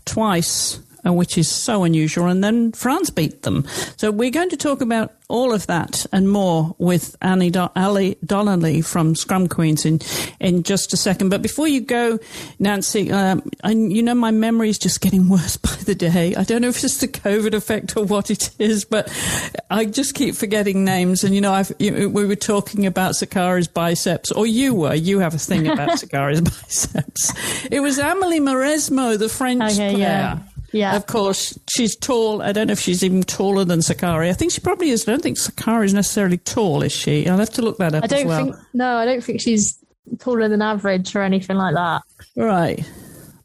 twice 0.05 0.79
which 1.13 1.37
is 1.37 1.49
so 1.49 1.83
unusual. 1.83 2.27
And 2.27 2.43
then 2.43 2.71
France 2.71 3.09
beat 3.09 3.43
them. 3.43 3.65
So 3.97 4.11
we're 4.11 4.31
going 4.31 4.49
to 4.49 4.57
talk 4.57 4.81
about 4.81 5.13
all 5.27 5.53
of 5.53 5.65
that 5.67 6.05
and 6.11 6.29
more 6.29 6.75
with 6.77 7.15
Annie 7.21 7.49
Do- 7.49 7.69
Ali 7.75 8.17
Donnelly 8.23 8.81
from 8.81 9.15
Scrum 9.15 9.47
Queens 9.47 9.85
in, 9.85 9.99
in 10.39 10.63
just 10.63 10.93
a 10.93 10.97
second. 10.97 11.29
But 11.29 11.41
before 11.41 11.67
you 11.67 11.81
go, 11.81 12.19
Nancy, 12.59 13.11
um, 13.11 13.41
I, 13.63 13.71
you 13.71 14.03
know, 14.03 14.13
my 14.13 14.31
memory 14.31 14.69
is 14.69 14.77
just 14.77 15.01
getting 15.01 15.29
worse 15.29 15.57
by 15.57 15.75
the 15.85 15.95
day. 15.95 16.35
I 16.35 16.43
don't 16.43 16.61
know 16.61 16.69
if 16.69 16.83
it's 16.83 16.97
the 16.97 17.07
COVID 17.07 17.53
effect 17.53 17.97
or 17.97 18.05
what 18.05 18.29
it 18.29 18.51
is, 18.59 18.85
but 18.85 19.11
I 19.69 19.85
just 19.85 20.13
keep 20.15 20.35
forgetting 20.35 20.85
names. 20.85 21.23
And, 21.23 21.33
you 21.33 21.41
know, 21.41 21.53
I've, 21.53 21.71
you, 21.79 22.09
we 22.09 22.25
were 22.25 22.35
talking 22.35 22.85
about 22.85 23.13
Sakkari's 23.13 23.67
biceps, 23.67 24.31
or 24.31 24.45
you 24.45 24.73
were. 24.75 24.93
You 24.93 25.19
have 25.19 25.33
a 25.33 25.39
thing 25.39 25.67
about 25.67 25.89
Sakkari's 25.99 26.41
biceps. 26.41 27.33
It 27.71 27.79
was 27.79 27.97
Amelie 27.97 28.39
Mauresmo, 28.39 29.17
the 29.17 29.29
French 29.29 29.73
okay, 29.73 29.93
player. 29.93 29.97
Yeah. 29.97 30.39
Yeah. 30.75 30.95
Of 30.95 31.05
course, 31.05 31.57
she's 31.69 31.95
tall. 31.95 32.41
I 32.41 32.51
don't 32.51 32.67
know 32.67 32.73
if 32.73 32.79
she's 32.81 33.01
even 33.03 33.23
taller 33.23 33.63
than 33.63 33.79
Sakkari. 33.79 34.29
I 34.29 34.33
think 34.33 34.51
she 34.51 34.59
probably 34.59 34.89
is. 34.89 35.07
I 35.07 35.11
don't 35.11 35.23
think 35.23 35.37
Sakkari 35.37 35.85
is 35.85 35.93
necessarily 35.93 36.37
tall, 36.37 36.81
is 36.81 36.91
she? 36.91 37.27
I'll 37.29 37.37
have 37.37 37.49
to 37.51 37.61
look 37.61 37.77
that 37.77 37.95
up 37.95 38.03
I 38.03 38.07
don't 38.07 38.27
well. 38.27 38.45
think, 38.45 38.55
no, 38.73 38.97
I 38.97 39.05
don't 39.05 39.23
think 39.23 39.39
she's 39.39 39.77
taller 40.19 40.49
than 40.49 40.61
average 40.61 41.15
or 41.15 41.21
anything 41.21 41.55
like 41.55 41.75
that. 41.75 42.01
Right. 42.35 42.85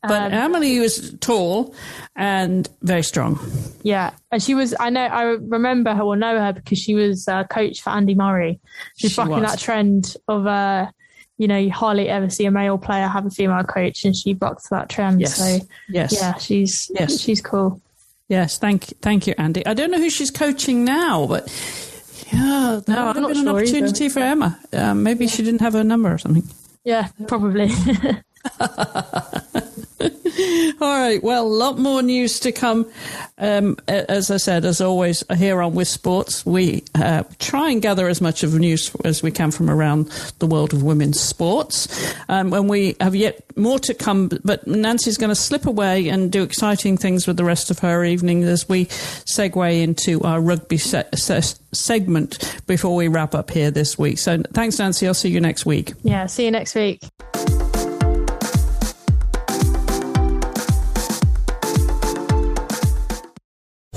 But 0.02 0.32
um, 0.32 0.52
Amelie 0.52 0.80
was 0.80 1.14
tall 1.20 1.74
and 2.16 2.68
very 2.82 3.02
strong. 3.02 3.38
Yeah, 3.82 4.12
and 4.32 4.42
she 4.42 4.54
was. 4.54 4.74
I 4.80 4.88
know. 4.90 5.02
I 5.02 5.22
remember 5.22 5.94
her 5.94 6.02
or 6.02 6.16
know 6.16 6.38
her 6.38 6.52
because 6.52 6.78
she 6.78 6.94
was 6.94 7.28
uh, 7.28 7.44
coach 7.44 7.82
for 7.82 7.90
Andy 7.90 8.14
Murray. 8.14 8.60
She's 8.96 9.12
she 9.12 9.20
was. 9.20 9.42
that 9.42 9.58
trend 9.58 10.16
of 10.26 10.46
uh, 10.46 10.90
you 11.40 11.48
know, 11.48 11.56
you 11.56 11.70
hardly 11.70 12.10
ever 12.10 12.28
see 12.28 12.44
a 12.44 12.50
male 12.50 12.76
player 12.76 13.08
have 13.08 13.24
a 13.24 13.30
female 13.30 13.64
coach, 13.64 14.04
and 14.04 14.14
she 14.14 14.34
bucks 14.34 14.68
that 14.68 14.90
trend. 14.90 15.22
Yes. 15.22 15.36
So, 15.36 15.66
yes, 15.88 16.12
yeah, 16.12 16.36
she's 16.36 16.90
yes. 16.94 17.18
she's 17.18 17.40
cool. 17.40 17.80
Yes, 18.28 18.58
thank 18.58 18.84
thank 19.00 19.26
you, 19.26 19.32
Andy. 19.38 19.64
I 19.64 19.72
don't 19.72 19.90
know 19.90 19.96
who 19.96 20.10
she's 20.10 20.30
coaching 20.30 20.84
now, 20.84 21.26
but 21.26 21.48
yeah, 22.30 22.80
no, 22.86 23.08
I'm 23.08 23.22
not 23.22 23.28
been 23.28 23.36
sure 23.36 23.42
an 23.42 23.48
opportunity 23.48 24.04
either. 24.04 24.12
for 24.12 24.20
Emma. 24.20 24.60
Um, 24.74 25.02
maybe 25.02 25.24
yeah. 25.24 25.30
she 25.30 25.42
didn't 25.42 25.62
have 25.62 25.72
her 25.72 25.82
number 25.82 26.12
or 26.12 26.18
something. 26.18 26.46
Yeah, 26.84 27.08
probably. 27.26 27.70
All 30.80 30.98
right. 30.98 31.22
Well, 31.22 31.46
a 31.46 31.48
lot 31.48 31.78
more 31.78 32.02
news 32.02 32.40
to 32.40 32.52
come. 32.52 32.90
Um, 33.38 33.76
as 33.88 34.30
I 34.30 34.38
said, 34.38 34.64
as 34.64 34.80
always, 34.80 35.22
here 35.36 35.60
on 35.60 35.74
Wisp 35.74 35.94
Sports, 35.94 36.46
we 36.46 36.84
uh, 36.94 37.24
try 37.38 37.70
and 37.70 37.82
gather 37.82 38.08
as 38.08 38.20
much 38.20 38.42
of 38.42 38.54
news 38.54 38.94
as 39.04 39.22
we 39.22 39.30
can 39.30 39.50
from 39.50 39.68
around 39.68 40.06
the 40.38 40.46
world 40.46 40.72
of 40.72 40.82
women's 40.82 41.20
sports. 41.20 42.14
Um, 42.28 42.52
and 42.52 42.68
we 42.68 42.96
have 43.00 43.14
yet 43.14 43.44
more 43.56 43.78
to 43.80 43.94
come, 43.94 44.30
but 44.44 44.66
Nancy's 44.66 45.18
going 45.18 45.28
to 45.30 45.34
slip 45.34 45.66
away 45.66 46.08
and 46.08 46.32
do 46.32 46.42
exciting 46.42 46.96
things 46.96 47.26
with 47.26 47.36
the 47.36 47.44
rest 47.44 47.70
of 47.70 47.80
her 47.80 48.04
evening 48.04 48.44
as 48.44 48.68
we 48.68 48.86
segue 48.86 49.82
into 49.82 50.20
our 50.22 50.40
rugby 50.40 50.78
se- 50.78 51.08
se- 51.14 51.58
segment 51.72 52.62
before 52.66 52.96
we 52.96 53.08
wrap 53.08 53.34
up 53.34 53.50
here 53.50 53.70
this 53.70 53.98
week. 53.98 54.18
So 54.18 54.42
thanks, 54.54 54.78
Nancy. 54.78 55.06
I'll 55.06 55.14
see 55.14 55.30
you 55.30 55.40
next 55.40 55.66
week. 55.66 55.92
Yeah, 56.02 56.26
see 56.26 56.44
you 56.46 56.50
next 56.50 56.74
week. 56.74 57.02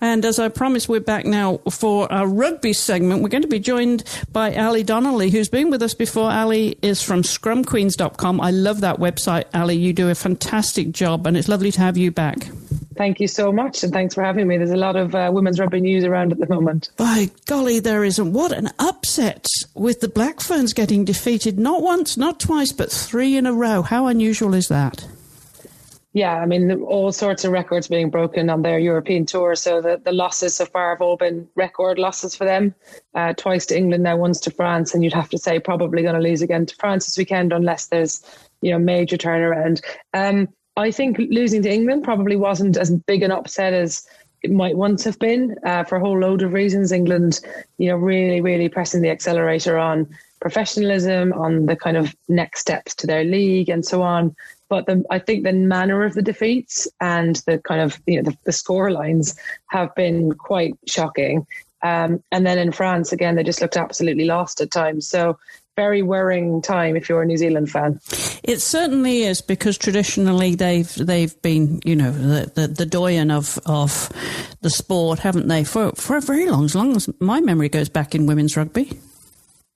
And 0.00 0.24
as 0.24 0.38
I 0.38 0.48
promised, 0.48 0.88
we're 0.88 1.00
back 1.00 1.24
now 1.24 1.58
for 1.70 2.10
our 2.12 2.26
rugby 2.26 2.72
segment. 2.72 3.22
We're 3.22 3.30
going 3.30 3.42
to 3.42 3.48
be 3.48 3.58
joined 3.58 4.04
by 4.30 4.54
Ali 4.54 4.84
Donnelly, 4.84 5.30
who's 5.30 5.48
been 5.48 5.70
with 5.70 5.82
us 5.82 5.94
before. 5.94 6.30
Ali 6.30 6.78
is 6.82 7.02
from 7.02 7.22
scrumqueens.com. 7.22 8.40
I 8.40 8.50
love 8.52 8.80
that 8.82 8.98
website, 8.98 9.44
Ali. 9.54 9.76
You 9.76 9.92
do 9.92 10.08
a 10.08 10.14
fantastic 10.14 10.92
job, 10.92 11.26
and 11.26 11.36
it's 11.36 11.48
lovely 11.48 11.72
to 11.72 11.80
have 11.80 11.96
you 11.96 12.12
back. 12.12 12.48
Thank 12.96 13.20
you 13.20 13.28
so 13.28 13.52
much, 13.52 13.82
and 13.82 13.92
thanks 13.92 14.14
for 14.14 14.22
having 14.24 14.48
me. 14.48 14.56
There's 14.56 14.70
a 14.70 14.76
lot 14.76 14.96
of 14.96 15.14
uh, 15.14 15.30
women's 15.32 15.58
rugby 15.60 15.80
news 15.80 16.04
around 16.04 16.32
at 16.32 16.38
the 16.38 16.48
moment. 16.48 16.90
By 16.96 17.30
golly, 17.46 17.80
there 17.80 18.04
isn't. 18.04 18.32
What 18.32 18.52
an 18.52 18.70
upset 18.78 19.46
with 19.74 20.00
the 20.00 20.08
Black 20.08 20.40
Ferns 20.40 20.72
getting 20.72 21.04
defeated 21.04 21.58
not 21.58 21.82
once, 21.82 22.16
not 22.16 22.40
twice, 22.40 22.72
but 22.72 22.90
three 22.90 23.36
in 23.36 23.46
a 23.46 23.52
row. 23.52 23.82
How 23.82 24.06
unusual 24.06 24.54
is 24.54 24.68
that? 24.68 25.06
Yeah, 26.14 26.36
I 26.36 26.46
mean, 26.46 26.70
all 26.82 27.12
sorts 27.12 27.44
of 27.44 27.52
records 27.52 27.86
being 27.86 28.08
broken 28.08 28.48
on 28.48 28.62
their 28.62 28.78
European 28.78 29.26
tour. 29.26 29.54
So 29.54 29.82
the, 29.82 30.00
the 30.02 30.12
losses 30.12 30.56
so 30.56 30.64
far 30.64 30.90
have 30.90 31.02
all 31.02 31.16
been 31.16 31.46
record 31.54 31.98
losses 31.98 32.34
for 32.34 32.44
them. 32.44 32.74
Uh, 33.14 33.34
twice 33.34 33.66
to 33.66 33.76
England, 33.76 34.04
now 34.04 34.16
once 34.16 34.40
to 34.40 34.50
France, 34.50 34.94
and 34.94 35.04
you'd 35.04 35.12
have 35.12 35.28
to 35.28 35.38
say 35.38 35.60
probably 35.60 36.02
going 36.02 36.14
to 36.14 36.20
lose 36.20 36.40
again 36.40 36.64
to 36.66 36.74
France 36.76 37.04
this 37.04 37.18
weekend 37.18 37.52
unless 37.52 37.86
there's 37.86 38.24
you 38.62 38.70
know 38.70 38.78
major 38.78 39.16
turnaround. 39.16 39.82
Um, 40.14 40.48
I 40.76 40.90
think 40.90 41.18
losing 41.18 41.62
to 41.62 41.70
England 41.70 42.04
probably 42.04 42.36
wasn't 42.36 42.76
as 42.76 42.90
big 42.90 43.22
an 43.22 43.32
upset 43.32 43.74
as 43.74 44.06
it 44.42 44.50
might 44.50 44.76
once 44.76 45.04
have 45.04 45.18
been 45.18 45.56
uh, 45.64 45.84
for 45.84 45.96
a 45.96 46.00
whole 46.00 46.18
load 46.18 46.42
of 46.42 46.52
reasons. 46.52 46.92
England, 46.92 47.40
you 47.78 47.88
know, 47.88 47.96
really, 47.96 48.40
really 48.40 48.68
pressing 48.68 49.02
the 49.02 49.10
accelerator 49.10 49.76
on 49.76 50.08
professionalism, 50.40 51.32
on 51.32 51.66
the 51.66 51.74
kind 51.74 51.96
of 51.96 52.14
next 52.28 52.60
steps 52.60 52.94
to 52.94 53.06
their 53.06 53.24
league, 53.24 53.68
and 53.68 53.84
so 53.84 54.02
on. 54.02 54.34
But 54.68 54.86
the, 54.86 55.04
I 55.10 55.18
think 55.18 55.44
the 55.44 55.52
manner 55.52 56.04
of 56.04 56.14
the 56.14 56.22
defeats 56.22 56.88
and 57.00 57.36
the 57.46 57.58
kind 57.58 57.80
of 57.80 58.00
you 58.06 58.22
know 58.22 58.30
the, 58.30 58.36
the 58.44 58.52
score 58.52 58.90
lines 58.90 59.38
have 59.68 59.94
been 59.94 60.32
quite 60.32 60.74
shocking. 60.86 61.46
Um, 61.82 62.22
and 62.32 62.44
then 62.46 62.58
in 62.58 62.72
France 62.72 63.12
again, 63.12 63.36
they 63.36 63.44
just 63.44 63.60
looked 63.60 63.76
absolutely 63.76 64.24
lost 64.24 64.60
at 64.60 64.70
times. 64.70 65.08
So 65.08 65.38
very 65.76 66.02
worrying 66.02 66.60
time 66.60 66.96
if 66.96 67.08
you're 67.08 67.22
a 67.22 67.26
New 67.26 67.36
Zealand 67.36 67.70
fan. 67.70 68.00
It 68.42 68.60
certainly 68.60 69.22
is 69.22 69.40
because 69.40 69.78
traditionally 69.78 70.56
they've 70.56 70.92
they've 70.96 71.40
been 71.40 71.80
you 71.84 71.94
know 71.94 72.10
the 72.10 72.50
the, 72.52 72.66
the 72.66 72.86
doyen 72.86 73.30
of 73.30 73.60
of 73.64 74.10
the 74.60 74.70
sport, 74.70 75.20
haven't 75.20 75.46
they? 75.46 75.62
For 75.62 75.92
for 75.92 76.16
a 76.16 76.20
very 76.20 76.50
long 76.50 76.64
as 76.64 76.74
long 76.74 76.96
as 76.96 77.08
my 77.20 77.40
memory 77.40 77.68
goes 77.68 77.88
back 77.88 78.14
in 78.16 78.26
women's 78.26 78.56
rugby. 78.56 78.98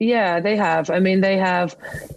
Yeah, 0.01 0.41
they 0.41 0.57
have. 0.57 0.91
I 0.91 0.99
mean, 0.99 1.21
they 1.21 1.37
have, 1.37 1.77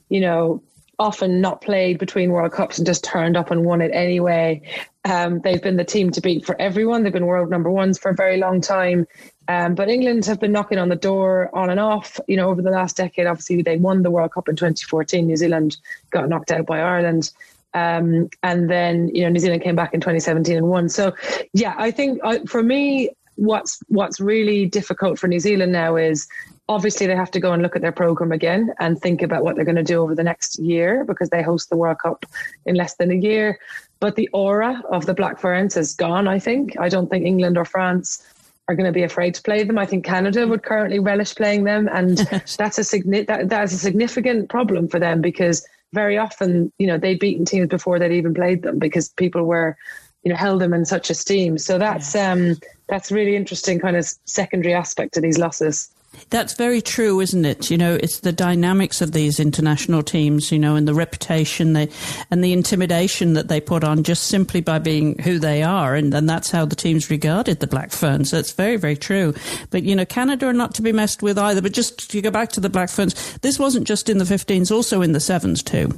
you 0.09 0.19
know, 0.19 0.63
often 0.99 1.41
not 1.41 1.61
played 1.61 1.97
between 1.97 2.31
World 2.31 2.51
Cups 2.51 2.77
and 2.77 2.85
just 2.85 3.03
turned 3.03 3.37
up 3.37 3.51
and 3.51 3.65
won 3.65 3.81
it 3.81 3.91
anyway. 3.93 4.61
Um, 5.05 5.39
they've 5.41 5.61
been 5.61 5.77
the 5.77 5.85
team 5.85 6.11
to 6.11 6.21
beat 6.21 6.45
for 6.45 6.59
everyone. 6.59 7.03
They've 7.03 7.13
been 7.13 7.27
world 7.27 7.49
number 7.49 7.69
ones 7.69 7.97
for 7.97 8.09
a 8.09 8.15
very 8.15 8.37
long 8.37 8.61
time. 8.61 9.07
Um, 9.47 9.75
but 9.75 9.89
England 9.89 10.25
have 10.25 10.39
been 10.39 10.51
knocking 10.51 10.79
on 10.79 10.89
the 10.89 10.95
door 10.95 11.49
on 11.53 11.69
and 11.69 11.79
off, 11.79 12.19
you 12.27 12.35
know, 12.35 12.49
over 12.49 12.61
the 12.61 12.71
last 12.71 12.97
decade. 12.97 13.27
Obviously, 13.27 13.61
they 13.61 13.77
won 13.77 14.01
the 14.01 14.09
World 14.09 14.31
Cup 14.31 14.49
in 14.49 14.55
2014. 14.55 15.27
New 15.27 15.35
Zealand 15.35 15.77
got 16.09 16.27
knocked 16.27 16.51
out 16.51 16.65
by 16.65 16.79
Ireland. 16.79 17.31
Um, 17.75 18.29
and 18.41 18.69
then, 18.69 19.09
you 19.13 19.21
know, 19.21 19.29
New 19.29 19.39
Zealand 19.39 19.61
came 19.61 19.75
back 19.75 19.93
in 19.93 19.99
2017 19.99 20.57
and 20.57 20.67
won. 20.69 20.89
So, 20.89 21.13
yeah, 21.53 21.75
I 21.77 21.91
think 21.91 22.19
uh, 22.23 22.39
for 22.47 22.63
me, 22.63 23.11
what's 23.35 23.79
what's 23.89 24.19
really 24.19 24.65
difficult 24.65 25.19
for 25.19 25.27
New 25.27 25.39
Zealand 25.39 25.71
now 25.71 25.95
is 25.97 26.27
obviously 26.67 27.05
they 27.05 27.15
have 27.15 27.31
to 27.31 27.39
go 27.39 27.53
and 27.53 27.61
look 27.61 27.75
at 27.75 27.81
their 27.81 27.91
program 27.91 28.31
again 28.31 28.73
and 28.79 28.99
think 28.99 29.21
about 29.21 29.43
what 29.43 29.55
they're 29.55 29.65
going 29.65 29.75
to 29.75 29.83
do 29.83 30.01
over 30.01 30.15
the 30.15 30.23
next 30.23 30.57
year 30.59 31.03
because 31.05 31.29
they 31.29 31.43
host 31.43 31.69
the 31.69 31.77
World 31.77 31.97
Cup 32.01 32.25
in 32.65 32.75
less 32.75 32.95
than 32.95 33.11
a 33.11 33.15
year. 33.15 33.59
But 33.99 34.15
the 34.15 34.29
aura 34.33 34.81
of 34.91 35.05
the 35.05 35.13
Black 35.13 35.39
Ferns 35.39 35.77
is 35.77 35.93
gone, 35.93 36.27
I 36.27 36.39
think. 36.39 36.75
I 36.79 36.89
don't 36.89 37.09
think 37.09 37.25
England 37.25 37.57
or 37.57 37.65
France 37.65 38.25
are 38.67 38.75
going 38.75 38.87
to 38.87 38.91
be 38.91 39.03
afraid 39.03 39.35
to 39.35 39.43
play 39.43 39.63
them. 39.63 39.77
I 39.77 39.85
think 39.85 40.03
Canada 40.05 40.47
would 40.47 40.63
currently 40.63 40.99
relish 40.99 41.35
playing 41.35 41.65
them, 41.65 41.87
and 41.91 42.17
that's 42.57 42.79
a 42.79 42.81
signi- 42.81 43.27
that, 43.27 43.49
that 43.49 43.63
is 43.63 43.73
a 43.73 43.77
significant 43.77 44.49
problem 44.49 44.87
for 44.87 44.99
them 44.99 45.21
because 45.21 45.65
very 45.93 46.17
often, 46.17 46.71
you 46.79 46.87
know, 46.87 46.97
they'd 46.97 47.19
beaten 47.19 47.45
teams 47.45 47.67
before 47.67 47.99
they'd 47.99 48.11
even 48.11 48.33
played 48.33 48.63
them 48.63 48.79
because 48.79 49.09
people 49.09 49.43
were, 49.43 49.77
you 50.23 50.29
know, 50.29 50.35
held 50.35 50.61
them 50.61 50.73
in 50.73 50.83
such 50.83 51.11
esteem. 51.11 51.59
So 51.59 51.77
that's 51.77 52.15
um, 52.15 52.55
that's 52.87 53.11
really 53.11 53.35
interesting 53.35 53.79
kind 53.79 53.95
of 53.95 54.05
secondary 54.25 54.73
aspect 54.73 55.13
to 55.13 55.21
these 55.21 55.37
losses. 55.37 55.94
That's 56.29 56.55
very 56.55 56.81
true, 56.81 57.19
isn't 57.19 57.45
it? 57.45 57.69
You 57.69 57.77
know, 57.77 57.95
it's 57.95 58.19
the 58.19 58.31
dynamics 58.31 59.01
of 59.01 59.11
these 59.11 59.39
international 59.39 60.03
teams, 60.03 60.51
you 60.51 60.59
know, 60.59 60.75
and 60.75 60.87
the 60.87 60.93
reputation 60.93 61.73
they 61.73 61.89
and 62.31 62.43
the 62.43 62.53
intimidation 62.53 63.33
that 63.33 63.47
they 63.47 63.61
put 63.61 63.83
on 63.83 64.03
just 64.03 64.23
simply 64.23 64.61
by 64.61 64.79
being 64.79 65.17
who 65.19 65.39
they 65.39 65.63
are, 65.63 65.95
and, 65.95 66.13
and 66.13 66.27
that's 66.27 66.51
how 66.51 66.65
the 66.65 66.75
teams 66.75 67.09
regarded 67.09 67.59
the 67.59 67.67
Black 67.67 67.91
Ferns. 67.91 68.31
That's 68.31 68.51
very, 68.51 68.77
very 68.77 68.97
true. 68.97 69.33
But 69.69 69.83
you 69.83 69.95
know, 69.95 70.05
Canada 70.05 70.47
are 70.47 70.53
not 70.53 70.73
to 70.75 70.81
be 70.81 70.91
messed 70.91 71.21
with 71.21 71.37
either. 71.37 71.61
But 71.61 71.73
just 71.73 72.09
to 72.11 72.21
go 72.21 72.31
back 72.31 72.49
to 72.53 72.59
the 72.59 72.69
Black 72.69 72.89
Ferns, 72.89 73.37
this 73.39 73.59
wasn't 73.59 73.87
just 73.87 74.09
in 74.09 74.17
the 74.17 74.25
15s, 74.25 74.71
also 74.71 75.01
in 75.01 75.11
the 75.11 75.19
sevens 75.19 75.63
too. 75.63 75.91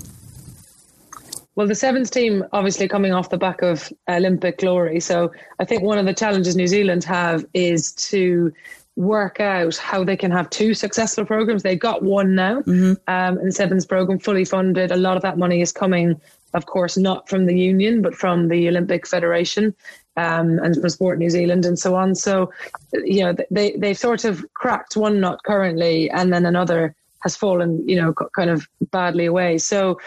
Well, 1.57 1.65
the 1.65 1.73
sevens 1.73 2.11
team 2.11 2.45
obviously 2.53 2.87
coming 2.87 3.13
off 3.13 3.31
the 3.31 3.37
back 3.37 3.63
of 3.63 3.91
Olympic 4.07 4.59
glory. 4.59 4.99
So 4.99 5.31
I 5.59 5.65
think 5.65 5.81
one 5.81 5.97
of 5.97 6.05
the 6.05 6.13
challenges 6.13 6.55
New 6.55 6.67
Zealand 6.67 7.03
have 7.05 7.43
is 7.55 7.93
to 7.93 8.53
work 8.97 9.39
out 9.39 9.77
how 9.77 10.03
they 10.03 10.17
can 10.17 10.31
have 10.31 10.49
two 10.49 10.73
successful 10.73 11.23
programs. 11.23 11.63
They've 11.63 11.79
got 11.79 12.01
one 12.01 12.35
now, 12.35 12.61
mm-hmm. 12.61 12.93
um, 13.07 13.37
and 13.37 13.47
the 13.47 13.51
sevens 13.51 13.85
program 13.85 14.19
fully 14.19 14.43
funded. 14.43 14.91
A 14.91 14.97
lot 14.97 15.15
of 15.15 15.21
that 15.21 15.37
money 15.37 15.61
is 15.61 15.71
coming, 15.71 16.19
of 16.55 16.65
course, 16.65 16.97
not 16.97 17.29
from 17.29 17.45
the 17.45 17.57
union, 17.57 18.01
but 18.01 18.15
from 18.15 18.49
the 18.49 18.67
Olympic 18.67 19.07
Federation 19.07 19.75
um, 20.17 20.57
and 20.59 20.75
from 20.75 20.89
Sport 20.89 21.19
New 21.19 21.29
Zealand 21.29 21.63
and 21.63 21.77
so 21.77 21.95
on. 21.95 22.15
So, 22.15 22.51
you 22.91 23.23
know, 23.23 23.35
they 23.51 23.77
they've 23.77 23.97
sort 23.97 24.25
of 24.25 24.43
cracked 24.55 24.97
one 24.97 25.19
nut 25.19 25.39
currently, 25.45 26.09
and 26.09 26.33
then 26.33 26.45
another 26.45 26.95
has 27.19 27.35
fallen, 27.35 27.87
you 27.87 27.95
know, 28.01 28.13
kind 28.35 28.49
of 28.49 28.67
badly 28.91 29.25
away. 29.25 29.59
So, 29.59 29.99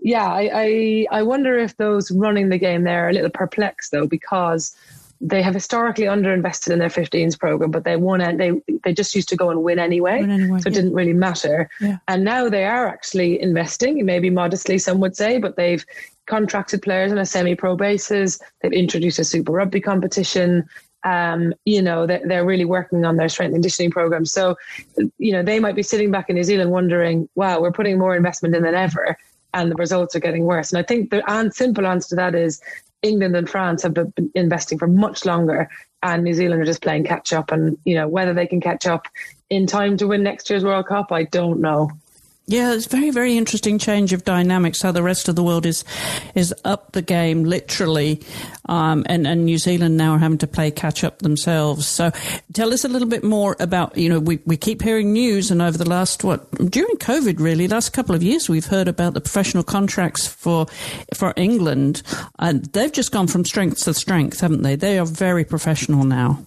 yeah, 0.00 0.26
I, 0.26 0.50
I 0.54 1.06
I 1.18 1.22
wonder 1.22 1.58
if 1.58 1.76
those 1.76 2.10
running 2.10 2.48
the 2.48 2.58
game 2.58 2.84
there 2.84 3.04
are 3.04 3.10
a 3.10 3.12
little 3.12 3.30
perplexed 3.30 3.92
though 3.92 4.06
because 4.06 4.74
they 5.20 5.42
have 5.42 5.54
historically 5.54 6.04
underinvested 6.04 6.72
in 6.72 6.78
their 6.78 6.88
15s 6.88 7.38
program, 7.38 7.70
but 7.70 7.84
they 7.84 7.96
won 7.96 8.20
and 8.20 8.38
they 8.38 8.52
they 8.84 8.92
just 8.92 9.14
used 9.14 9.28
to 9.30 9.36
go 9.36 9.50
and 9.50 9.62
win 9.62 9.78
anyway, 9.78 10.20
Win 10.20 10.30
anyway, 10.30 10.60
so 10.60 10.68
it 10.68 10.74
yeah. 10.74 10.80
didn't 10.80 10.94
really 10.94 11.12
matter. 11.12 11.68
Yeah. 11.80 11.98
And 12.06 12.24
now 12.24 12.48
they 12.48 12.64
are 12.64 12.86
actually 12.86 13.40
investing, 13.40 14.04
maybe 14.04 14.30
modestly, 14.30 14.78
some 14.78 15.00
would 15.00 15.16
say, 15.16 15.38
but 15.38 15.56
they've 15.56 15.84
contracted 16.26 16.82
players 16.82 17.10
on 17.10 17.18
a 17.18 17.26
semi-pro 17.26 17.76
basis. 17.76 18.38
They've 18.60 18.72
introduced 18.72 19.18
a 19.18 19.24
Super 19.24 19.52
Rugby 19.52 19.80
competition. 19.80 20.68
Um, 21.04 21.54
you 21.64 21.80
know, 21.80 22.06
they're, 22.06 22.22
they're 22.24 22.44
really 22.44 22.64
working 22.64 23.04
on 23.04 23.16
their 23.16 23.28
strength 23.28 23.54
and 23.54 23.56
conditioning 23.56 23.90
program. 23.90 24.26
So, 24.26 24.56
you 25.18 25.32
know, 25.32 25.42
they 25.42 25.58
might 25.58 25.76
be 25.76 25.82
sitting 25.82 26.10
back 26.10 26.28
in 26.28 26.36
New 26.36 26.44
Zealand 26.44 26.70
wondering, 26.70 27.28
wow, 27.34 27.60
we're 27.60 27.72
putting 27.72 27.98
more 27.98 28.14
investment 28.14 28.54
in 28.54 28.62
than 28.62 28.74
ever 28.74 29.16
and 29.54 29.70
the 29.70 29.76
results 29.76 30.14
are 30.14 30.20
getting 30.20 30.44
worse. 30.44 30.72
And 30.72 30.78
I 30.78 30.82
think 30.82 31.10
the 31.10 31.50
simple 31.52 31.86
answer 31.86 32.10
to 32.10 32.16
that 32.16 32.34
is 32.34 32.60
England 33.02 33.36
and 33.36 33.48
France 33.48 33.82
have 33.82 33.94
been 33.94 34.12
investing 34.34 34.78
for 34.78 34.88
much 34.88 35.24
longer, 35.24 35.68
and 36.02 36.24
New 36.24 36.34
Zealand 36.34 36.62
are 36.62 36.66
just 36.66 36.82
playing 36.82 37.04
catch 37.04 37.32
up. 37.32 37.52
And 37.52 37.78
you 37.84 37.94
know 37.94 38.08
whether 38.08 38.34
they 38.34 38.46
can 38.46 38.60
catch 38.60 38.86
up 38.86 39.06
in 39.50 39.66
time 39.66 39.96
to 39.98 40.06
win 40.06 40.22
next 40.22 40.50
year's 40.50 40.64
World 40.64 40.86
Cup, 40.86 41.12
I 41.12 41.24
don't 41.24 41.60
know. 41.60 41.90
Yeah, 42.50 42.72
it's 42.72 42.86
very, 42.86 43.10
very 43.10 43.36
interesting 43.36 43.78
change 43.78 44.14
of 44.14 44.24
dynamics. 44.24 44.80
How 44.80 44.90
the 44.90 45.02
rest 45.02 45.28
of 45.28 45.36
the 45.36 45.42
world 45.42 45.66
is 45.66 45.84
is 46.34 46.54
up 46.64 46.92
the 46.92 47.02
game, 47.02 47.44
literally, 47.44 48.22
um, 48.70 49.04
and 49.06 49.26
and 49.26 49.44
New 49.44 49.58
Zealand 49.58 49.98
now 49.98 50.14
are 50.14 50.18
having 50.18 50.38
to 50.38 50.46
play 50.46 50.70
catch 50.70 51.04
up 51.04 51.18
themselves. 51.18 51.86
So, 51.86 52.10
tell 52.54 52.72
us 52.72 52.86
a 52.86 52.88
little 52.88 53.06
bit 53.06 53.22
more 53.22 53.54
about 53.60 53.98
you 53.98 54.08
know 54.08 54.18
we, 54.18 54.38
we 54.46 54.56
keep 54.56 54.80
hearing 54.80 55.12
news, 55.12 55.50
and 55.50 55.60
over 55.60 55.76
the 55.76 55.86
last 55.86 56.24
what 56.24 56.50
during 56.70 56.96
COVID 56.96 57.38
really 57.38 57.68
last 57.68 57.92
couple 57.92 58.14
of 58.14 58.22
years 58.22 58.48
we've 58.48 58.64
heard 58.64 58.88
about 58.88 59.12
the 59.12 59.20
professional 59.20 59.62
contracts 59.62 60.26
for 60.26 60.64
for 61.12 61.34
England, 61.36 62.02
and 62.38 62.64
they've 62.72 62.92
just 62.92 63.12
gone 63.12 63.26
from 63.26 63.44
strength 63.44 63.84
to 63.84 63.92
strength, 63.92 64.40
haven't 64.40 64.62
they? 64.62 64.74
They 64.74 64.98
are 64.98 65.04
very 65.04 65.44
professional 65.44 66.02
now. 66.02 66.38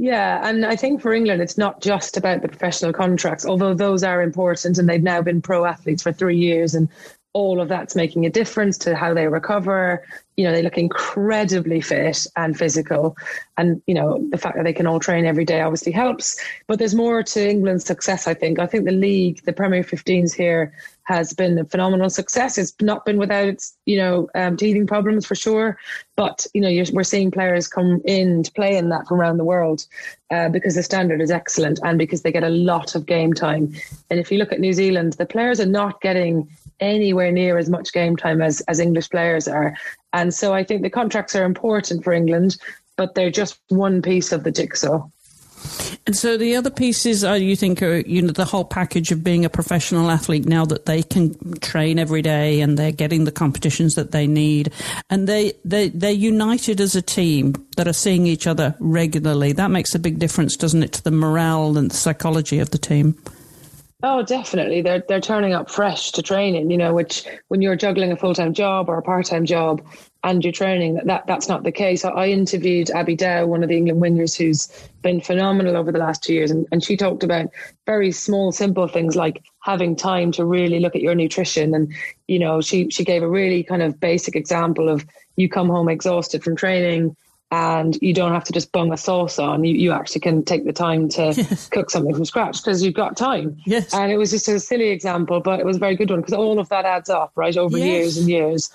Yeah, 0.00 0.48
and 0.48 0.64
I 0.64 0.76
think 0.76 1.02
for 1.02 1.12
England, 1.12 1.42
it's 1.42 1.58
not 1.58 1.80
just 1.80 2.16
about 2.16 2.40
the 2.40 2.48
professional 2.48 2.92
contracts, 2.92 3.44
although 3.44 3.74
those 3.74 4.04
are 4.04 4.22
important 4.22 4.78
and 4.78 4.88
they've 4.88 5.02
now 5.02 5.20
been 5.22 5.42
pro 5.42 5.64
athletes 5.64 6.04
for 6.04 6.12
three 6.12 6.38
years 6.38 6.74
and 6.76 6.88
all 7.32 7.60
of 7.60 7.68
that's 7.68 7.96
making 7.96 8.24
a 8.24 8.30
difference 8.30 8.78
to 8.78 8.94
how 8.94 9.12
they 9.12 9.26
recover. 9.26 10.04
You 10.36 10.44
know, 10.44 10.52
they 10.52 10.62
look 10.62 10.78
incredibly 10.78 11.80
fit 11.80 12.26
and 12.36 12.56
physical. 12.56 13.16
And, 13.56 13.82
you 13.86 13.94
know, 13.94 14.24
the 14.30 14.38
fact 14.38 14.56
that 14.56 14.64
they 14.64 14.72
can 14.72 14.86
all 14.86 15.00
train 15.00 15.26
every 15.26 15.44
day 15.44 15.60
obviously 15.60 15.92
helps. 15.92 16.40
But 16.68 16.78
there's 16.78 16.94
more 16.94 17.22
to 17.22 17.50
England's 17.50 17.84
success, 17.84 18.26
I 18.26 18.34
think. 18.34 18.58
I 18.58 18.66
think 18.66 18.84
the 18.84 18.92
league, 18.92 19.44
the 19.44 19.52
Premier 19.52 19.82
15s 19.82 20.32
here, 20.32 20.72
has 21.08 21.32
been 21.32 21.58
a 21.58 21.64
phenomenal 21.64 22.10
success. 22.10 22.58
It's 22.58 22.74
not 22.82 23.06
been 23.06 23.16
without 23.16 23.48
its, 23.48 23.74
you 23.86 23.96
know, 23.96 24.28
um, 24.34 24.58
teething 24.58 24.86
problems 24.86 25.24
for 25.24 25.34
sure. 25.34 25.78
But, 26.16 26.46
you 26.52 26.60
know, 26.60 26.84
we're 26.92 27.02
seeing 27.02 27.30
players 27.30 27.66
come 27.66 28.02
in 28.04 28.42
to 28.42 28.52
play 28.52 28.76
in 28.76 28.90
that 28.90 29.06
from 29.06 29.18
around 29.18 29.38
the 29.38 29.44
world 29.44 29.86
uh, 30.30 30.50
because 30.50 30.74
the 30.74 30.82
standard 30.82 31.22
is 31.22 31.30
excellent 31.30 31.80
and 31.82 31.96
because 31.96 32.20
they 32.20 32.30
get 32.30 32.44
a 32.44 32.50
lot 32.50 32.94
of 32.94 33.06
game 33.06 33.32
time. 33.32 33.72
And 34.10 34.20
if 34.20 34.30
you 34.30 34.36
look 34.36 34.52
at 34.52 34.60
New 34.60 34.74
Zealand, 34.74 35.14
the 35.14 35.24
players 35.24 35.60
are 35.60 35.66
not 35.66 36.02
getting 36.02 36.46
anywhere 36.78 37.32
near 37.32 37.56
as 37.56 37.70
much 37.70 37.94
game 37.94 38.14
time 38.14 38.42
as, 38.42 38.60
as 38.68 38.78
English 38.78 39.08
players 39.08 39.48
are. 39.48 39.74
And 40.12 40.34
so 40.34 40.52
I 40.52 40.62
think 40.62 40.82
the 40.82 40.90
contracts 40.90 41.34
are 41.34 41.44
important 41.44 42.04
for 42.04 42.12
England, 42.12 42.58
but 42.98 43.14
they're 43.14 43.30
just 43.30 43.58
one 43.68 44.02
piece 44.02 44.30
of 44.30 44.44
the 44.44 44.50
jigsaw. 44.50 45.08
And 46.06 46.16
so 46.16 46.36
the 46.36 46.56
other 46.56 46.70
pieces 46.70 47.22
are 47.22 47.36
you 47.36 47.54
think 47.54 47.82
are 47.82 47.98
you 47.98 48.22
know 48.22 48.32
the 48.32 48.44
whole 48.44 48.64
package 48.64 49.12
of 49.12 49.22
being 49.22 49.44
a 49.44 49.50
professional 49.50 50.10
athlete 50.10 50.46
now 50.46 50.64
that 50.64 50.86
they 50.86 51.02
can 51.02 51.58
train 51.60 51.98
every 51.98 52.22
day 52.22 52.60
and 52.60 52.78
they're 52.78 52.92
getting 52.92 53.24
the 53.24 53.32
competitions 53.32 53.94
that 53.94 54.10
they 54.10 54.26
need 54.26 54.72
and 55.10 55.28
they 55.28 55.52
they 55.64 55.88
they're 55.90 56.10
united 56.10 56.80
as 56.80 56.96
a 56.96 57.02
team 57.02 57.54
that 57.76 57.86
are 57.86 57.92
seeing 57.92 58.26
each 58.26 58.46
other 58.46 58.74
regularly. 58.80 59.52
That 59.52 59.70
makes 59.70 59.94
a 59.94 59.98
big 59.98 60.18
difference, 60.18 60.56
doesn't 60.56 60.82
it, 60.82 60.92
to 60.94 61.04
the 61.04 61.10
morale 61.10 61.76
and 61.76 61.90
the 61.90 61.96
psychology 61.96 62.58
of 62.58 62.70
the 62.70 62.78
team? 62.78 63.16
Oh, 64.02 64.22
definitely. 64.22 64.80
They're 64.80 65.02
they're 65.08 65.20
turning 65.20 65.54
up 65.54 65.68
fresh 65.70 66.12
to 66.12 66.22
training, 66.22 66.70
you 66.70 66.78
know, 66.78 66.94
which 66.94 67.24
when 67.48 67.60
you're 67.60 67.74
juggling 67.74 68.12
a 68.12 68.16
full 68.16 68.34
time 68.34 68.54
job 68.54 68.88
or 68.88 68.96
a 68.96 69.02
part 69.02 69.26
time 69.26 69.44
job 69.44 69.82
and 70.24 70.42
you're 70.44 70.52
training 70.52 70.94
that, 70.94 71.06
that 71.06 71.26
that's 71.26 71.48
not 71.48 71.62
the 71.62 71.72
case. 71.72 72.04
I 72.04 72.28
interviewed 72.28 72.90
Abby 72.90 73.14
Dow, 73.14 73.46
one 73.46 73.62
of 73.62 73.68
the 73.68 73.76
England 73.76 74.02
wingers 74.02 74.36
who's 74.36 74.68
been 75.02 75.20
phenomenal 75.20 75.76
over 75.76 75.92
the 75.92 75.98
last 75.98 76.22
two 76.22 76.34
years, 76.34 76.50
and, 76.50 76.66
and 76.72 76.82
she 76.82 76.96
talked 76.96 77.22
about 77.22 77.48
very 77.86 78.10
small, 78.10 78.50
simple 78.50 78.88
things 78.88 79.14
like 79.14 79.42
having 79.60 79.94
time 79.94 80.32
to 80.32 80.44
really 80.44 80.80
look 80.80 80.96
at 80.96 81.02
your 81.02 81.14
nutrition. 81.14 81.74
And, 81.74 81.92
you 82.26 82.38
know, 82.38 82.60
she 82.60 82.90
she 82.90 83.04
gave 83.04 83.22
a 83.22 83.28
really 83.28 83.62
kind 83.62 83.82
of 83.82 84.00
basic 84.00 84.34
example 84.34 84.88
of 84.88 85.06
you 85.36 85.48
come 85.48 85.68
home 85.68 85.88
exhausted 85.88 86.42
from 86.42 86.56
training 86.56 87.16
and 87.50 87.96
you 88.02 88.12
don't 88.12 88.32
have 88.32 88.44
to 88.44 88.52
just 88.52 88.72
bung 88.72 88.92
a 88.92 88.96
sauce 88.96 89.38
on. 89.38 89.64
You, 89.64 89.74
you 89.74 89.92
actually 89.92 90.20
can 90.20 90.44
take 90.44 90.66
the 90.66 90.72
time 90.72 91.08
to 91.10 91.22
yes. 91.36 91.68
cook 91.68 91.90
something 91.90 92.14
from 92.14 92.24
scratch 92.24 92.62
because 92.62 92.82
you've 92.82 92.94
got 92.94 93.16
time. 93.16 93.56
Yes. 93.64 93.94
And 93.94 94.12
it 94.12 94.18
was 94.18 94.30
just 94.30 94.48
a 94.48 94.60
silly 94.60 94.88
example, 94.88 95.40
but 95.40 95.58
it 95.58 95.64
was 95.64 95.76
a 95.76 95.80
very 95.80 95.96
good 95.96 96.10
one 96.10 96.20
because 96.20 96.34
all 96.34 96.58
of 96.58 96.68
that 96.68 96.84
adds 96.84 97.08
up, 97.08 97.32
right, 97.36 97.56
over 97.56 97.78
yes. 97.78 97.86
years 97.86 98.16
and 98.18 98.28
years. 98.28 98.70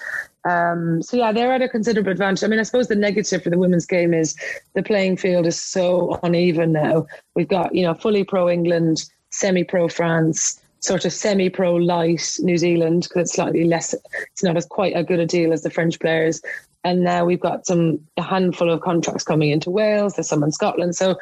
Um, 0.46 1.02
so 1.04 1.18
yeah, 1.18 1.32
they're 1.32 1.54
at 1.54 1.62
a 1.62 1.70
considerable 1.70 2.12
advantage. 2.12 2.44
I 2.44 2.48
mean, 2.48 2.60
I 2.60 2.64
suppose 2.64 2.88
the 2.88 2.96
negative 2.96 3.44
for 3.44 3.50
the 3.50 3.60
women's 3.60 3.86
game 3.86 4.14
is 4.14 4.36
the 4.74 4.84
playing 4.84 5.18
field 5.18 5.46
is 5.46 5.62
so 5.62 6.20
uneven 6.24 6.72
now. 6.72 7.06
We've 7.36 7.48
got, 7.48 7.76
you 7.76 7.84
know, 7.84 7.94
fully 7.94 8.24
pro 8.24 8.50
England, 8.50 9.06
semi 9.30 9.64
pro 9.64 9.88
France, 9.88 10.60
sort 10.84 11.06
of 11.06 11.14
semi-pro 11.14 11.76
light 11.76 12.36
New 12.40 12.58
Zealand 12.58 13.04
because 13.04 13.22
it's 13.22 13.34
slightly 13.36 13.64
less. 13.64 13.96
It's 14.34 14.44
not 14.44 14.58
as 14.58 14.66
quite 14.66 14.94
a 14.96 15.04
good 15.04 15.20
a 15.20 15.26
deal 15.26 15.54
as 15.54 15.64
the 15.64 15.70
French 15.70 15.98
players. 16.00 16.42
And 16.84 17.04
now 17.04 17.26
we've 17.26 17.40
got 17.40 17.66
some 17.66 18.00
a 18.18 18.22
handful 18.22 18.70
of 18.70 18.82
contracts 18.82 19.24
coming 19.24 19.52
into 19.52 19.70
Wales. 19.70 20.16
There's 20.16 20.28
some 20.28 20.44
in 20.44 20.52
Scotland. 20.52 20.96
So 20.96 21.18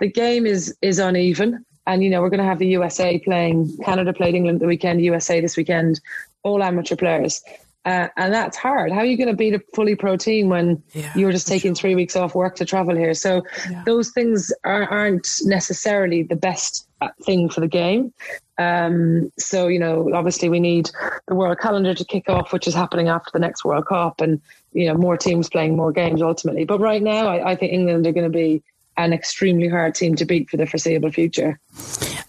the 0.00 0.10
game 0.10 0.46
is 0.46 0.76
is 0.82 0.98
uneven. 0.98 1.64
And 1.88 2.02
you 2.02 2.10
know 2.10 2.20
we're 2.20 2.30
going 2.30 2.40
to 2.40 2.46
have 2.46 2.58
the 2.58 2.66
USA 2.68 3.18
playing. 3.18 3.76
Canada 3.84 4.12
played 4.12 4.34
England 4.34 4.60
the 4.60 4.66
weekend. 4.66 5.00
USA 5.02 5.40
this 5.40 5.56
weekend. 5.56 6.00
All 6.42 6.62
amateur 6.62 6.96
players. 6.96 7.42
Uh, 7.86 8.08
and 8.16 8.34
that's 8.34 8.56
hard. 8.56 8.90
How 8.90 8.98
are 8.98 9.04
you 9.04 9.16
going 9.16 9.28
to 9.28 9.36
beat 9.36 9.54
a 9.54 9.60
fully 9.72 9.94
pro 9.94 10.16
team 10.16 10.48
when 10.48 10.82
yeah, 10.92 11.12
you're 11.14 11.30
just 11.30 11.46
taking 11.46 11.72
sure. 11.72 11.82
three 11.82 11.94
weeks 11.94 12.16
off 12.16 12.34
work 12.34 12.56
to 12.56 12.64
travel 12.64 12.96
here? 12.96 13.14
So 13.14 13.44
yeah. 13.70 13.84
those 13.86 14.10
things 14.10 14.52
are, 14.64 14.90
aren't 14.90 15.28
necessarily 15.44 16.24
the 16.24 16.34
best 16.34 16.88
uh, 17.00 17.10
thing 17.22 17.48
for 17.48 17.60
the 17.60 17.68
game. 17.68 18.12
Um, 18.58 19.32
so 19.38 19.68
you 19.68 19.78
know, 19.78 20.10
obviously, 20.14 20.48
we 20.48 20.60
need 20.60 20.90
the 21.28 21.34
world 21.34 21.58
calendar 21.58 21.94
to 21.94 22.04
kick 22.04 22.28
off, 22.28 22.52
which 22.52 22.66
is 22.66 22.74
happening 22.74 23.08
after 23.08 23.30
the 23.32 23.38
next 23.38 23.64
World 23.64 23.86
Cup, 23.86 24.20
and 24.20 24.40
you 24.72 24.86
know, 24.86 24.94
more 24.94 25.16
teams 25.16 25.48
playing 25.48 25.76
more 25.76 25.92
games 25.92 26.22
ultimately. 26.22 26.64
But 26.64 26.80
right 26.80 27.02
now, 27.02 27.28
I, 27.28 27.52
I 27.52 27.56
think 27.56 27.72
England 27.72 28.06
are 28.06 28.12
going 28.12 28.30
to 28.30 28.36
be 28.36 28.62
an 28.96 29.12
extremely 29.12 29.68
hard 29.68 29.94
team 29.94 30.14
to 30.16 30.24
beat 30.24 30.48
for 30.48 30.56
the 30.56 30.66
foreseeable 30.66 31.10
future. 31.10 31.60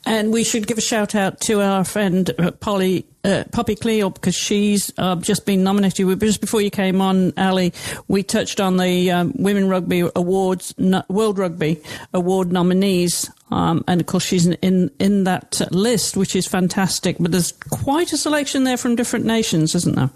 And 0.08 0.32
we 0.32 0.45
should 0.45 0.68
give 0.68 0.78
a 0.78 0.82
shout 0.82 1.16
out 1.16 1.41
to 1.41 1.62
our 1.62 1.84
friend 1.84 2.32
uh, 2.39 2.51
Polly 2.51 3.05
uh, 3.26 3.43
Poppy 3.51 3.76
Cleall 3.76 4.14
because 4.14 4.36
she's 4.36 4.89
uh, 4.97 5.18
just 5.18 5.45
been 5.45 5.66
nominated. 5.66 6.18
Just 6.22 6.39
before 6.39 6.62
you 6.62 6.70
came 6.70 7.01
on, 7.01 7.34
Ali, 7.38 7.74
we 8.08 8.24
touched 8.24 8.62
on 8.62 8.78
the 8.78 9.12
um, 9.12 9.34
Women 9.36 9.68
Rugby 9.68 10.10
Awards, 10.16 10.74
no, 10.78 11.03
World 11.10 11.38
Rugby 11.38 11.82
Award 12.14 12.53
nominees, 12.53 13.30
um, 13.51 13.84
and 13.86 13.99
of 13.99 14.08
course 14.08 14.24
she's 14.24 14.47
in 14.47 14.89
in 14.97 15.26
that 15.26 15.60
list, 15.72 16.16
which 16.16 16.38
is 16.38 16.47
fantastic. 16.47 17.18
But 17.20 17.34
there's 17.34 17.51
quite 17.51 18.14
a 18.14 18.18
selection 18.18 18.64
there 18.64 18.78
from 18.78 18.95
different 18.95 19.26
nations, 19.26 19.76
isn't 19.76 19.97
there? 19.97 20.10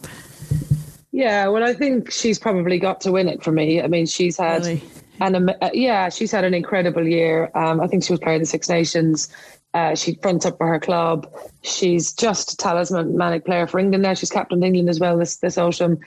Yeah, 1.11 1.49
well, 1.49 1.65
I 1.65 1.73
think 1.73 2.11
she's 2.11 2.39
probably 2.39 2.79
got 2.79 3.01
to 3.01 3.11
win 3.11 3.27
it 3.27 3.43
for 3.43 3.51
me. 3.51 3.81
I 3.81 3.87
mean, 3.87 4.05
she's 4.05 4.37
had. 4.37 4.61
Really? 4.61 4.83
And 5.19 5.49
uh, 5.49 5.69
yeah, 5.73 6.07
she's 6.07 6.31
had 6.31 6.45
an 6.45 6.53
incredible 6.53 7.05
year. 7.05 7.51
Um, 7.53 7.81
I 7.81 7.87
think 7.87 8.05
she 8.05 8.13
was 8.13 8.21
player 8.21 8.35
of 8.35 8.41
the 8.41 8.45
Six 8.47 8.69
Nations. 8.69 9.29
Uh, 9.73 9.95
she 9.95 10.15
fronts 10.21 10.45
up 10.45 10.57
for 10.57 10.67
her 10.67 10.79
club. 10.79 11.31
She's 11.61 12.13
just 12.13 12.53
a 12.53 12.57
talismanic 12.57 13.45
player 13.45 13.67
for 13.67 13.79
England 13.79 14.03
now. 14.03 14.13
She's 14.13 14.29
captain 14.29 14.63
England 14.63 14.89
as 14.89 14.99
well 14.99 15.17
this 15.17 15.37
this 15.37 15.57
autumn. 15.57 15.99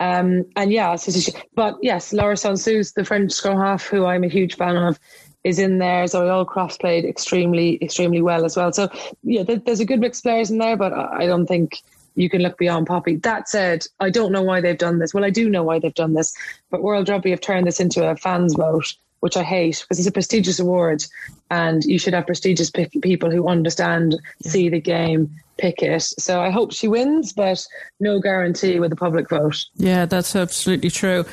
Um, 0.00 0.44
and 0.56 0.72
yeah, 0.72 0.96
so 0.96 1.12
she, 1.12 1.32
but 1.54 1.76
yes, 1.80 2.12
Laura 2.12 2.34
Sansus, 2.34 2.94
the 2.94 3.04
French 3.04 3.30
scrum 3.30 3.56
half, 3.56 3.86
who 3.86 4.04
I'm 4.04 4.24
a 4.24 4.28
huge 4.28 4.56
fan 4.56 4.76
of, 4.76 4.98
is 5.44 5.60
in 5.60 5.78
there. 5.78 6.04
Zoe 6.08 6.26
Aldcroft 6.26 6.80
played 6.80 7.04
extremely, 7.04 7.78
extremely 7.80 8.20
well 8.20 8.44
as 8.44 8.56
well. 8.56 8.72
So 8.72 8.88
yeah, 9.22 9.44
there's 9.44 9.78
a 9.78 9.84
good 9.84 10.00
mix 10.00 10.18
of 10.18 10.24
players 10.24 10.50
in 10.50 10.58
there, 10.58 10.76
but 10.76 10.92
I 10.92 11.26
don't 11.26 11.46
think 11.46 11.80
you 12.14 12.28
can 12.28 12.42
look 12.42 12.58
beyond 12.58 12.86
Poppy. 12.86 13.16
That 13.16 13.48
said, 13.48 13.86
I 14.00 14.10
don't 14.10 14.32
know 14.32 14.42
why 14.42 14.60
they've 14.60 14.76
done 14.76 14.98
this. 14.98 15.14
Well, 15.14 15.24
I 15.24 15.30
do 15.30 15.48
know 15.48 15.62
why 15.62 15.78
they've 15.78 15.94
done 15.94 16.14
this, 16.14 16.34
but 16.70 16.82
World 16.82 17.08
Rugby 17.08 17.30
have 17.30 17.40
turned 17.40 17.66
this 17.66 17.80
into 17.80 18.04
a 18.04 18.16
fans 18.16 18.54
vote, 18.54 18.94
which 19.22 19.36
I 19.36 19.44
hate 19.44 19.80
because 19.80 20.00
it's 20.00 20.08
a 20.08 20.12
prestigious 20.12 20.58
award 20.58 21.04
and 21.48 21.84
you 21.84 21.96
should 21.96 22.12
have 22.12 22.26
prestigious 22.26 22.70
people 22.70 23.30
who 23.30 23.46
understand, 23.46 24.16
yeah. 24.40 24.50
see 24.50 24.68
the 24.68 24.80
game, 24.80 25.30
pick 25.58 25.80
it. 25.80 26.02
So 26.18 26.40
I 26.40 26.50
hope 26.50 26.72
she 26.72 26.88
wins, 26.88 27.32
but 27.32 27.64
no 28.00 28.18
guarantee 28.18 28.80
with 28.80 28.90
the 28.90 28.96
public 28.96 29.30
vote. 29.30 29.64
Yeah, 29.76 30.06
that's 30.06 30.34
absolutely 30.34 30.90
true. 30.90 31.24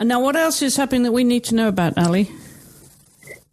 Now, 0.00 0.20
what 0.20 0.36
else 0.36 0.62
is 0.62 0.76
happening 0.76 1.02
that 1.02 1.10
we 1.10 1.24
need 1.24 1.42
to 1.44 1.56
know 1.56 1.66
about, 1.66 1.98
Ali? 1.98 2.30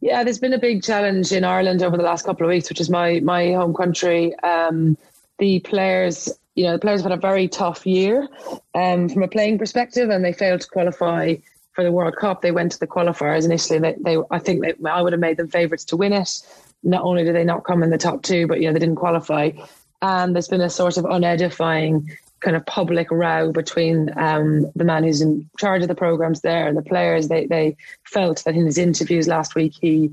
Yeah, 0.02 0.24
there's 0.24 0.40
been 0.40 0.54
a 0.54 0.60
big 0.60 0.84
challenge 0.84 1.32
in 1.32 1.44
Ireland 1.44 1.82
over 1.82 1.98
the 1.98 2.04
last 2.04 2.26
couple 2.26 2.46
of 2.46 2.50
weeks, 2.50 2.70
which 2.70 2.80
is 2.80 2.92
my 2.92 3.20
my 3.22 3.54
home 3.54 3.74
country. 3.74 4.38
Um, 4.40 4.98
the 5.40 5.62
players 5.62 6.30
you 6.54 6.66
know, 6.66 6.74
the 6.74 6.80
players 6.80 7.02
have 7.02 7.12
had 7.12 7.18
a 7.18 7.22
very 7.22 7.48
tough 7.48 7.88
year 7.88 8.28
um, 8.76 9.10
from 9.10 9.24
a 9.24 9.28
playing 9.28 9.58
perspective, 9.58 10.10
and 10.10 10.24
they 10.24 10.34
failed 10.34 10.62
to 10.62 10.68
qualify 10.68 11.36
for 11.74 11.84
the 11.84 11.92
World 11.92 12.16
Cup. 12.16 12.42
They 12.42 12.52
went 12.52 12.72
to 12.74 12.80
the 12.80 12.88
qualifiers 12.88 13.46
initially. 13.46 13.80
They, 13.80 13.96
they 14.00 14.18
I 14.32 14.40
think 14.40 14.62
they, 14.62 14.74
I 14.90 15.02
would 15.02 15.14
have 15.14 15.20
made 15.20 15.38
them 15.38 15.48
favourites 15.48 15.86
to 15.86 15.98
win 15.98 16.14
it. 16.14 16.42
Not 16.84 17.04
only 17.04 17.24
did 17.24 17.36
they 17.36 17.44
not 17.44 17.64
come 17.64 17.84
in 17.84 17.90
the 17.90 17.98
top 17.98 18.24
two, 18.24 18.48
but 18.48 18.60
you 18.60 18.68
know 18.68 18.74
they 18.74 18.80
didn't 18.80 18.96
qualify. 18.96 19.52
And 20.02 20.34
there's 20.34 20.48
been 20.48 20.62
a 20.62 20.70
sort 20.70 20.98
of 20.98 21.06
unedifying 21.06 22.10
kind 22.40 22.56
of 22.56 22.66
public 22.66 23.12
row 23.12 23.52
between 23.52 24.18
um, 24.18 24.72
the 24.76 24.86
man 24.86 25.04
who's 25.04 25.20
in 25.22 25.50
charge 25.58 25.82
of 25.82 25.90
the 25.90 25.96
programs 25.96 26.42
there 26.42 26.68
and 26.68 26.78
the 26.78 26.82
players. 26.82 27.28
They 27.28 27.46
they 27.46 27.76
felt 28.06 28.44
that 28.46 28.56
in 28.56 28.66
his 28.66 28.78
interviews 28.78 29.28
last 29.28 29.56
week 29.56 29.74
he 29.82 30.12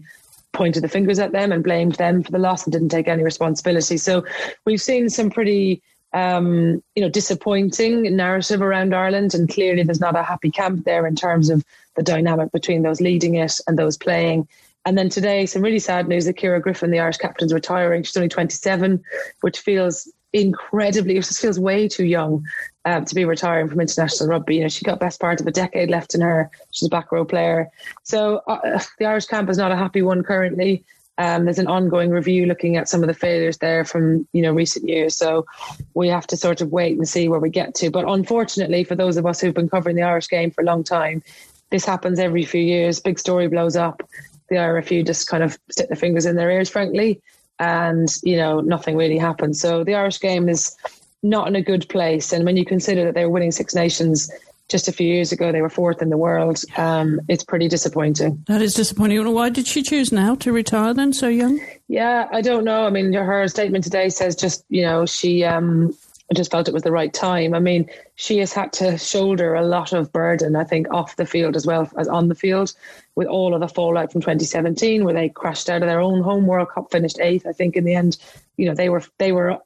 pointed 0.52 0.82
the 0.82 0.88
fingers 0.88 1.18
at 1.18 1.32
them 1.32 1.52
and 1.52 1.62
blamed 1.62 1.96
them 1.96 2.22
for 2.22 2.32
the 2.32 2.38
loss 2.38 2.64
and 2.64 2.72
didn't 2.72 2.88
take 2.88 3.08
any 3.08 3.22
responsibility. 3.22 3.98
So 3.98 4.24
we've 4.64 4.80
seen 4.80 5.10
some 5.10 5.30
pretty 5.30 5.82
um, 6.16 6.82
you 6.94 7.02
know, 7.02 7.10
disappointing 7.10 8.16
narrative 8.16 8.62
around 8.62 8.94
Ireland, 8.94 9.34
and 9.34 9.50
clearly 9.50 9.82
there's 9.82 10.00
not 10.00 10.16
a 10.16 10.22
happy 10.22 10.50
camp 10.50 10.86
there 10.86 11.06
in 11.06 11.14
terms 11.14 11.50
of 11.50 11.62
the 11.94 12.02
dynamic 12.02 12.50
between 12.52 12.82
those 12.82 13.02
leading 13.02 13.34
it 13.34 13.60
and 13.66 13.78
those 13.78 13.98
playing. 13.98 14.48
And 14.86 14.96
then 14.96 15.10
today, 15.10 15.44
some 15.44 15.60
really 15.60 15.78
sad 15.78 16.08
news 16.08 16.24
that 16.24 16.38
Ciara 16.38 16.58
Griffin, 16.58 16.90
the 16.90 17.00
Irish 17.00 17.18
captain's 17.18 17.52
retiring. 17.52 18.02
She's 18.02 18.16
only 18.16 18.30
27, 18.30 19.04
which 19.42 19.58
feels 19.58 20.10
incredibly. 20.32 21.18
It 21.18 21.22
just 21.22 21.40
feels 21.40 21.60
way 21.60 21.86
too 21.86 22.06
young 22.06 22.46
um, 22.86 23.04
to 23.04 23.14
be 23.14 23.26
retiring 23.26 23.68
from 23.68 23.80
international 23.80 24.30
rugby. 24.30 24.56
You 24.56 24.62
know, 24.62 24.68
she 24.68 24.86
got 24.86 24.98
best 24.98 25.20
part 25.20 25.42
of 25.42 25.46
a 25.46 25.50
decade 25.50 25.90
left 25.90 26.14
in 26.14 26.22
her. 26.22 26.50
She's 26.70 26.86
a 26.86 26.90
back 26.90 27.12
row 27.12 27.26
player. 27.26 27.68
So 28.04 28.40
uh, 28.46 28.80
the 28.98 29.04
Irish 29.04 29.26
camp 29.26 29.50
is 29.50 29.58
not 29.58 29.70
a 29.72 29.76
happy 29.76 30.00
one 30.00 30.22
currently. 30.22 30.82
Um, 31.18 31.44
there's 31.44 31.58
an 31.58 31.66
ongoing 31.66 32.10
review 32.10 32.46
looking 32.46 32.76
at 32.76 32.88
some 32.88 33.02
of 33.02 33.06
the 33.06 33.14
failures 33.14 33.58
there 33.58 33.84
from 33.84 34.28
you 34.32 34.42
know 34.42 34.52
recent 34.52 34.88
years. 34.88 35.16
So 35.16 35.46
we 35.94 36.08
have 36.08 36.26
to 36.28 36.36
sort 36.36 36.60
of 36.60 36.70
wait 36.70 36.96
and 36.96 37.08
see 37.08 37.28
where 37.28 37.40
we 37.40 37.50
get 37.50 37.74
to. 37.76 37.90
But 37.90 38.08
unfortunately, 38.08 38.84
for 38.84 38.94
those 38.94 39.16
of 39.16 39.26
us 39.26 39.40
who've 39.40 39.54
been 39.54 39.68
covering 39.68 39.96
the 39.96 40.02
Irish 40.02 40.28
game 40.28 40.50
for 40.50 40.62
a 40.62 40.64
long 40.64 40.84
time, 40.84 41.22
this 41.70 41.84
happens 41.84 42.18
every 42.18 42.44
few 42.44 42.60
years. 42.60 43.00
Big 43.00 43.18
story 43.18 43.48
blows 43.48 43.76
up. 43.76 44.02
The 44.48 44.56
IRFU 44.56 45.06
just 45.06 45.26
kind 45.26 45.42
of 45.42 45.58
stick 45.70 45.88
their 45.88 45.96
fingers 45.96 46.26
in 46.26 46.36
their 46.36 46.50
ears, 46.50 46.68
frankly, 46.68 47.20
and 47.58 48.08
you 48.22 48.36
know 48.36 48.60
nothing 48.60 48.96
really 48.96 49.18
happens. 49.18 49.60
So 49.60 49.84
the 49.84 49.94
Irish 49.94 50.20
game 50.20 50.48
is 50.48 50.76
not 51.22 51.48
in 51.48 51.56
a 51.56 51.62
good 51.62 51.88
place. 51.88 52.32
And 52.32 52.44
when 52.44 52.56
you 52.56 52.64
consider 52.64 53.04
that 53.04 53.14
they 53.14 53.24
were 53.24 53.30
winning 53.30 53.52
Six 53.52 53.74
Nations 53.74 54.30
just 54.68 54.88
a 54.88 54.92
few 54.92 55.06
years 55.06 55.32
ago, 55.32 55.52
they 55.52 55.62
were 55.62 55.70
fourth 55.70 56.02
in 56.02 56.10
the 56.10 56.16
world. 56.16 56.60
Um, 56.76 57.20
it's 57.28 57.44
pretty 57.44 57.68
disappointing. 57.68 58.44
That 58.48 58.62
is 58.62 58.74
disappointing. 58.74 59.32
Why 59.32 59.48
did 59.48 59.66
she 59.66 59.82
choose 59.82 60.12
now 60.12 60.34
to 60.36 60.52
retire 60.52 60.92
then, 60.92 61.12
so 61.12 61.28
young? 61.28 61.60
Yeah, 61.88 62.28
I 62.32 62.40
don't 62.40 62.64
know. 62.64 62.86
I 62.86 62.90
mean, 62.90 63.12
her 63.12 63.46
statement 63.48 63.84
today 63.84 64.08
says 64.08 64.34
just 64.34 64.64
you 64.68 64.82
know 64.82 65.06
she 65.06 65.44
um, 65.44 65.96
I 66.30 66.34
just 66.34 66.50
felt 66.50 66.66
it 66.66 66.74
was 66.74 66.82
the 66.82 66.92
right 66.92 67.12
time. 67.12 67.54
I 67.54 67.60
mean, 67.60 67.88
she 68.16 68.38
has 68.38 68.52
had 68.52 68.72
to 68.74 68.98
shoulder 68.98 69.54
a 69.54 69.64
lot 69.64 69.92
of 69.92 70.12
burden, 70.12 70.56
I 70.56 70.64
think, 70.64 70.92
off 70.92 71.16
the 71.16 71.26
field 71.26 71.54
as 71.54 71.66
well 71.66 71.88
as 71.96 72.08
on 72.08 72.28
the 72.28 72.34
field, 72.34 72.72
with 73.14 73.28
all 73.28 73.54
of 73.54 73.60
the 73.60 73.68
fallout 73.68 74.10
from 74.10 74.22
2017, 74.22 75.04
where 75.04 75.14
they 75.14 75.28
crashed 75.28 75.70
out 75.70 75.82
of 75.82 75.88
their 75.88 76.00
own 76.00 76.22
home 76.22 76.46
World 76.46 76.70
Cup, 76.70 76.90
finished 76.90 77.20
eighth. 77.20 77.46
I 77.46 77.52
think 77.52 77.76
in 77.76 77.84
the 77.84 77.94
end, 77.94 78.18
you 78.56 78.66
know, 78.66 78.74
they 78.74 78.88
were 78.88 79.02
they 79.18 79.30
were 79.30 79.58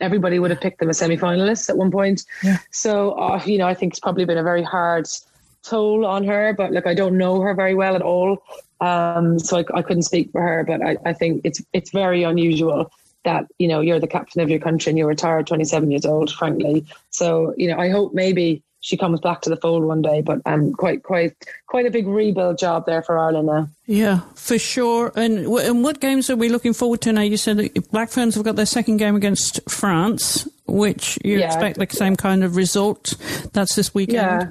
everybody 0.00 0.38
would 0.38 0.50
have 0.50 0.60
picked 0.60 0.80
them 0.80 0.90
as 0.90 0.98
semi-finalists 0.98 1.70
at 1.70 1.78
one 1.78 1.90
point. 1.90 2.24
Yeah. 2.42 2.58
So, 2.70 3.12
uh, 3.12 3.42
you 3.46 3.56
know, 3.56 3.66
I 3.66 3.74
think 3.74 3.94
it's 3.94 4.00
probably 4.00 4.26
been 4.26 4.38
a 4.38 4.42
very 4.42 4.62
hard 4.62 5.06
toll 5.62 6.04
on 6.04 6.24
her. 6.24 6.52
But 6.52 6.72
look, 6.72 6.86
I 6.86 6.94
don't 6.94 7.16
know 7.16 7.40
her 7.40 7.54
very 7.54 7.74
well 7.74 7.96
at 7.96 8.02
all, 8.02 8.42
um, 8.82 9.38
so 9.38 9.58
I, 9.58 9.78
I 9.78 9.82
couldn't 9.82 10.02
speak 10.02 10.30
for 10.30 10.42
her. 10.42 10.62
But 10.64 10.82
I, 10.82 10.96
I 11.06 11.12
think 11.14 11.40
it's 11.44 11.62
it's 11.72 11.90
very 11.90 12.22
unusual 12.22 12.90
that 13.24 13.46
you 13.58 13.68
know 13.68 13.80
you're 13.80 14.00
the 14.00 14.06
captain 14.06 14.40
of 14.40 14.50
your 14.50 14.58
country 14.58 14.90
and 14.90 14.98
you're 14.98 15.08
retired 15.08 15.46
27 15.46 15.90
years 15.90 16.04
old 16.04 16.32
frankly. 16.32 16.86
So 17.10 17.54
you 17.56 17.68
know 17.68 17.78
i 17.78 17.88
hope 17.88 18.14
maybe 18.14 18.62
she 18.80 18.96
comes 18.96 19.20
back 19.20 19.42
to 19.42 19.50
the 19.50 19.56
fold 19.56 19.84
one 19.84 20.02
day 20.02 20.22
but 20.22 20.40
um 20.44 20.72
quite 20.72 21.02
quite 21.02 21.34
quite 21.66 21.86
a 21.86 21.90
big 21.90 22.06
rebuild 22.06 22.58
job 22.58 22.84
there 22.86 23.02
for 23.02 23.18
ireland 23.18 23.46
now. 23.46 23.68
Yeah 23.86 24.20
for 24.34 24.58
sure. 24.58 25.12
And, 25.14 25.46
and 25.46 25.84
what 25.84 26.00
games 26.00 26.30
are 26.30 26.36
we 26.36 26.48
looking 26.48 26.72
forward 26.72 27.00
to 27.02 27.12
now? 27.12 27.20
You 27.22 27.36
said 27.36 27.58
that 27.58 27.90
black 27.90 28.10
ferns 28.10 28.34
have 28.34 28.44
got 28.44 28.56
their 28.56 28.66
second 28.66 28.96
game 28.96 29.16
against 29.16 29.60
france 29.70 30.48
which 30.66 31.18
you 31.24 31.38
yeah. 31.38 31.46
expect 31.46 31.78
the 31.78 31.86
same 31.96 32.16
kind 32.16 32.44
of 32.44 32.56
result 32.56 33.14
that's 33.52 33.74
this 33.74 33.94
weekend. 33.94 34.16
Yeah. 34.16 34.50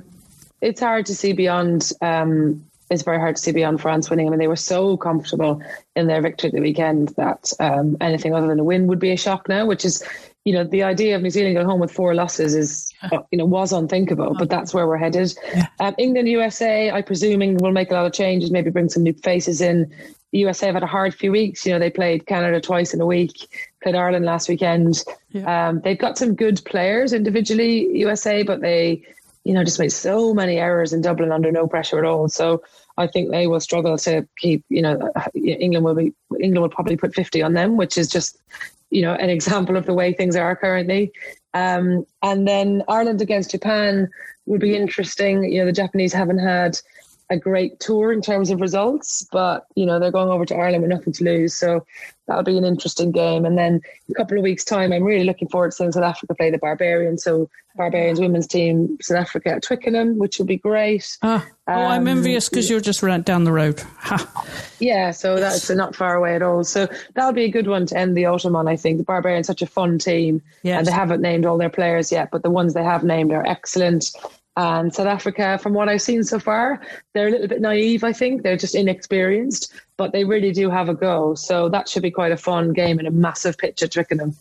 It's 0.61 0.79
hard 0.79 1.07
to 1.07 1.15
see 1.15 1.33
beyond 1.33 1.91
um 2.01 2.63
it's 2.91 3.03
very 3.03 3.19
hard 3.19 3.37
to 3.37 3.41
see 3.41 3.53
beyond 3.53 3.79
France 3.79 4.09
winning. 4.09 4.27
I 4.27 4.29
mean, 4.29 4.39
they 4.39 4.49
were 4.49 4.57
so 4.57 4.97
comfortable 4.97 5.61
in 5.95 6.07
their 6.07 6.21
victory 6.21 6.49
at 6.49 6.53
the 6.53 6.61
weekend 6.61 7.09
that 7.15 7.51
um, 7.61 7.95
anything 8.01 8.35
other 8.35 8.47
than 8.47 8.59
a 8.59 8.65
win 8.65 8.87
would 8.87 8.99
be 8.99 9.11
a 9.11 9.17
shock 9.17 9.47
now, 9.47 9.65
which 9.65 9.85
is, 9.85 10.03
you 10.43 10.53
know, 10.53 10.65
the 10.65 10.83
idea 10.83 11.15
of 11.15 11.21
New 11.21 11.29
Zealand 11.29 11.55
going 11.55 11.65
home 11.65 11.79
with 11.79 11.91
four 11.91 12.13
losses 12.13 12.53
is, 12.53 12.93
you 13.31 13.37
know, 13.37 13.45
was 13.45 13.71
unthinkable, 13.71 14.35
but 14.37 14.49
that's 14.49 14.73
where 14.73 14.87
we're 14.87 14.97
headed. 14.97 15.33
Um, 15.79 15.95
England, 15.97 16.27
USA, 16.27 16.91
I 16.91 17.01
presume 17.01 17.41
England 17.41 17.61
will 17.61 17.71
make 17.71 17.91
a 17.91 17.93
lot 17.93 18.05
of 18.05 18.11
changes, 18.11 18.51
maybe 18.51 18.69
bring 18.69 18.89
some 18.89 19.03
new 19.03 19.13
faces 19.13 19.61
in. 19.61 19.89
The 20.33 20.39
USA 20.39 20.65
have 20.65 20.75
had 20.75 20.83
a 20.83 20.87
hard 20.87 21.15
few 21.15 21.31
weeks. 21.31 21.65
You 21.65 21.71
know, 21.71 21.79
they 21.79 21.89
played 21.89 22.25
Canada 22.25 22.59
twice 22.59 22.93
in 22.93 22.99
a 22.99 23.05
week, 23.05 23.71
played 23.81 23.95
Ireland 23.95 24.25
last 24.25 24.49
weekend. 24.49 25.03
Yeah. 25.29 25.69
Um, 25.69 25.79
they've 25.81 25.97
got 25.97 26.17
some 26.17 26.35
good 26.35 26.61
players 26.65 27.13
individually, 27.13 27.87
USA, 27.97 28.43
but 28.43 28.59
they, 28.59 29.03
you 29.43 29.53
know, 29.53 29.63
just 29.63 29.79
made 29.79 29.91
so 29.91 30.33
many 30.33 30.57
errors 30.57 30.93
in 30.93 31.01
Dublin 31.01 31.31
under 31.31 31.51
no 31.51 31.67
pressure 31.67 31.97
at 31.97 32.05
all. 32.05 32.29
So 32.29 32.61
I 32.97 33.07
think 33.07 33.31
they 33.31 33.47
will 33.47 33.59
struggle 33.59 33.97
to 33.99 34.27
keep. 34.37 34.63
You 34.69 34.81
know, 34.83 35.11
England 35.33 35.85
will 35.85 35.95
be 35.95 36.13
England 36.39 36.61
will 36.61 36.69
probably 36.69 36.97
put 36.97 37.15
fifty 37.15 37.41
on 37.41 37.53
them, 37.53 37.77
which 37.77 37.97
is 37.97 38.07
just 38.07 38.37
you 38.91 39.01
know 39.01 39.13
an 39.13 39.29
example 39.37 39.77
of 39.77 39.85
the 39.85 39.93
way 39.93 40.13
things 40.13 40.35
are 40.35 40.55
currently. 40.55 41.11
Um, 41.53 42.05
and 42.21 42.47
then 42.47 42.83
Ireland 42.87 43.21
against 43.21 43.51
Japan 43.51 44.09
would 44.45 44.61
be 44.61 44.75
interesting. 44.75 45.43
You 45.43 45.59
know, 45.59 45.65
the 45.65 45.71
Japanese 45.71 46.13
haven't 46.13 46.39
had 46.39 46.79
a 47.31 47.37
great 47.37 47.79
tour 47.79 48.11
in 48.11 48.21
terms 48.21 48.51
of 48.51 48.59
results, 48.59 49.25
but 49.31 49.65
you 49.75 49.85
know 49.85 49.99
they're 49.99 50.11
going 50.11 50.29
over 50.29 50.45
to 50.45 50.55
Ireland 50.55 50.83
with 50.83 50.91
nothing 50.91 51.13
to 51.13 51.23
lose, 51.23 51.57
so 51.57 51.85
that'll 52.27 52.43
be 52.43 52.57
an 52.57 52.65
interesting 52.65 53.11
game. 53.11 53.45
And 53.45 53.57
then 53.57 53.81
a 54.09 54.13
couple 54.13 54.37
of 54.37 54.43
weeks' 54.43 54.65
time, 54.65 54.91
I'm 54.91 55.03
really 55.03 55.23
looking 55.23 55.47
forward 55.47 55.71
to 55.71 55.77
seeing 55.77 55.91
South 55.93 56.03
Africa 56.03 56.35
play 56.35 56.51
the 56.51 56.57
Barbarians. 56.57 57.23
So 57.23 57.49
Barbarians 57.77 58.19
women's 58.19 58.47
team, 58.47 58.97
South 59.01 59.17
Africa 59.17 59.49
at 59.51 59.63
Twickenham, 59.63 60.17
which 60.19 60.39
will 60.39 60.45
be 60.45 60.57
great. 60.57 61.17
Ah, 61.21 61.47
oh, 61.67 61.73
um, 61.73 61.79
I'm 61.79 62.07
envious 62.07 62.49
because 62.49 62.69
you're 62.69 62.81
just 62.81 63.01
right 63.01 63.23
down 63.23 63.45
the 63.45 63.53
road. 63.53 63.79
Ha. 63.99 64.45
Yeah, 64.79 65.11
so 65.11 65.37
that's 65.37 65.69
not 65.69 65.95
far 65.95 66.15
away 66.15 66.35
at 66.35 66.41
all. 66.41 66.65
So 66.65 66.87
that'll 67.13 67.31
be 67.31 67.45
a 67.45 67.51
good 67.51 67.67
one 67.67 67.85
to 67.87 67.97
end 67.97 68.17
the 68.17 68.25
autumn 68.25 68.57
on. 68.57 68.67
I 68.67 68.75
think 68.75 68.97
the 68.97 69.03
Barbarians 69.05 69.47
such 69.47 69.61
a 69.61 69.67
fun 69.67 69.99
team, 69.99 70.41
yes. 70.63 70.79
and 70.79 70.87
they 70.87 70.91
haven't 70.91 71.21
named 71.21 71.45
all 71.45 71.57
their 71.57 71.69
players 71.69 72.11
yet, 72.11 72.29
but 72.29 72.43
the 72.43 72.49
ones 72.49 72.73
they 72.73 72.83
have 72.83 73.05
named 73.05 73.31
are 73.31 73.45
excellent. 73.45 74.11
And 74.57 74.93
South 74.93 75.07
Africa, 75.07 75.57
from 75.61 75.73
what 75.73 75.87
I've 75.87 76.01
seen 76.01 76.23
so 76.23 76.37
far, 76.37 76.81
they're 77.13 77.27
a 77.27 77.31
little 77.31 77.47
bit 77.47 77.61
naive, 77.61 78.03
I 78.03 78.11
think. 78.11 78.43
They're 78.43 78.57
just 78.57 78.75
inexperienced, 78.75 79.73
but 79.95 80.11
they 80.11 80.25
really 80.25 80.51
do 80.51 80.69
have 80.69 80.89
a 80.89 80.93
go. 80.93 81.35
So 81.35 81.69
that 81.69 81.87
should 81.87 82.03
be 82.03 82.11
quite 82.11 82.33
a 82.33 82.37
fun 82.37 82.73
game 82.73 82.99
and 82.99 83.07
a 83.07 83.11
massive 83.11 83.57
pitch 83.57 83.81
at 83.81 83.91
Twickenham. 83.91 84.35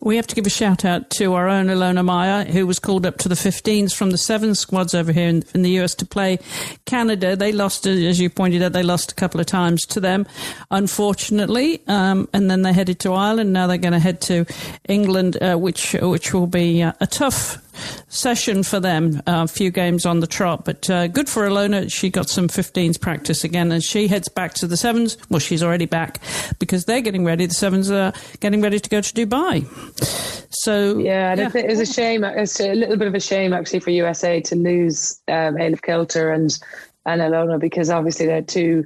We 0.00 0.16
have 0.16 0.26
to 0.28 0.34
give 0.34 0.46
a 0.46 0.50
shout 0.50 0.84
out 0.84 1.10
to 1.10 1.34
our 1.34 1.48
own 1.48 1.66
Ilona 1.66 2.04
Maher, 2.04 2.44
who 2.44 2.66
was 2.66 2.78
called 2.78 3.04
up 3.04 3.18
to 3.18 3.28
the 3.28 3.34
15s 3.34 3.94
from 3.94 4.10
the 4.10 4.18
seven 4.18 4.54
squads 4.54 4.94
over 4.94 5.12
here 5.12 5.28
in, 5.28 5.42
in, 5.54 5.62
the 5.62 5.78
US 5.80 5.94
to 5.96 6.06
play 6.06 6.38
Canada. 6.86 7.36
They 7.36 7.52
lost, 7.52 7.86
as 7.86 8.20
you 8.20 8.30
pointed 8.30 8.62
out, 8.62 8.72
they 8.72 8.82
lost 8.82 9.12
a 9.12 9.14
couple 9.14 9.40
of 9.40 9.46
times 9.46 9.82
to 9.86 10.00
them, 10.00 10.26
unfortunately. 10.70 11.82
Um, 11.86 12.28
and 12.32 12.50
then 12.50 12.62
they 12.62 12.72
headed 12.72 12.98
to 13.00 13.12
Ireland. 13.12 13.52
Now 13.52 13.66
they're 13.66 13.78
going 13.78 13.92
to 13.92 13.98
head 13.98 14.20
to 14.22 14.46
England, 14.88 15.42
uh, 15.42 15.56
which 15.56 15.94
which 16.00 16.32
will 16.32 16.46
be 16.46 16.82
uh, 16.82 16.92
a 17.00 17.06
tough 17.06 17.58
session 18.08 18.62
for 18.62 18.80
them. 18.80 19.22
A 19.26 19.30
uh, 19.30 19.46
few 19.46 19.70
games 19.70 20.06
on 20.06 20.20
the 20.20 20.26
trot, 20.26 20.64
but 20.64 20.88
uh, 20.90 21.08
good 21.08 21.28
for 21.28 21.48
Ilona. 21.48 21.90
She 21.90 22.10
got 22.10 22.28
some 22.28 22.48
15s 22.48 23.00
practice 23.00 23.44
again, 23.44 23.72
and 23.72 23.82
she 23.82 24.08
heads 24.08 24.28
back 24.28 24.54
to 24.54 24.66
the 24.66 24.76
sevens. 24.76 25.16
Well, 25.28 25.40
she's 25.40 25.62
already 25.62 25.86
back 25.86 26.18
because 26.58 26.84
they're 26.84 27.00
getting 27.00 27.24
ready. 27.24 27.46
The 27.46 27.54
sevens 27.54 27.90
are 27.90 28.12
getting 28.40 28.60
ready 28.60 28.78
to 28.80 28.88
go 28.88 29.00
to 29.00 29.12
Dubai. 29.12 29.66
So 30.50 30.98
yeah, 30.98 31.34
yeah. 31.34 31.50
it 31.54 31.66
was 31.66 31.80
a 31.80 31.86
shame. 31.86 32.24
It's 32.24 32.60
a 32.60 32.74
little 32.74 32.96
bit 32.96 33.08
of 33.08 33.14
a 33.14 33.20
shame 33.20 33.52
actually 33.52 33.80
for 33.80 33.90
USA 33.90 34.40
to 34.40 34.56
lose 34.56 35.20
um, 35.28 35.56
Alev 35.56 35.80
Kelter 35.80 36.34
and 36.34 36.58
and 37.06 37.20
Ilona 37.20 37.58
because 37.58 37.90
obviously 37.90 38.26
they're 38.26 38.42
two 38.42 38.84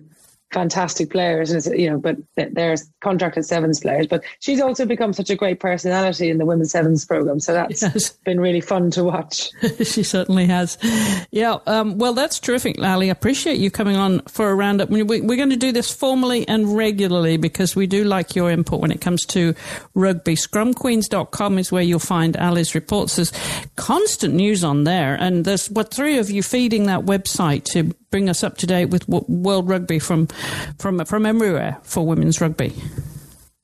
fantastic 0.54 1.10
players, 1.10 1.50
and 1.50 1.78
you 1.78 1.90
know, 1.90 1.98
but 1.98 2.16
there's 2.36 2.88
contracted 3.00 3.44
sevens 3.44 3.80
players. 3.80 4.06
But 4.06 4.22
she's 4.38 4.60
also 4.60 4.86
become 4.86 5.12
such 5.12 5.28
a 5.28 5.36
great 5.36 5.60
personality 5.60 6.30
in 6.30 6.38
the 6.38 6.46
women's 6.46 6.70
sevens 6.70 7.04
program, 7.04 7.40
so 7.40 7.52
that's 7.52 7.82
yes. 7.82 8.10
been 8.24 8.40
really 8.40 8.60
fun 8.60 8.90
to 8.92 9.04
watch. 9.04 9.50
she 9.84 10.02
certainly 10.02 10.46
has. 10.46 10.78
Yeah, 11.30 11.58
um, 11.66 11.98
well, 11.98 12.14
that's 12.14 12.38
terrific, 12.38 12.78
Lally. 12.78 13.10
I 13.10 13.12
appreciate 13.12 13.58
you 13.58 13.70
coming 13.70 13.96
on 13.96 14.20
for 14.20 14.48
a 14.48 14.54
roundup. 14.54 14.88
We, 14.88 15.02
we're 15.02 15.36
going 15.36 15.50
to 15.50 15.56
do 15.56 15.72
this 15.72 15.92
formally 15.92 16.46
and 16.48 16.76
regularly 16.76 17.36
because 17.36 17.74
we 17.74 17.86
do 17.86 18.04
like 18.04 18.36
your 18.36 18.50
input 18.50 18.80
when 18.80 18.92
it 18.92 19.00
comes 19.00 19.26
to 19.26 19.54
rugby. 19.94 20.36
Scrumqueens.com 20.36 21.58
is 21.58 21.72
where 21.72 21.82
you'll 21.82 21.98
find 21.98 22.36
Ali's 22.36 22.74
reports. 22.74 23.16
There's 23.16 23.32
constant 23.74 24.34
news 24.34 24.62
on 24.62 24.84
there, 24.84 25.16
and 25.16 25.44
there's 25.44 25.68
what 25.68 25.92
three 25.92 26.18
of 26.18 26.30
you 26.30 26.42
feeding 26.42 26.86
that 26.86 27.00
website 27.00 27.64
to 27.64 27.92
bring 28.14 28.28
us 28.28 28.44
up 28.44 28.56
to 28.56 28.64
date 28.64 28.90
with 28.90 29.08
world 29.08 29.68
rugby 29.68 29.98
from 29.98 30.28
from 30.78 31.04
from 31.04 31.26
everywhere 31.26 31.76
for 31.82 32.06
women's 32.06 32.40
rugby. 32.40 32.72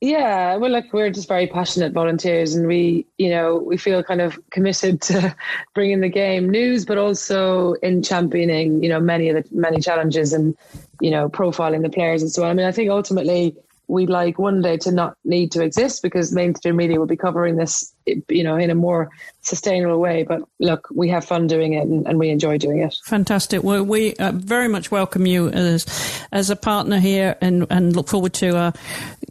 Yeah, 0.01 0.57
well, 0.57 0.71
look, 0.71 0.91
we're 0.91 1.09
just 1.09 1.29
very 1.29 1.47
passionate 1.47 1.93
volunteers, 1.93 2.53
and 2.53 2.67
we, 2.67 3.07
you 3.17 3.29
know, 3.29 3.55
we 3.55 3.77
feel 3.77 4.03
kind 4.03 4.19
of 4.19 4.37
committed 4.49 5.01
to 5.03 5.33
bringing 5.73 6.01
the 6.01 6.09
game 6.09 6.49
news, 6.49 6.83
but 6.83 6.97
also 6.97 7.75
in 7.75 8.03
championing, 8.03 8.83
you 8.83 8.89
know, 8.89 8.99
many 8.99 9.29
of 9.29 9.41
the 9.41 9.55
many 9.55 9.79
challenges 9.79 10.33
and, 10.33 10.57
you 10.99 11.11
know, 11.11 11.29
profiling 11.29 11.81
the 11.81 11.89
players 11.89 12.21
and 12.21 12.29
so 12.29 12.43
on. 12.43 12.49
I 12.49 12.53
mean, 12.53 12.65
I 12.65 12.73
think 12.73 12.89
ultimately 12.89 13.55
we'd 13.91 14.09
like 14.09 14.39
one 14.39 14.61
day 14.61 14.77
to 14.77 14.91
not 14.91 15.17
need 15.25 15.51
to 15.51 15.61
exist 15.61 16.01
because 16.01 16.31
mainstream 16.31 16.77
media 16.77 16.97
will 16.97 17.05
be 17.05 17.17
covering 17.17 17.57
this, 17.57 17.93
you 18.05 18.43
know, 18.43 18.55
in 18.55 18.69
a 18.69 18.75
more 18.75 19.09
sustainable 19.41 19.99
way. 19.99 20.23
But 20.23 20.43
look, 20.59 20.87
we 20.95 21.09
have 21.09 21.25
fun 21.25 21.47
doing 21.47 21.73
it 21.73 21.85
and, 21.85 22.07
and 22.07 22.17
we 22.17 22.29
enjoy 22.29 22.57
doing 22.57 22.79
it. 22.79 22.95
Fantastic. 23.03 23.63
Well, 23.63 23.83
we 23.83 24.15
uh, 24.15 24.31
very 24.33 24.69
much 24.69 24.91
welcome 24.91 25.25
you 25.25 25.49
as 25.49 25.85
as 26.31 26.49
a 26.49 26.55
partner 26.55 26.99
here 26.99 27.35
and, 27.41 27.67
and 27.69 27.93
look 27.93 28.07
forward 28.07 28.33
to 28.35 28.55
uh, 28.55 28.71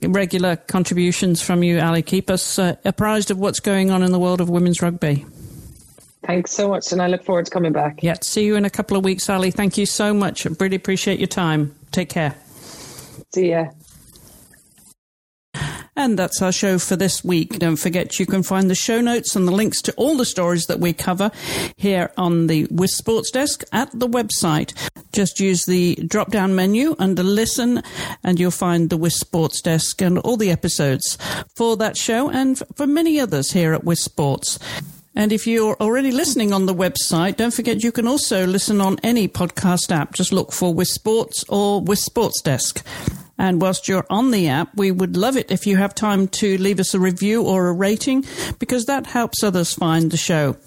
regular 0.03 0.57
contributions 0.57 1.41
from 1.41 1.63
you, 1.63 1.81
Ali. 1.81 2.03
Keep 2.03 2.29
us 2.29 2.59
uh, 2.59 2.77
apprised 2.85 3.31
of 3.31 3.39
what's 3.39 3.61
going 3.61 3.91
on 3.91 4.03
in 4.03 4.13
the 4.13 4.19
world 4.19 4.43
of 4.43 4.51
women's 4.51 4.83
rugby. 4.83 5.25
Thanks 6.27 6.53
so 6.53 6.69
much, 6.69 6.93
and 6.93 7.01
I 7.01 7.07
look 7.07 7.25
forward 7.25 7.47
to 7.47 7.51
coming 7.51 7.73
back. 7.73 8.03
Yeah, 8.03 8.17
see 8.21 8.45
you 8.45 8.57
in 8.57 8.67
a 8.67 8.71
couple 8.71 8.99
of 8.99 9.05
weeks, 9.05 9.31
Ali. 9.31 9.51
Thank 9.51 9.79
you 9.79 9.87
so 9.87 10.13
much. 10.13 10.45
Really 10.45 10.77
appreciate 10.77 11.19
your 11.19 11.29
time. 11.29 11.75
Take 11.93 12.11
care. 12.11 12.35
See 13.33 13.51
ya. 13.51 13.71
And 16.01 16.19
that's 16.19 16.41
our 16.41 16.51
show 16.51 16.79
for 16.79 16.97
this 16.97 17.23
week. 17.23 17.59
Don't 17.59 17.77
forget 17.77 18.19
you 18.19 18.25
can 18.25 18.43
find 18.43 18.71
the 18.71 18.75
show 18.75 19.03
notes 19.03 19.37
and 19.37 19.47
the 19.47 19.53
links 19.53 19.83
to 19.83 19.93
all 19.99 20.17
the 20.17 20.25
stories 20.25 20.65
that 20.65 20.81
we 20.81 20.95
cover 20.95 21.31
here 21.77 22.11
on 22.17 22.47
the 22.47 22.67
Wisp 22.71 22.97
Sports 22.97 23.31
Desk 23.31 23.63
at 23.71 23.91
the 23.93 24.09
website. 24.09 24.73
Just 25.13 25.41
use 25.41 25.67
the 25.67 25.97
drop 26.07 26.31
down 26.31 26.55
menu 26.55 26.97
under 26.99 27.23
listen 27.23 27.83
and 28.25 28.41
you'll 28.41 28.51
find 28.51 28.89
the 28.89 28.97
Wisp 28.97 29.21
Sports 29.21 29.61
Desk 29.61 30.01
and 30.01 30.17
all 30.21 30.39
the 30.39 30.51
episodes 30.51 31.19
for 31.55 31.77
that 31.77 31.99
show 31.99 32.31
and 32.31 32.63
for 32.77 32.87
many 32.87 33.21
others 33.21 33.53
here 33.53 33.75
at 33.75 33.85
Wisp 33.85 34.07
Sports. 34.07 34.59
And 35.15 35.33
if 35.33 35.47
you're 35.47 35.77
already 35.83 36.13
listening 36.13 36.55
on 36.55 36.65
the 36.65 36.75
website, 36.75 37.37
don't 37.37 37.53
forget 37.53 37.85
you 37.85 37.93
can 37.93 38.07
also 38.07 38.47
listen 38.47 38.81
on 38.81 38.99
any 39.03 39.29
podcast 39.29 39.91
app. 39.91 40.15
Just 40.15 40.33
look 40.33 40.51
for 40.51 40.73
Wisp 40.73 40.95
Sports 40.95 41.45
or 41.51 41.83
Wisp 41.83 42.07
Sports 42.07 42.41
Desk. 42.41 42.83
And 43.41 43.63
whilst 43.63 43.89
you're 43.89 44.05
on 44.11 44.33
the 44.33 44.49
app, 44.49 44.69
we 44.77 44.91
would 44.91 45.17
love 45.17 45.35
it 45.35 45.51
if 45.51 45.67
you 45.67 45.79
have 45.79 45.95
time 45.95 46.29
to 46.29 46.59
leave 46.59 46.79
us 46.79 46.93
a 46.93 47.01
review 47.01 47.43
or 47.43 47.69
a 47.69 47.73
rating 47.73 48.27
because 48.59 48.85
that 48.85 49.07
helps 49.07 49.43
others 49.43 49.73
find 49.73 50.11
the 50.11 50.19
show. 50.19 50.59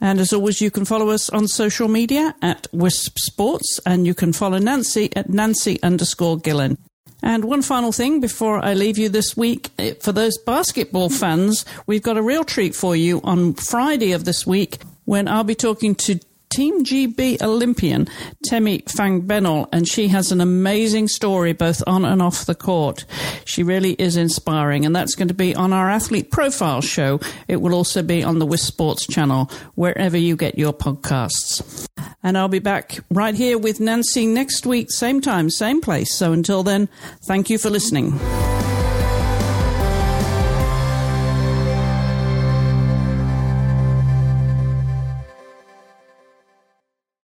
And 0.00 0.18
as 0.18 0.32
always, 0.32 0.60
you 0.60 0.72
can 0.72 0.84
follow 0.84 1.10
us 1.10 1.30
on 1.30 1.46
social 1.46 1.86
media 1.86 2.34
at 2.42 2.66
Wisp 2.72 3.16
Sports 3.20 3.78
and 3.86 4.04
you 4.04 4.14
can 4.14 4.32
follow 4.32 4.58
Nancy 4.58 5.10
at 5.14 5.30
Nancy 5.30 5.80
underscore 5.80 6.38
Gillen. 6.38 6.76
And 7.22 7.44
one 7.44 7.62
final 7.62 7.92
thing 7.92 8.18
before 8.18 8.64
I 8.64 8.74
leave 8.74 8.98
you 8.98 9.08
this 9.08 9.36
week, 9.36 9.70
eh, 9.78 9.94
for 10.00 10.10
those 10.10 10.36
basketball 10.38 11.08
fans, 11.08 11.64
we've 11.86 12.02
got 12.02 12.18
a 12.18 12.22
real 12.22 12.42
treat 12.42 12.74
for 12.74 12.96
you 12.96 13.20
on 13.22 13.54
Friday 13.54 14.10
of 14.10 14.24
this 14.24 14.44
week 14.44 14.78
when 15.04 15.28
I'll 15.28 15.44
be 15.44 15.54
talking 15.54 15.94
to 15.94 16.18
Team 16.56 16.84
GB 16.84 17.42
Olympian 17.42 18.08
Temi 18.46 18.78
Fagbenle, 18.78 19.68
and 19.72 19.86
she 19.86 20.08
has 20.08 20.32
an 20.32 20.40
amazing 20.40 21.06
story 21.06 21.52
both 21.52 21.82
on 21.86 22.06
and 22.06 22.22
off 22.22 22.46
the 22.46 22.54
court. 22.54 23.04
She 23.44 23.62
really 23.62 23.92
is 23.92 24.16
inspiring, 24.16 24.86
and 24.86 24.96
that's 24.96 25.14
going 25.14 25.28
to 25.28 25.34
be 25.34 25.54
on 25.54 25.74
our 25.74 25.90
Athlete 25.90 26.30
Profile 26.30 26.80
show. 26.80 27.20
It 27.46 27.56
will 27.56 27.74
also 27.74 28.02
be 28.02 28.24
on 28.24 28.38
the 28.38 28.46
Wisp 28.46 28.68
Sports 28.68 29.06
channel, 29.06 29.50
wherever 29.74 30.16
you 30.16 30.34
get 30.34 30.56
your 30.56 30.72
podcasts. 30.72 31.86
And 32.22 32.38
I'll 32.38 32.48
be 32.48 32.58
back 32.58 33.00
right 33.10 33.34
here 33.34 33.58
with 33.58 33.78
Nancy 33.78 34.26
next 34.26 34.64
week, 34.64 34.90
same 34.90 35.20
time, 35.20 35.50
same 35.50 35.82
place. 35.82 36.14
So 36.14 36.32
until 36.32 36.62
then, 36.62 36.88
thank 37.26 37.50
you 37.50 37.58
for 37.58 37.68
listening. 37.68 38.18